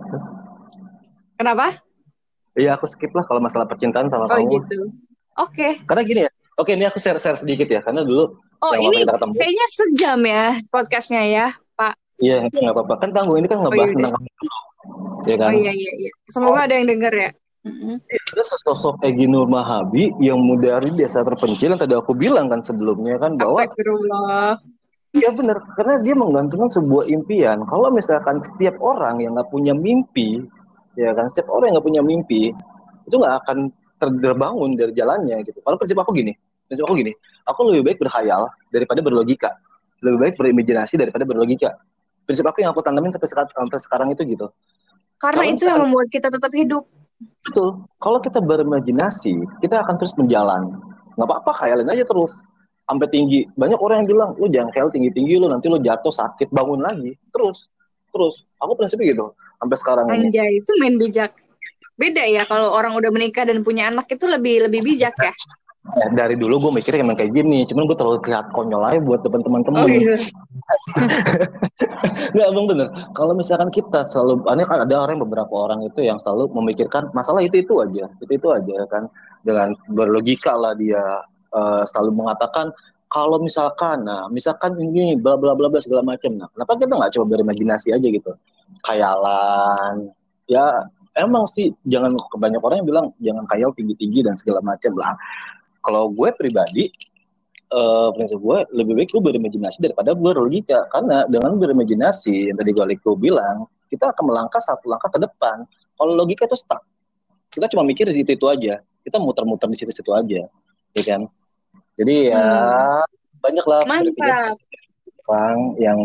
Kenapa? 1.39 1.83
Iya 2.53 2.77
aku 2.77 2.85
skip 2.85 3.17
lah 3.17 3.25
kalau 3.25 3.41
masalah 3.41 3.65
percintaan 3.65 4.13
sama 4.13 4.29
oh, 4.29 4.37
kamu. 4.37 4.45
Oh 4.45 4.51
gitu. 4.61 4.81
Oke. 5.41 5.57
Okay. 5.57 5.73
Karena 5.89 6.03
gini 6.05 6.21
ya. 6.29 6.31
Oke 6.61 6.77
ini 6.77 6.85
aku 6.85 7.01
share 7.01 7.17
share 7.17 7.41
sedikit 7.41 7.65
ya 7.65 7.81
karena 7.81 8.05
dulu. 8.05 8.37
Oh 8.63 8.75
ini 8.77 9.03
ketemu, 9.03 9.33
kayaknya 9.35 9.67
sejam 9.73 10.21
ya 10.23 10.47
podcastnya 10.69 11.23
ya 11.25 11.47
Pak. 11.75 11.97
Iya 12.21 12.47
nggak 12.47 12.75
apa-apa 12.77 12.95
kan 13.01 13.11
tanggung 13.17 13.41
ini 13.41 13.49
kan 13.49 13.59
ngebahas 13.59 13.89
oh, 13.89 13.89
iya, 13.89 13.97
tentang 13.97 14.15
kamu. 14.15 14.29
Ya 15.25 15.37
kan? 15.41 15.49
Oh 15.49 15.55
iya 15.57 15.73
iya 15.73 15.93
iya. 15.97 16.11
Semoga 16.29 16.61
oh. 16.61 16.65
ada 16.69 16.75
yang 16.77 16.87
dengar 16.93 17.13
ya. 17.17 17.31
Mm-hmm. 17.63 17.95
Ada 18.35 18.43
sosok 18.67 19.07
Egi 19.07 19.31
Nur 19.31 19.47
Mahabi 19.47 20.11
yang 20.19 20.43
dari 20.59 20.91
desa 20.99 21.23
terpencil 21.23 21.75
yang 21.75 21.79
tadi 21.79 21.95
aku 21.95 22.11
bilang 22.11 22.51
kan 22.51 22.61
sebelumnya 22.67 23.23
kan 23.23 23.39
bahwa. 23.39 23.71
Iya 25.13 25.29
benar, 25.37 25.61
karena 25.77 26.01
dia 26.01 26.17
menggantungkan 26.17 26.73
sebuah 26.73 27.05
impian. 27.05 27.69
Kalau 27.69 27.93
misalkan 27.93 28.41
setiap 28.49 28.81
orang 28.81 29.21
yang 29.21 29.37
nggak 29.37 29.53
punya 29.53 29.77
mimpi, 29.77 30.41
ya 30.97 31.13
kan 31.13 31.29
setiap 31.29 31.53
orang 31.53 31.69
yang 31.69 31.75
nggak 31.77 31.89
punya 31.93 32.03
mimpi 32.03 32.43
itu 33.05 33.17
nggak 33.21 33.45
akan 33.45 33.69
terbangun 34.01 34.73
dari 34.73 34.97
jalannya 34.97 35.45
gitu. 35.45 35.61
Kalau 35.61 35.77
prinsip 35.77 36.01
aku 36.01 36.17
gini 36.17 36.33
prinsip 36.73 36.89
aku 36.89 36.97
gini. 36.97 37.13
Aku 37.45 37.69
lebih 37.69 37.83
baik 37.85 37.99
berkhayal 38.01 38.49
daripada 38.73 39.05
berlogika. 39.05 39.53
Lebih 40.01 40.19
baik 40.25 40.35
berimajinasi 40.41 40.97
daripada 40.97 41.29
berlogika. 41.29 41.77
Prinsip 42.25 42.49
aku 42.49 42.65
yang 42.65 42.73
aku 42.73 42.81
tanamin 42.81 43.13
sampai 43.13 43.29
sekarang, 43.29 43.49
sampai 43.53 43.79
sekarang 43.85 44.09
itu 44.17 44.25
gitu. 44.25 44.49
Karena 45.21 45.45
kalau 45.45 45.53
itu 45.53 45.65
yang 45.69 45.81
membuat 45.85 46.09
kita 46.09 46.33
tetap 46.33 46.49
hidup 46.57 46.89
betul. 47.45 47.85
Kalau 47.99 48.19
kita 48.23 48.39
berimajinasi 48.43 49.35
kita 49.63 49.83
akan 49.83 49.95
terus 49.99 50.15
menjalan. 50.15 50.79
Nggak 51.19 51.29
apa-apa 51.29 51.53
khayalin 51.63 51.89
aja 51.91 52.05
terus. 52.07 52.33
Sampai 52.89 53.09
tinggi. 53.09 53.47
Banyak 53.57 53.79
orang 53.79 54.05
yang 54.05 54.09
bilang 54.17 54.31
lu 54.37 54.47
jangan 54.51 54.71
khayal 54.75 54.89
tinggi 54.91 55.11
tinggi 55.15 55.39
lu 55.39 55.47
nanti 55.49 55.71
lu 55.71 55.79
jatuh 55.81 56.13
sakit 56.13 56.51
bangun 56.51 56.83
lagi. 56.83 57.15
Terus. 57.31 57.69
Terus. 58.13 58.45
Aku 58.61 58.77
prinsipnya 58.77 59.13
gitu. 59.15 59.27
Sampai 59.63 59.77
sekarang 59.79 60.05
Anjay, 60.11 60.59
ini. 60.59 60.61
itu 60.61 60.73
main 60.83 60.95
bijak. 60.99 61.33
Beda 61.95 62.25
ya 62.27 62.43
kalau 62.49 62.75
orang 62.75 62.99
udah 62.99 63.15
menikah 63.15 63.47
dan 63.47 63.63
punya 63.63 63.93
anak 63.93 64.11
itu 64.11 64.27
lebih 64.27 64.67
lebih 64.67 64.83
bijak 64.83 65.15
ya. 65.23 65.31
Ya, 65.83 66.07
dari 66.15 66.39
dulu 66.39 66.63
gue 66.69 66.73
mikirnya 66.79 67.03
emang 67.03 67.19
kayak 67.19 67.35
gini, 67.35 67.67
cuman 67.67 67.91
gue 67.91 67.99
terlalu 67.99 68.23
kelihatan 68.23 68.55
konyol 68.55 68.87
aja 68.87 69.03
buat 69.03 69.21
teman-teman 69.27 69.67
temen. 69.67 69.83
Oh, 69.83 69.91
iya. 69.91 70.15
Nggak, 72.33 72.47
emang 72.55 72.67
bener. 72.71 72.89
Kalau 73.19 73.35
misalkan 73.35 73.69
kita 73.75 74.07
selalu, 74.07 74.47
ini 74.47 74.63
kan 74.63 74.87
ada 74.87 74.95
orang 74.95 75.19
beberapa 75.19 75.51
orang 75.51 75.83
itu 75.83 76.07
yang 76.07 76.23
selalu 76.23 76.55
memikirkan 76.55 77.11
masalah 77.11 77.43
itu 77.43 77.67
itu 77.67 77.83
aja, 77.83 78.07
itu 78.23 78.31
itu 78.31 78.49
aja 78.55 78.77
kan, 78.87 79.11
dengan 79.43 79.75
berlogika 79.91 80.55
lah 80.55 80.79
dia 80.79 81.03
uh, 81.51 81.83
selalu 81.91 82.15
mengatakan 82.15 82.71
kalau 83.11 83.43
misalkan, 83.43 84.07
nah 84.07 84.31
misalkan 84.31 84.79
ini 84.79 85.19
bla 85.19 85.35
bla 85.35 85.59
bla 85.59 85.67
bla 85.67 85.83
segala 85.83 86.07
macam, 86.07 86.39
nah 86.39 86.47
kenapa 86.55 86.79
kita 86.79 86.95
nggak 86.95 87.13
coba 87.19 87.27
berimajinasi 87.37 87.91
aja 87.91 88.07
gitu? 88.07 88.33
khayalan 88.81 90.09
ya 90.49 90.89
emang 91.19 91.45
sih 91.45 91.77
jangan 91.85 92.17
kebanyak 92.33 92.63
orang 92.65 92.77
yang 92.81 92.89
bilang 92.89 93.07
jangan 93.21 93.45
khayal 93.53 93.71
tinggi 93.77 93.95
tinggi 94.01 94.21
dan 94.25 94.35
segala 94.41 94.65
macam 94.65 94.97
lah 94.97 95.13
kalau 95.83 96.11
gue 96.11 96.29
pribadi 96.35 96.89
uh, 97.75 98.15
prinsip 98.15 98.39
gue 98.39 98.59
lebih 98.73 98.93
baik 98.99 99.09
gue 99.13 99.23
berimajinasi 99.23 99.79
daripada 99.83 100.17
berlogika 100.17 100.87
karena 100.91 101.27
dengan 101.27 101.59
berimajinasi 101.59 102.51
yang 102.51 102.57
tadi 102.59 102.71
gue 102.73 102.85
gue 102.97 103.17
bilang 103.19 103.67
kita 103.93 104.09
akan 104.11 104.25
melangkah 104.31 104.63
satu 104.63 104.89
langkah 104.89 105.11
ke 105.13 105.19
depan 105.21 105.67
kalau 105.99 106.17
logika 106.17 106.49
itu 106.49 106.57
stuck 106.57 106.83
kita 107.53 107.69
cuma 107.69 107.85
mikir 107.85 108.09
di 108.09 108.25
situ 108.25 108.35
itu 108.35 108.47
aja 108.49 108.81
kita 109.03 109.19
muter-muter 109.19 109.69
di 109.69 109.77
situ-situ 109.77 110.11
aja 110.15 110.49
ya 110.97 111.03
kan 111.05 111.29
jadi 111.99 112.33
ya 112.33 112.41
hmm. 112.41 113.43
banyak 113.43 113.67
lah 113.69 113.81
orang 115.29 115.59
yang 115.79 116.01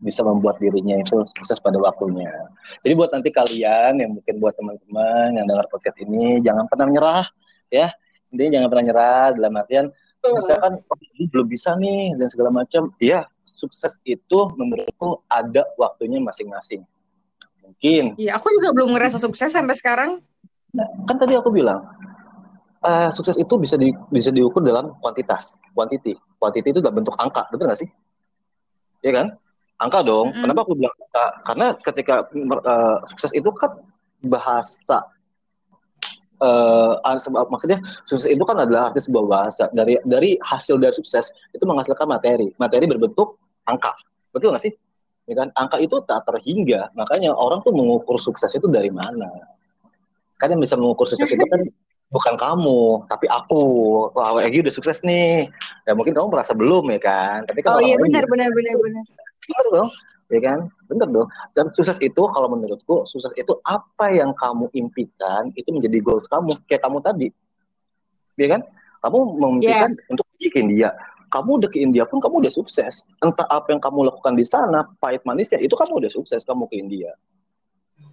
bisa 0.00 0.20
membuat 0.22 0.60
dirinya 0.60 1.00
itu 1.00 1.24
sukses 1.40 1.58
pada 1.58 1.80
waktunya. 1.80 2.30
Jadi 2.84 2.92
buat 2.94 3.10
nanti 3.10 3.32
kalian 3.32 3.98
yang 3.98 4.10
mungkin 4.14 4.34
buat 4.38 4.54
teman-teman 4.54 5.34
yang 5.40 5.46
dengar 5.48 5.66
podcast 5.72 5.96
ini 6.04 6.38
jangan 6.44 6.68
pernah 6.68 6.86
menyerah 6.86 7.26
ya. 7.72 7.88
Intinya 8.34 8.60
jangan 8.60 8.68
pernah 8.72 8.84
nyerah 8.90 9.26
dalam 9.36 9.52
artian 9.60 9.86
misalkan 10.26 10.82
oh, 10.82 10.98
ini 11.14 11.30
belum 11.30 11.46
bisa 11.46 11.78
nih 11.78 12.18
dan 12.18 12.28
segala 12.30 12.50
macam. 12.50 12.90
Iya, 12.98 13.30
sukses 13.46 13.94
itu 14.02 14.38
menurutku 14.58 15.22
ada 15.30 15.62
waktunya 15.78 16.18
masing-masing. 16.18 16.82
Mungkin. 17.62 18.18
Iya, 18.18 18.38
aku 18.38 18.50
juga 18.58 18.74
belum 18.74 18.94
ngerasa 18.98 19.22
sukses 19.22 19.54
sampai 19.54 19.78
sekarang. 19.78 20.10
Nah, 20.74 20.88
kan 21.06 21.16
tadi 21.18 21.38
aku 21.38 21.54
bilang 21.54 21.86
uh, 22.82 23.08
sukses 23.14 23.38
itu 23.38 23.54
bisa 23.58 23.78
di, 23.78 23.94
bisa 24.10 24.34
diukur 24.34 24.66
dalam 24.66 24.98
kuantitas, 24.98 25.54
quantity. 25.74 26.18
Quantity 26.42 26.74
itu 26.74 26.80
dalam 26.82 26.98
bentuk 27.02 27.14
angka, 27.18 27.46
betul 27.54 27.70
nggak 27.70 27.80
sih? 27.86 27.90
Iya 29.06 29.12
kan? 29.14 29.26
angka 29.76 30.00
dong. 30.04 30.32
Mm. 30.32 30.42
Kenapa 30.48 30.60
aku 30.64 30.72
bilang 30.76 30.94
angka? 30.96 31.26
Karena 31.44 31.66
ketika 31.76 32.14
uh, 32.32 32.96
sukses 33.12 33.32
itu 33.36 33.50
kan 33.52 33.76
bahasa 34.24 35.04
uh, 36.40 37.46
maksudnya 37.48 37.78
sukses 38.04 38.28
itu 38.28 38.42
kan 38.44 38.56
adalah 38.60 38.92
arti 38.92 39.04
sebuah 39.04 39.24
bahasa. 39.24 39.64
Dari 39.72 40.00
dari 40.04 40.36
hasil 40.40 40.80
dari 40.80 40.94
sukses 40.94 41.30
itu 41.52 41.64
menghasilkan 41.64 42.06
materi. 42.08 42.52
Materi 42.56 42.84
berbentuk 42.88 43.40
angka. 43.68 43.92
Betul 44.32 44.52
nggak 44.56 44.64
sih? 44.64 44.72
Ya 45.26 45.34
kan? 45.42 45.48
Angka 45.56 45.80
itu 45.82 45.96
tak 46.06 46.24
terhingga. 46.28 46.92
Makanya 46.94 47.34
orang 47.34 47.60
tuh 47.64 47.72
mengukur 47.74 48.20
sukses 48.22 48.50
itu 48.54 48.66
dari 48.68 48.92
mana. 48.92 49.28
Kan 50.36 50.52
yang 50.52 50.60
bisa 50.60 50.76
mengukur 50.76 51.08
sukses 51.08 51.32
itu 51.32 51.44
kan 51.48 51.60
bukan 52.14 52.34
kamu 52.38 53.08
tapi 53.10 53.26
aku. 53.26 53.62
Wah 54.14 54.38
Egi 54.44 54.62
udah 54.62 54.74
sukses 54.74 55.02
nih. 55.02 55.50
Ya 55.86 55.92
mungkin 55.94 56.14
kamu 56.14 56.30
merasa 56.30 56.52
belum 56.54 56.86
ya 56.94 57.00
kan? 57.02 57.38
Tapi 57.48 57.60
kalau 57.64 57.78
oh 57.78 57.84
iya 57.84 57.96
benar 57.98 58.24
benar 58.26 58.50
benar 58.52 58.74
benar 58.78 59.04
benar 59.46 59.66
dong 59.72 59.88
ya 60.26 60.40
kan 60.42 60.58
benar 60.90 61.08
dong 61.10 61.28
dan 61.54 61.70
sukses 61.74 61.98
itu 62.02 62.22
kalau 62.34 62.50
menurutku 62.50 63.06
sukses 63.06 63.30
itu 63.38 63.54
apa 63.62 64.10
yang 64.10 64.34
kamu 64.34 64.66
impikan 64.74 65.54
itu 65.54 65.70
menjadi 65.70 66.02
goals 66.02 66.26
kamu 66.26 66.58
kayak 66.66 66.82
kamu 66.82 66.98
tadi 66.98 67.28
ya 68.36 68.58
kan 68.58 68.60
kamu 69.06 69.18
memimpikan 69.38 69.90
yeah. 69.94 70.10
untuk 70.12 70.26
bikin 70.42 70.74
dia 70.74 70.90
kamu 71.30 71.62
udah 71.62 71.70
ke 71.70 71.78
India 71.78 72.02
pun 72.06 72.18
kamu 72.18 72.42
udah 72.46 72.52
sukses 72.54 73.06
entah 73.22 73.46
apa 73.50 73.70
yang 73.70 73.82
kamu 73.82 74.10
lakukan 74.10 74.34
di 74.34 74.42
sana 74.42 74.86
pahit 74.98 75.22
manisnya 75.22 75.62
itu 75.62 75.78
kamu 75.78 76.02
udah 76.02 76.10
sukses 76.10 76.42
kamu 76.42 76.66
ke 76.66 76.78
India 76.78 77.14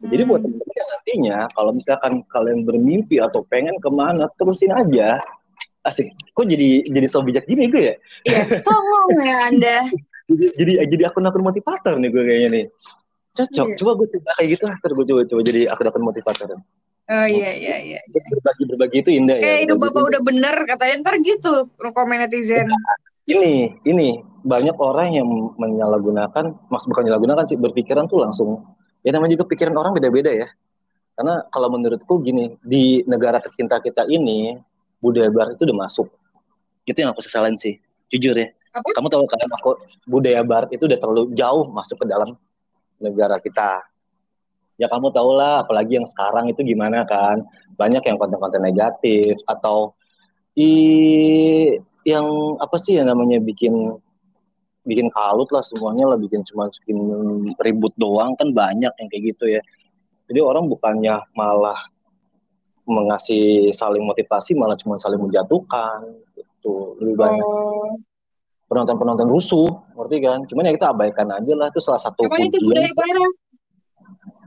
jadi 0.04 0.24
buat 0.28 0.44
hmm. 0.44 0.52
teman-teman 0.52 0.76
yang 0.76 0.90
nantinya 0.92 1.38
kalau 1.56 1.72
misalkan 1.72 2.14
kalian 2.28 2.68
bermimpi 2.68 3.24
atau 3.24 3.44
pengen 3.48 3.80
ke 3.80 3.90
mana 3.92 4.28
terusin 4.36 4.72
aja. 4.76 5.20
Asik. 5.84 6.12
Kok 6.36 6.48
jadi 6.48 6.88
jadi 6.88 7.08
so 7.12 7.24
bijak 7.24 7.48
gini 7.48 7.68
gue 7.68 7.92
ya? 7.92 7.96
Iya, 8.28 8.60
songong 8.60 9.08
ya 9.20 9.38
Anda. 9.52 9.78
jadi 10.30 10.46
jadi 10.56 10.72
jadi 10.88 11.04
akun-akun 11.12 11.44
motivator 11.44 11.94
nih 12.00 12.10
gue 12.10 12.24
kayaknya 12.24 12.50
nih. 12.50 12.66
Cocok. 13.34 13.68
Iya. 13.68 13.78
Coba 13.82 13.92
gue 13.98 14.08
coba 14.14 14.30
kayak 14.38 14.50
gitu 14.56 14.64
lah. 14.70 14.76
Terus 14.80 14.94
gue 14.96 15.06
coba 15.10 15.22
coba 15.28 15.42
jadi 15.44 15.62
akun-akun 15.72 16.04
motivator. 16.04 16.48
Oh 17.04 17.28
iya 17.28 17.52
iya 17.52 17.76
iya. 17.84 18.00
iya. 18.00 18.22
Berbagi 18.32 18.64
berbagi 18.70 18.98
itu 19.04 19.10
indah 19.12 19.36
Kayak 19.38 19.44
ya. 19.44 19.48
Kayak 19.48 19.62
hidup 19.68 19.78
bapak 19.82 19.92
gitu. 19.92 20.10
udah 20.10 20.22
bener 20.24 20.56
katanya 20.70 20.96
ntar 21.04 21.16
gitu 21.20 21.54
komen 21.80 22.18
netizen. 22.24 22.68
ini 23.24 23.80
ini 23.88 24.20
banyak 24.44 24.76
orang 24.84 25.16
yang 25.16 25.28
menyalahgunakan, 25.56 26.68
maksud 26.68 26.88
bukan 26.92 27.08
menyalahgunakan 27.08 27.48
sih 27.48 27.56
berpikiran 27.56 28.12
tuh 28.12 28.20
langsung 28.20 28.60
ya 29.04 29.12
namanya 29.12 29.38
juga 29.38 29.46
pikiran 29.52 29.76
orang 29.76 29.94
beda-beda 30.00 30.32
ya 30.32 30.48
karena 31.14 31.46
kalau 31.54 31.70
menurutku 31.70 32.24
gini 32.24 32.58
di 32.64 33.06
negara 33.06 33.38
tercinta 33.38 33.78
kita 33.78 34.08
ini 34.10 34.58
budaya 34.98 35.30
barat 35.30 35.60
itu 35.60 35.68
udah 35.70 35.78
masuk 35.86 36.08
itu 36.88 36.98
yang 36.98 37.14
aku 37.14 37.22
sesalin 37.22 37.60
sih 37.60 37.78
jujur 38.10 38.34
ya 38.34 38.50
Apa? 38.74 38.90
kamu 38.98 39.08
tahu 39.14 39.24
kan 39.30 39.38
aku 39.54 39.72
budaya 40.10 40.42
barat 40.42 40.74
itu 40.74 40.90
udah 40.90 40.98
terlalu 40.98 41.30
jauh 41.38 41.70
masuk 41.70 42.02
ke 42.02 42.06
dalam 42.10 42.34
negara 42.98 43.38
kita. 43.38 43.86
Ya 44.82 44.90
kamu 44.90 45.14
tahu 45.14 45.38
lah 45.38 45.62
apalagi 45.62 46.02
yang 46.02 46.10
sekarang 46.10 46.50
itu 46.50 46.66
gimana 46.66 47.06
kan. 47.06 47.46
Banyak 47.78 48.02
yang 48.02 48.18
konten-konten 48.18 48.66
negatif 48.66 49.38
atau 49.46 49.94
i 50.58 51.78
yang 52.04 52.26
apa 52.58 52.78
sih 52.82 52.98
yang 52.98 53.14
namanya 53.14 53.38
bikin 53.38 53.74
bikin 54.84 55.08
kalut 55.14 55.48
lah 55.54 55.64
semuanya 55.64 56.10
lah 56.10 56.18
bikin 56.20 56.44
cuma 56.44 56.68
bikin 56.68 56.98
ribut 57.62 57.94
doang 57.96 58.36
kan 58.36 58.50
banyak 58.52 58.90
yang 58.90 59.08
kayak 59.14 59.24
gitu 59.38 59.46
ya. 59.54 59.62
Jadi 60.26 60.40
orang 60.42 60.66
bukannya 60.66 61.22
malah 61.38 61.78
mengasih 62.90 63.70
saling 63.72 64.02
motivasi 64.04 64.58
malah 64.58 64.76
cuma 64.76 64.98
saling 64.98 65.22
menjatuhkan 65.22 66.10
gitu. 66.34 66.98
Lebih 66.98 67.16
banyak. 67.22 67.46
Oh. 67.46 68.13
Penonton 68.74 68.98
penonton 68.98 69.30
rusuh 69.30 69.70
ngerti 69.94 70.18
kan? 70.26 70.42
Cuman 70.50 70.66
ya 70.66 70.74
kita 70.74 70.90
abaikan 70.90 71.30
aja 71.30 71.54
lah 71.54 71.70
itu 71.70 71.78
salah 71.78 72.02
satu 72.02 72.26
Emang 72.26 72.50
itu 72.50 72.58
budaya 72.66 72.90
barat 72.98 73.34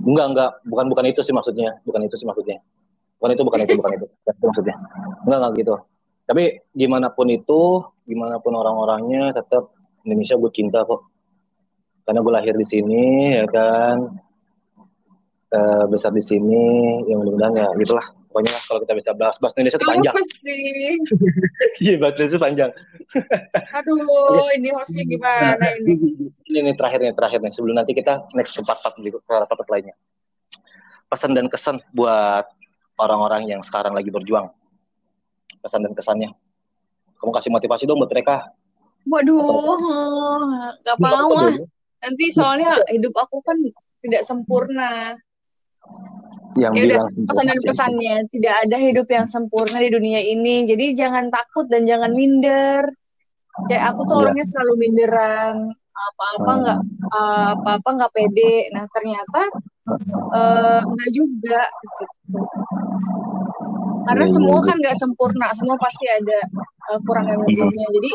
enggak 0.03 0.27
enggak. 0.35 0.51
Bukan 0.66 0.85
bukan 0.91 1.05
itu 1.07 1.20
sih 1.22 1.31
maksudnya. 1.31 1.79
Bukan 1.87 2.03
itu 2.03 2.18
sih 2.18 2.27
maksudnya. 2.27 2.59
Bukan 3.22 3.31
itu 3.39 3.43
bukan 3.47 3.59
itu 3.62 3.72
bukan 3.79 3.93
itu. 3.95 4.07
Itu 4.27 4.45
maksudnya. 4.51 4.74
Enggak 5.22 5.39
enggak 5.39 5.53
gitu. 5.62 5.74
Tapi 6.27 6.43
gimana 6.74 7.14
pun 7.14 7.31
itu 7.31 7.87
gimana 8.03 8.43
pun 8.43 8.59
orang-orangnya 8.59 9.31
tetap 9.31 9.70
Indonesia 10.03 10.35
gue 10.35 10.51
cinta 10.51 10.83
kok. 10.83 11.07
Karena 12.03 12.22
gue 12.22 12.33
lahir 12.35 12.55
di 12.59 12.66
sini 12.66 13.35
ya 13.39 13.47
kan? 13.47 13.97
Uh, 15.47 15.87
besar 15.87 16.11
di 16.11 16.27
sini 16.27 16.66
yang 17.07 17.22
mudah-mudahan 17.22 17.55
ya 17.55 17.68
gitulah 17.79 18.03
kalau 18.67 18.83
kita 18.83 18.95
bisa 18.99 19.11
bahas. 19.14 19.39
Bahas 19.39 19.55
Indonesia 19.55 19.79
itu 19.79 19.89
panjang. 19.89 20.14
Apa 20.14 20.23
sih? 20.27 20.99
Iya 21.85 21.95
bahas 22.01 22.14
Indonesia 22.19 22.41
panjang. 22.41 22.71
Aduh 23.73 24.49
ini 24.57 24.69
hostnya 24.75 25.05
gimana 25.07 25.57
nah, 25.57 25.73
ini? 25.79 25.95
Ini, 26.51 26.59
ini 26.67 26.73
terakhir 26.75 26.99
nih 27.01 27.14
terakhir 27.14 27.39
nih. 27.41 27.53
Sebelum 27.55 27.75
nanti 27.79 27.93
kita 27.95 28.27
next 28.35 28.57
ke 28.57 28.62
part-part 28.67 28.97
part 29.47 29.71
lainnya. 29.71 29.95
Pesan 31.07 31.39
dan 31.39 31.47
kesan 31.47 31.79
buat 31.95 32.51
orang-orang 32.99 33.47
yang 33.47 33.61
sekarang 33.62 33.95
lagi 33.95 34.11
berjuang. 34.11 34.51
Pesan 35.62 35.87
dan 35.87 35.95
kesannya. 35.95 36.35
Kamu 37.17 37.33
kasih 37.33 37.51
motivasi 37.55 37.89
dong 37.89 38.03
buat 38.03 38.12
mereka. 38.12 38.53
Waduh, 39.07 39.39
nggak 40.83 40.99
mau 40.99 41.31
ah. 41.39 41.55
Nanti 42.03 42.25
soalnya 42.35 42.77
hidup 42.91 43.14
aku 43.14 43.39
kan 43.41 43.57
tidak 44.03 44.23
sempurna. 44.27 45.14
Yang 46.57 46.72
ya 46.72 46.82
udah 46.88 47.00
pesan 47.28 47.44
dan 47.44 47.59
pesannya 47.61 48.16
tidak 48.32 48.54
ada 48.64 48.76
hidup 48.80 49.07
yang 49.12 49.26
sempurna 49.28 49.78
di 49.78 49.90
dunia 49.92 50.20
ini. 50.24 50.64
Jadi 50.64 50.96
jangan 50.96 51.28
takut 51.28 51.68
dan 51.68 51.84
jangan 51.84 52.16
minder. 52.16 52.88
Kayak 53.68 53.84
aku 53.92 54.00
tuh 54.09 54.16
ya. 54.16 54.20
orangnya 54.24 54.46
selalu 54.48 54.74
minderan. 54.80 55.57
Apa-apa 55.96 56.52
hmm. 56.52 56.61
nggak 56.64 56.80
uh, 57.12 57.48
apa-apa 57.61 57.88
nggak 58.00 58.12
pede. 58.12 58.57
Nah 58.72 58.84
ternyata 58.88 59.40
uh, 60.32 60.80
nggak 60.80 61.11
juga. 61.12 61.62
Gitu. 61.68 62.40
Karena 64.07 64.24
ya, 64.24 64.32
semua 64.32 64.59
ya, 64.61 64.66
kan 64.72 64.76
nggak 64.80 64.96
sempurna. 64.96 65.46
Semua 65.52 65.76
pasti 65.76 66.04
ada 66.09 66.40
uh, 66.88 67.00
kurang 67.04 67.28
dan 67.28 67.36
lebihnya. 67.44 67.88
Jadi 68.00 68.11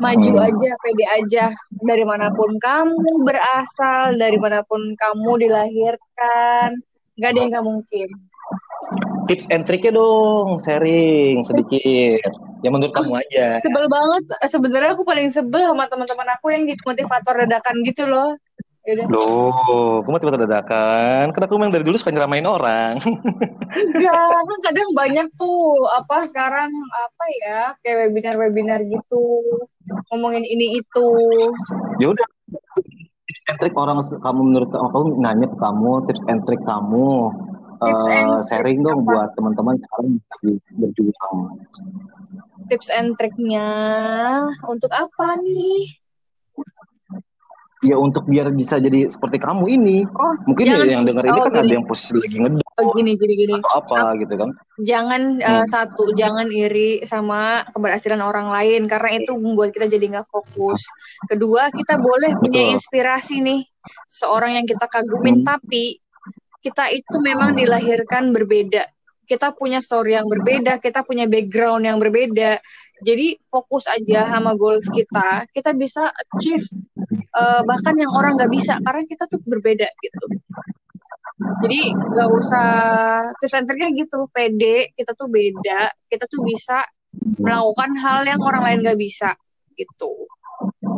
maju 0.00 0.32
hmm. 0.36 0.46
aja, 0.52 0.70
pede 0.80 1.04
aja. 1.08 1.44
Dari 1.80 2.04
mana 2.04 2.28
pun 2.32 2.56
kamu 2.60 3.24
berasal, 3.24 4.16
dari 4.16 4.36
mana 4.36 4.60
pun 4.64 4.80
kamu 4.96 5.30
dilahirkan, 5.48 6.76
nggak 7.20 7.30
ada 7.36 7.40
yang 7.44 7.50
nggak 7.52 7.66
mungkin. 7.68 8.08
Tips 9.28 9.46
and 9.52 9.62
triknya 9.68 9.94
dong, 9.94 10.58
sharing 10.64 11.44
sedikit. 11.46 12.32
Yang 12.66 12.72
menurut 12.74 12.92
kamu 12.96 13.22
aja. 13.22 13.60
Sebel 13.62 13.86
banget. 13.86 14.22
Sebenarnya 14.48 14.90
aku 14.98 15.06
paling 15.06 15.30
sebel 15.30 15.70
sama 15.70 15.86
teman-teman 15.86 16.28
aku 16.34 16.50
yang 16.50 16.66
jadi 16.66 16.82
motivator 16.82 17.34
dadakan 17.46 17.76
gitu 17.86 18.10
loh. 18.10 18.34
Yaudah. 18.88 19.06
Loh, 19.12 20.00
kamu 20.02 20.16
tiba-tiba 20.24 20.48
dadakan. 20.48 21.30
Karena 21.30 21.46
aku 21.46 21.54
memang 21.60 21.70
dari 21.70 21.84
dulu 21.86 21.94
suka 22.00 22.10
nyeramain 22.10 22.48
orang. 22.48 22.98
Enggak, 23.70 24.34
kan 24.40 24.58
kadang 24.66 24.88
banyak 24.96 25.28
tuh 25.36 25.86
apa 25.94 26.26
sekarang 26.26 26.72
apa 26.90 27.24
ya 27.44 27.60
kayak 27.84 28.10
webinar-webinar 28.10 28.82
gitu 28.82 29.44
ngomongin 30.10 30.42
ini 30.42 30.82
itu. 30.82 31.08
Ya 32.02 32.10
udah. 32.10 32.26
And 33.50 33.58
trick 33.58 33.74
orang 33.74 33.98
kamu 33.98 34.40
menurut 34.46 34.70
kamu, 34.70 34.88
kamu 34.94 35.04
nanya 35.18 35.46
ke 35.50 35.56
kamu 35.58 35.90
tips 36.06 36.22
and 36.30 36.40
trick 36.46 36.62
kamu 36.62 37.34
tips 37.82 38.06
uh, 38.06 38.14
and 38.14 38.30
sharing 38.46 38.78
dong 38.86 39.02
apa? 39.02 39.10
buat 39.10 39.28
teman-teman 39.34 39.74
sekarang 39.82 40.10
lagi 40.22 40.52
berjuang. 40.78 41.36
Tips 42.70 42.88
and 42.94 43.18
triknya 43.18 43.66
untuk 44.70 44.92
apa 44.94 45.34
nih? 45.42 45.98
ya 47.80 47.96
untuk 47.96 48.28
biar 48.28 48.52
bisa 48.52 48.76
jadi 48.76 49.08
seperti 49.08 49.40
kamu 49.40 49.64
ini. 49.80 49.96
Oh, 50.04 50.34
mungkin 50.44 50.64
jangan, 50.68 50.84
ya 50.84 50.92
yang 51.00 51.04
dengar 51.08 51.24
ini 51.24 51.40
oh, 51.40 51.44
kan 51.48 51.64
ada 51.64 51.72
yang 51.72 51.86
posisi 51.88 52.12
lagi 52.12 52.36
ngedon. 52.36 52.69
Oh, 52.82 52.92
gini 52.96 53.16
gini 53.16 53.34
gini. 53.36 53.54
atau 53.58 53.70
apa 53.80 54.16
gitu 54.16 54.34
kan 54.36 54.50
Jangan 54.80 55.22
eh, 55.38 55.48
Hmm. 55.60 55.68
satu, 55.68 56.16
jangan 56.16 56.48
iri 56.48 57.04
sama 57.04 57.62
keberhasilan 57.68 58.20
orang 58.20 58.48
lain 58.48 58.88
karena 58.88 59.20
itu 59.20 59.36
membuat 59.36 59.76
kita 59.76 59.86
jadi 59.86 60.08
nggak 60.08 60.28
fokus. 60.32 60.88
Kedua, 61.28 61.68
kita 61.68 62.00
boleh 62.00 62.32
punya 62.40 62.64
Betul. 62.64 62.74
inspirasi 62.80 63.44
nih 63.44 63.60
seorang 64.08 64.56
yang 64.56 64.64
kita 64.64 64.88
kagumin, 64.88 65.44
Hmm. 65.44 65.48
tapi 65.52 66.00
kita 66.60 66.88
itu 66.92 67.16
memang 67.20 67.56
dilahirkan 67.56 68.32
berbeda. 68.32 68.84
Kita 69.24 69.52
punya 69.54 69.78
story 69.78 70.16
yang 70.16 70.26
berbeda, 70.26 70.80
kita 70.80 71.04
punya 71.06 71.24
background 71.24 71.86
yang 71.86 72.00
berbeda. 72.00 72.58
Jadi 73.00 73.38
fokus 73.48 73.86
aja 73.86 74.28
sama 74.28 74.52
goals 74.56 74.88
kita. 74.88 75.44
Kita 75.52 75.72
bisa 75.72 76.08
achieve 76.08 76.64
eh, 77.30 77.62
bahkan 77.62 77.94
yang 77.94 78.10
orang 78.10 78.34
nggak 78.36 78.50
bisa 78.50 78.74
karena 78.82 79.06
kita 79.06 79.24
tuh 79.28 79.38
berbeda 79.44 79.86
gitu. 80.02 80.24
Jadi 81.40 81.80
nggak 81.96 82.28
usah 82.36 82.68
tips 83.40 83.56
and 83.56 83.66
triknya 83.68 83.90
gitu, 83.96 84.28
pede, 84.30 84.92
kita 84.96 85.12
tuh 85.16 85.28
beda, 85.28 85.88
kita 86.08 86.24
tuh 86.28 86.40
bisa 86.44 86.84
melakukan 87.40 87.90
hal 87.98 88.22
yang 88.28 88.40
orang 88.44 88.62
lain 88.64 88.78
nggak 88.84 89.00
bisa 89.00 89.32
gitu. 89.74 90.28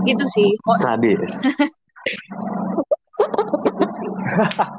Gitu 0.03 0.25
sih. 0.27 0.51
Oh, 0.67 0.77
sadis 0.85 1.35
gitu 3.83 3.87
sih. 3.87 4.11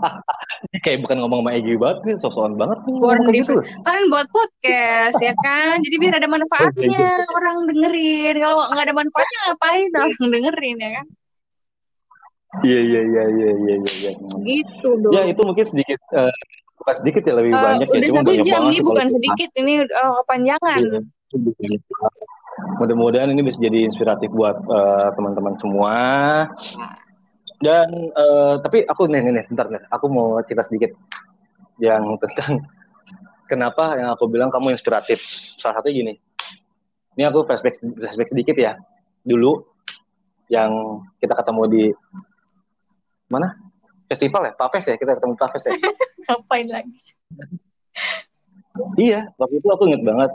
kayak 0.84 1.00
bukan 1.06 1.18
ngomong 1.24 1.40
sama 1.44 1.52
Egi 1.56 1.76
banget 1.80 2.00
nih 2.04 2.16
sosokan 2.20 2.54
banget 2.60 2.80
nih 2.88 2.96
Born 3.00 3.24
gitu. 3.32 3.56
Kan 3.84 4.02
buat 4.12 4.28
podcast 4.32 5.18
ya 5.20 5.34
kan. 5.44 5.80
Jadi 5.80 5.96
biar 6.00 6.14
ada 6.20 6.30
manfaatnya 6.30 7.08
orang 7.32 7.58
dengerin. 7.72 8.36
Kalau 8.40 8.56
nggak 8.72 8.86
ada 8.88 8.96
manfaatnya 8.96 9.40
ngapain 9.48 9.90
orang 9.96 10.28
dengerin 10.32 10.78
ya 10.80 10.90
kan? 11.02 11.08
Iya 12.62 12.80
iya 12.80 13.02
iya 13.02 13.24
iya 13.26 13.50
iya 13.58 13.74
iya 13.82 13.92
iya. 13.98 14.12
Gitu 14.46 14.90
dong. 15.02 15.14
ya 15.16 15.26
itu 15.26 15.42
mungkin 15.42 15.66
sedikit 15.66 16.00
eh, 16.14 16.34
bukan 16.78 16.96
sedikit 17.02 17.22
ya 17.26 17.34
lebih 17.40 17.52
Eh, 17.52 17.58
banyak 17.58 17.88
ya 17.90 17.96
udah 17.98 18.12
satu 18.14 18.32
jam 18.40 18.62
nih 18.70 18.78
sih 18.78 18.84
bukan 18.86 19.06
kita- 19.10 19.16
sedikit 19.18 19.50
ini 19.58 19.74
uh, 19.90 20.14
kepanjangan. 20.22 20.80
Iya. 20.84 21.00
Mudah-mudahan 22.78 23.34
ini 23.34 23.42
bisa 23.42 23.58
jadi 23.58 23.90
inspiratif 23.90 24.30
buat 24.30 24.62
eh, 24.62 25.10
teman-teman 25.18 25.58
semua. 25.58 25.96
Dan 27.58 27.88
eh, 28.12 28.54
tapi 28.62 28.84
aku 28.86 29.10
nih 29.10 29.24
nih 29.24 29.32
nih, 29.42 29.46
bentar 29.50 29.68
nih, 29.72 29.82
aku 29.90 30.06
mau 30.12 30.38
cerita 30.46 30.62
sedikit 30.68 30.92
yang 31.82 32.06
tentang 32.22 32.62
kenapa 33.52 33.98
yang 33.98 34.14
aku 34.14 34.30
bilang 34.30 34.54
kamu 34.54 34.78
inspiratif. 34.78 35.24
Salah 35.58 35.82
satunya 35.82 35.96
gini. 36.06 36.14
Ini 37.14 37.30
aku 37.30 37.46
flashback 37.46 37.82
flashback 37.82 38.30
sedikit 38.30 38.54
ya. 38.58 38.78
Dulu 39.24 39.64
yang 40.52 41.02
kita 41.18 41.34
ketemu 41.34 41.64
di 41.72 41.84
mana? 43.34 43.58
Festival 44.06 44.46
ya, 44.46 44.54
Papes 44.54 44.86
ya, 44.86 44.96
kita 44.96 45.18
ketemu 45.18 45.34
Papes 45.34 45.66
ya. 45.66 45.74
Ngapain 46.30 46.68
lagi? 46.70 46.94
Iya, 48.98 49.34
waktu 49.42 49.58
itu 49.58 49.68
aku 49.70 49.90
inget 49.90 50.02
banget 50.06 50.32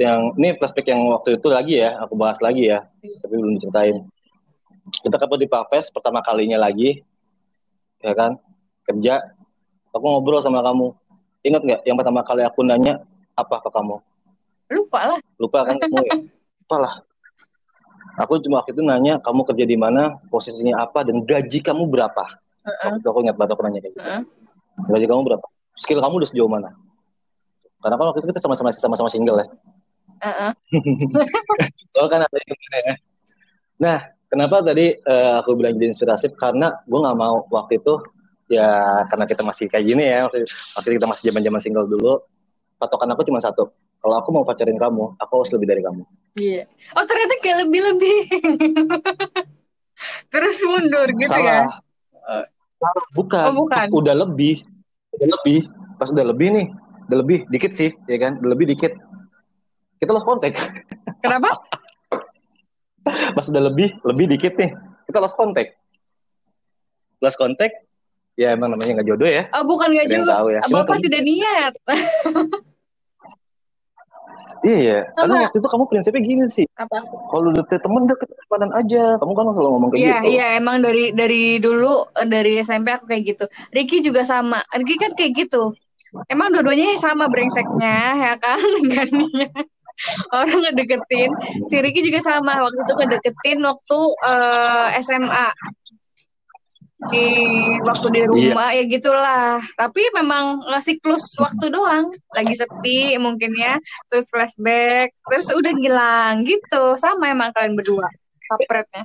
yang 0.00 0.32
ini 0.40 0.56
flashback 0.56 0.88
yang 0.88 1.04
waktu 1.12 1.36
itu 1.36 1.48
lagi 1.52 1.74
ya, 1.84 2.00
aku 2.00 2.16
bahas 2.16 2.40
lagi 2.40 2.68
ya, 2.68 2.84
tapi 3.20 3.34
belum 3.36 3.60
diceritain. 3.60 4.04
Kita 5.04 5.16
ketemu 5.20 5.36
di 5.44 5.48
Papes 5.48 5.92
pertama 5.92 6.24
kalinya 6.24 6.60
lagi, 6.60 7.04
ya 8.00 8.12
kan, 8.16 8.40
kerja. 8.88 9.20
Aku 9.92 10.04
ngobrol 10.08 10.40
sama 10.40 10.64
kamu. 10.64 10.96
Ingat 11.44 11.60
nggak 11.68 11.80
yang 11.84 11.96
pertama 12.00 12.24
kali 12.24 12.42
aku 12.48 12.64
nanya 12.64 13.04
apa 13.36 13.60
ke 13.60 13.68
kamu? 13.68 13.96
Lupa 14.72 15.00
lah. 15.04 15.20
Lupa 15.36 15.58
kan 15.68 15.76
kamu 15.76 15.96
ya? 16.08 16.16
Lupa 16.64 16.76
lah. 16.80 16.94
Aku 18.20 18.40
cuma 18.40 18.60
waktu 18.60 18.72
itu 18.76 18.82
nanya 18.84 19.20
kamu 19.20 19.44
kerja 19.44 19.64
di 19.68 19.76
mana, 19.76 20.16
posisinya 20.32 20.80
apa, 20.84 21.04
dan 21.04 21.24
gaji 21.24 21.60
kamu 21.60 21.88
berapa? 21.88 22.24
Waktu 22.62 22.98
itu 23.02 23.08
aku 23.10 23.20
ingat 23.26 23.36
banget 23.38 23.52
aku 23.58 23.62
nanya 23.66 23.80
kayak 23.82 23.94
gitu. 23.98 24.06
Heeh. 24.06 24.22
Gaji 24.88 25.06
kamu 25.10 25.22
berapa? 25.26 25.46
Skill 25.82 26.00
kamu 26.00 26.14
udah 26.22 26.28
sejauh 26.30 26.50
mana? 26.50 26.70
Karena 27.82 27.94
kan 27.98 28.06
waktu 28.14 28.18
itu 28.22 28.28
kita 28.30 28.40
sama-sama 28.40 28.70
sama-sama 28.70 29.10
single 29.10 29.42
ya. 29.42 29.46
Heeh. 30.22 30.52
Oh 31.92 32.08
kan 32.08 32.24
ada 32.24 32.32
yang 32.32 32.56
ya. 32.88 32.94
Nah, 33.76 33.98
kenapa 34.32 34.64
tadi 34.64 34.96
eh, 34.96 35.34
aku 35.44 35.52
bilang 35.60 35.76
jadi 35.76 35.92
inspiratif? 35.92 36.32
Karena 36.40 36.72
gue 36.88 36.98
nggak 37.04 37.18
mau 37.20 37.44
waktu 37.52 37.84
itu 37.84 38.00
ya 38.48 39.04
karena 39.12 39.28
kita 39.28 39.44
masih 39.44 39.68
kayak 39.68 39.92
gini 39.92 40.08
ya, 40.08 40.24
waktu, 40.24 40.48
itu 40.48 40.88
kita 40.96 41.04
masih 41.04 41.28
zaman-zaman 41.28 41.60
single 41.60 41.84
dulu. 41.84 42.24
Patokan 42.80 43.12
aku 43.12 43.28
cuma 43.28 43.44
satu. 43.44 43.68
Kalau 44.00 44.16
aku 44.18 44.32
mau 44.32 44.40
pacarin 44.40 44.80
kamu, 44.80 45.20
aku 45.20 45.32
harus 45.36 45.52
lebih 45.52 45.68
dari 45.68 45.82
kamu. 45.84 46.02
Iya. 46.40 46.64
Oh 46.96 47.04
ternyata 47.04 47.34
kayak 47.44 47.58
lebih-lebih. 47.68 48.18
Terus 50.32 50.56
mundur 50.64 51.08
gitu 51.12 51.38
ya? 51.44 51.68
Bukan. 53.14 53.44
Oh, 53.46 53.54
bukan. 53.66 53.86
Pas 53.86 53.94
udah 53.94 54.14
lebih, 54.26 54.66
udah 55.14 55.28
lebih, 55.38 55.58
pas 56.00 56.08
udah 56.10 56.24
lebih 56.26 56.48
nih, 56.50 56.66
udah 57.08 57.18
lebih 57.22 57.38
dikit 57.52 57.72
sih, 57.76 57.90
ya 58.10 58.18
kan? 58.18 58.42
Udah 58.42 58.50
lebih 58.58 58.74
dikit. 58.74 58.92
Kita 60.02 60.10
lost 60.10 60.26
kontak. 60.26 60.58
Kenapa? 61.22 61.62
pas 63.36 63.46
udah 63.46 63.62
lebih, 63.70 63.94
lebih 64.02 64.26
dikit 64.34 64.58
nih, 64.58 64.74
kita 65.06 65.18
lost 65.22 65.38
kontak. 65.38 65.78
Lost 67.22 67.38
kontak, 67.38 67.70
ya 68.34 68.50
emang 68.56 68.74
namanya 68.74 68.98
nggak 68.98 69.08
jodoh 69.14 69.30
ya. 69.30 69.46
Oh 69.54 69.62
bukan 69.62 69.94
nggak 69.94 70.10
tahu 70.10 70.48
ya. 70.50 70.60
Bapak 70.66 70.98
tidak 70.98 71.22
niat. 71.22 71.72
Iya, 74.62 75.10
karena 75.18 75.34
Sama. 75.34 75.44
waktu 75.50 75.58
itu 75.58 75.68
kamu 75.74 75.84
prinsipnya 75.90 76.22
gini 76.22 76.44
sih. 76.46 76.66
Apa? 76.78 77.02
Kalau 77.02 77.50
udah 77.50 77.66
temen 77.66 78.00
udah 78.06 78.16
temenan 78.16 78.70
aja. 78.78 79.02
Kamu 79.18 79.32
kan 79.34 79.44
selalu 79.50 79.70
ngomong 79.74 79.90
kayak 79.90 80.02
Iya, 80.02 80.16
gitu. 80.22 80.30
iya 80.38 80.46
emang 80.54 80.76
dari 80.78 81.04
dari 81.10 81.42
dulu 81.58 82.06
eh, 82.14 82.26
dari 82.30 82.52
SMP 82.62 82.94
aku 82.94 83.04
kayak 83.10 83.22
gitu. 83.34 83.44
Ricky 83.74 83.98
juga 84.06 84.22
sama. 84.22 84.62
Ricky 84.70 84.96
kan 85.02 85.18
kayak 85.18 85.32
gitu. 85.34 85.74
Emang 86.30 86.54
dua-duanya 86.54 86.94
sama 87.02 87.26
brengseknya 87.26 87.98
ya 88.14 88.34
kan? 88.38 88.60
Niat. 88.86 89.66
Orang 90.30 90.58
ngedeketin. 90.62 91.30
Si 91.66 91.74
Ricky 91.82 92.06
juga 92.06 92.22
sama. 92.22 92.62
Waktu 92.62 92.86
itu 92.86 92.94
ngedeketin 93.02 93.58
waktu 93.66 93.98
eh, 94.30 94.86
SMA. 95.02 95.48
Di 97.10 97.26
waktu 97.82 98.06
di 98.14 98.22
rumah 98.28 98.70
ya 98.70 98.84
gitulah. 98.86 99.58
Tapi 99.74 100.02
memang 100.14 100.62
nggak 100.68 100.84
siklus 100.84 101.34
waktu 101.42 101.72
doang. 101.72 102.14
Lagi 102.36 102.54
sepi 102.54 103.18
mungkin 103.18 103.50
ya. 103.58 103.80
Terus 104.06 104.30
flashback. 104.30 105.10
Terus 105.26 105.46
udah 105.50 105.72
hilang 105.74 106.46
gitu. 106.46 106.94
Sama 107.00 107.34
emang 107.34 107.50
kalian 107.50 107.74
berdua. 107.74 108.06
Kapretnya. 108.46 109.02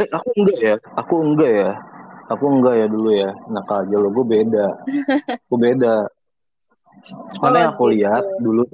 Eh, 0.00 0.08
aku 0.08 0.28
enggak 0.40 0.58
ya. 0.62 0.76
Aku 0.96 1.14
enggak 1.20 1.52
ya. 1.52 1.72
Aku 2.32 2.44
enggak 2.48 2.74
ya 2.80 2.86
dulu 2.88 3.10
ya. 3.12 3.30
Nakal 3.52 3.84
aja 3.84 3.96
lo. 4.00 4.08
Gue 4.14 4.24
beda. 4.24 4.66
Gue 5.50 5.58
beda. 5.60 5.96
Karena 7.38 7.58
yang 7.68 7.72
aku 7.76 7.84
gitu. 7.92 7.94
lihat 8.00 8.24
dulu 8.40 8.64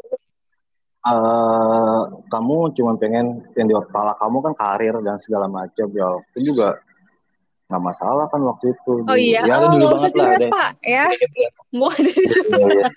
eh 1.03 2.01
kamu 2.31 2.79
cuma 2.79 2.95
pengen 2.95 3.43
yang 3.59 3.67
di 3.67 3.75
kepala 3.75 4.15
kamu 4.23 4.39
kan 4.39 4.55
karir 4.55 4.95
dan 5.03 5.19
segala 5.19 5.51
macam 5.51 5.91
ya 5.91 6.15
itu 6.31 6.55
juga 6.55 6.79
nggak 7.73 7.85
masalah 7.89 8.29
kan 8.29 8.41
waktu 8.45 8.77
itu 8.77 8.93
Oh 9.09 9.17
iya, 9.17 9.41
ya, 9.49 9.57
oh 9.65 9.73
nggak 9.81 9.97
usah 9.97 10.11
curhat 10.13 10.41
pak 10.53 10.71
ya, 10.85 11.09
gitu 11.17 11.37
ya. 11.41 11.51
mau 11.73 11.89
ada 11.89 12.05
di 12.05 12.25
situ. 12.29 12.53
Iya, 12.53 12.69
iya. 12.69 12.91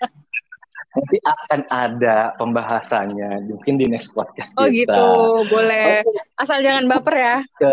Nanti 0.96 1.18
akan 1.28 1.60
ada 1.68 2.16
pembahasannya 2.40 3.32
mungkin 3.52 3.74
di 3.80 3.86
next 3.88 4.12
podcast 4.16 4.56
Oh 4.56 4.68
kita. 4.68 4.96
gitu, 4.96 5.08
boleh. 5.52 6.04
Asal 6.40 6.64
jangan 6.64 6.88
baper 6.88 7.16
ya. 7.16 7.38
Ke 7.56 7.72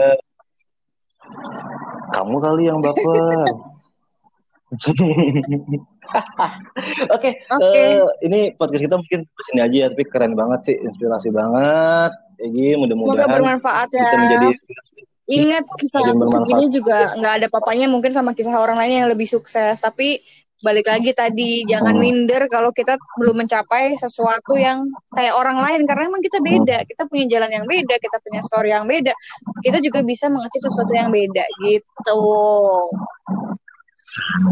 kamu 2.14 2.36
kali 2.38 2.62
yang 2.70 2.78
baper. 2.82 3.46
Oke, 7.14 7.30
Oke. 7.48 7.78
eh, 7.78 8.02
ini 8.26 8.40
podcast 8.56 8.82
kita 8.84 8.96
mungkin 8.98 9.20
sini 9.48 9.60
aja 9.62 9.76
ya, 9.76 9.88
tapi 9.92 10.04
keren 10.08 10.34
banget 10.34 10.60
sih, 10.72 10.76
inspirasi 10.76 11.28
banget. 11.32 12.12
Semoga 12.42 12.74
mudah-mudahan 12.82 13.28
bermanfaat 13.38 13.88
ya. 13.94 14.02
bisa 14.02 14.16
menjadi 14.18 14.46
inspirasi. 14.50 14.98
Ingat 15.30 15.64
kisah 15.78 16.02
aku 16.02 16.24
segini 16.26 16.66
juga 16.66 17.14
nggak 17.14 17.34
ada 17.42 17.46
papanya 17.46 17.86
mungkin 17.86 18.10
sama 18.10 18.34
kisah 18.34 18.58
orang 18.58 18.78
lain 18.82 19.06
yang 19.06 19.08
lebih 19.10 19.30
sukses. 19.30 19.78
Tapi 19.78 20.18
balik 20.62 20.86
lagi 20.86 21.10
tadi 21.10 21.66
jangan 21.66 21.98
Hmm. 21.98 22.02
minder 22.06 22.46
kalau 22.46 22.70
kita 22.70 22.94
belum 23.18 23.42
mencapai 23.42 23.98
sesuatu 23.98 24.54
yang 24.54 24.86
kayak 25.10 25.34
orang 25.34 25.58
lain 25.58 25.82
karena 25.86 26.06
emang 26.06 26.22
kita 26.22 26.38
beda. 26.38 26.86
Kita 26.86 27.06
punya 27.10 27.26
jalan 27.26 27.50
yang 27.50 27.66
beda, 27.66 27.98
kita 27.98 28.18
punya 28.22 28.40
story 28.46 28.70
yang 28.70 28.86
beda. 28.86 29.14
Kita 29.62 29.78
juga 29.82 30.06
bisa 30.06 30.30
mengecil 30.30 30.62
sesuatu 30.62 30.94
yang 30.94 31.10
beda 31.10 31.42
gitu. 31.66 32.22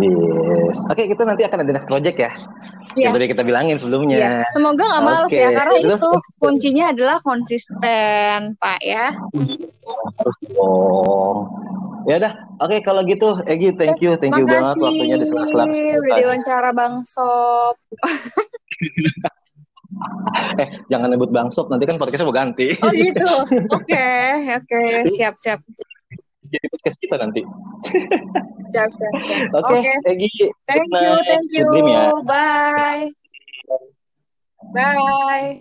Yes. 0.00 0.76
Oke, 0.88 1.04
kita 1.08 1.22
nanti 1.28 1.44
akan 1.44 1.58
ada 1.64 1.72
next 1.76 1.88
project 1.88 2.16
ya. 2.16 2.32
Iya. 2.96 3.10
Yang 3.10 3.12
tadi 3.14 3.26
kita 3.36 3.42
bilangin 3.44 3.76
sebelumnya. 3.76 4.16
Iya, 4.18 4.34
semoga 4.50 4.82
nggak 4.82 5.04
males 5.04 5.30
Oke. 5.30 5.38
ya 5.38 5.48
karena 5.52 5.74
Terus 5.76 5.84
itu 5.86 6.08
konsisten. 6.10 6.40
kuncinya 6.42 6.84
adalah 6.90 7.16
konsisten, 7.22 8.38
Pak 8.58 8.80
ya. 8.82 9.06
Terus 10.18 10.36
dong. 10.50 11.38
Ya 12.08 12.16
udah, 12.16 12.32
oke 12.64 12.76
kalau 12.80 13.04
gitu, 13.04 13.36
Egi, 13.44 13.76
thank 13.76 14.00
you, 14.00 14.16
thank 14.16 14.32
you 14.32 14.48
banget 14.48 14.72
Makasih 14.72 14.88
waktunya 14.88 15.16
di 15.20 15.26
sela-sela 15.28 15.64
udah 15.68 16.16
diwawancara 16.16 16.70
Bang 16.72 16.94
Sob. 17.04 17.76
Eh, 20.56 20.68
jangan 20.88 21.12
nyebut 21.12 21.28
Bang 21.28 21.52
Sob, 21.52 21.68
nanti 21.68 21.84
kan 21.84 22.00
podcastnya 22.00 22.24
mau 22.24 22.32
ganti. 22.32 22.72
Oh 22.80 22.88
gitu. 22.88 23.32
Oke, 23.76 24.08
oke, 24.48 24.82
siap 25.12 25.36
siap. 25.36 25.60
Jadi 26.50 26.66
podcast 26.66 26.98
kita 26.98 27.16
nanti. 27.22 27.42
Siap, 28.74 28.90
siap, 28.90 29.14
siap. 29.14 29.54
Oke, 29.62 29.78
Oke. 29.78 29.94
Egi. 30.10 30.50
Thank 30.66 30.90
you, 30.90 31.14
thank 31.22 31.48
you. 31.54 31.66
Dream 31.70 31.86
ya. 31.86 32.10
Bye. 32.26 33.14
Bye. 34.74 35.58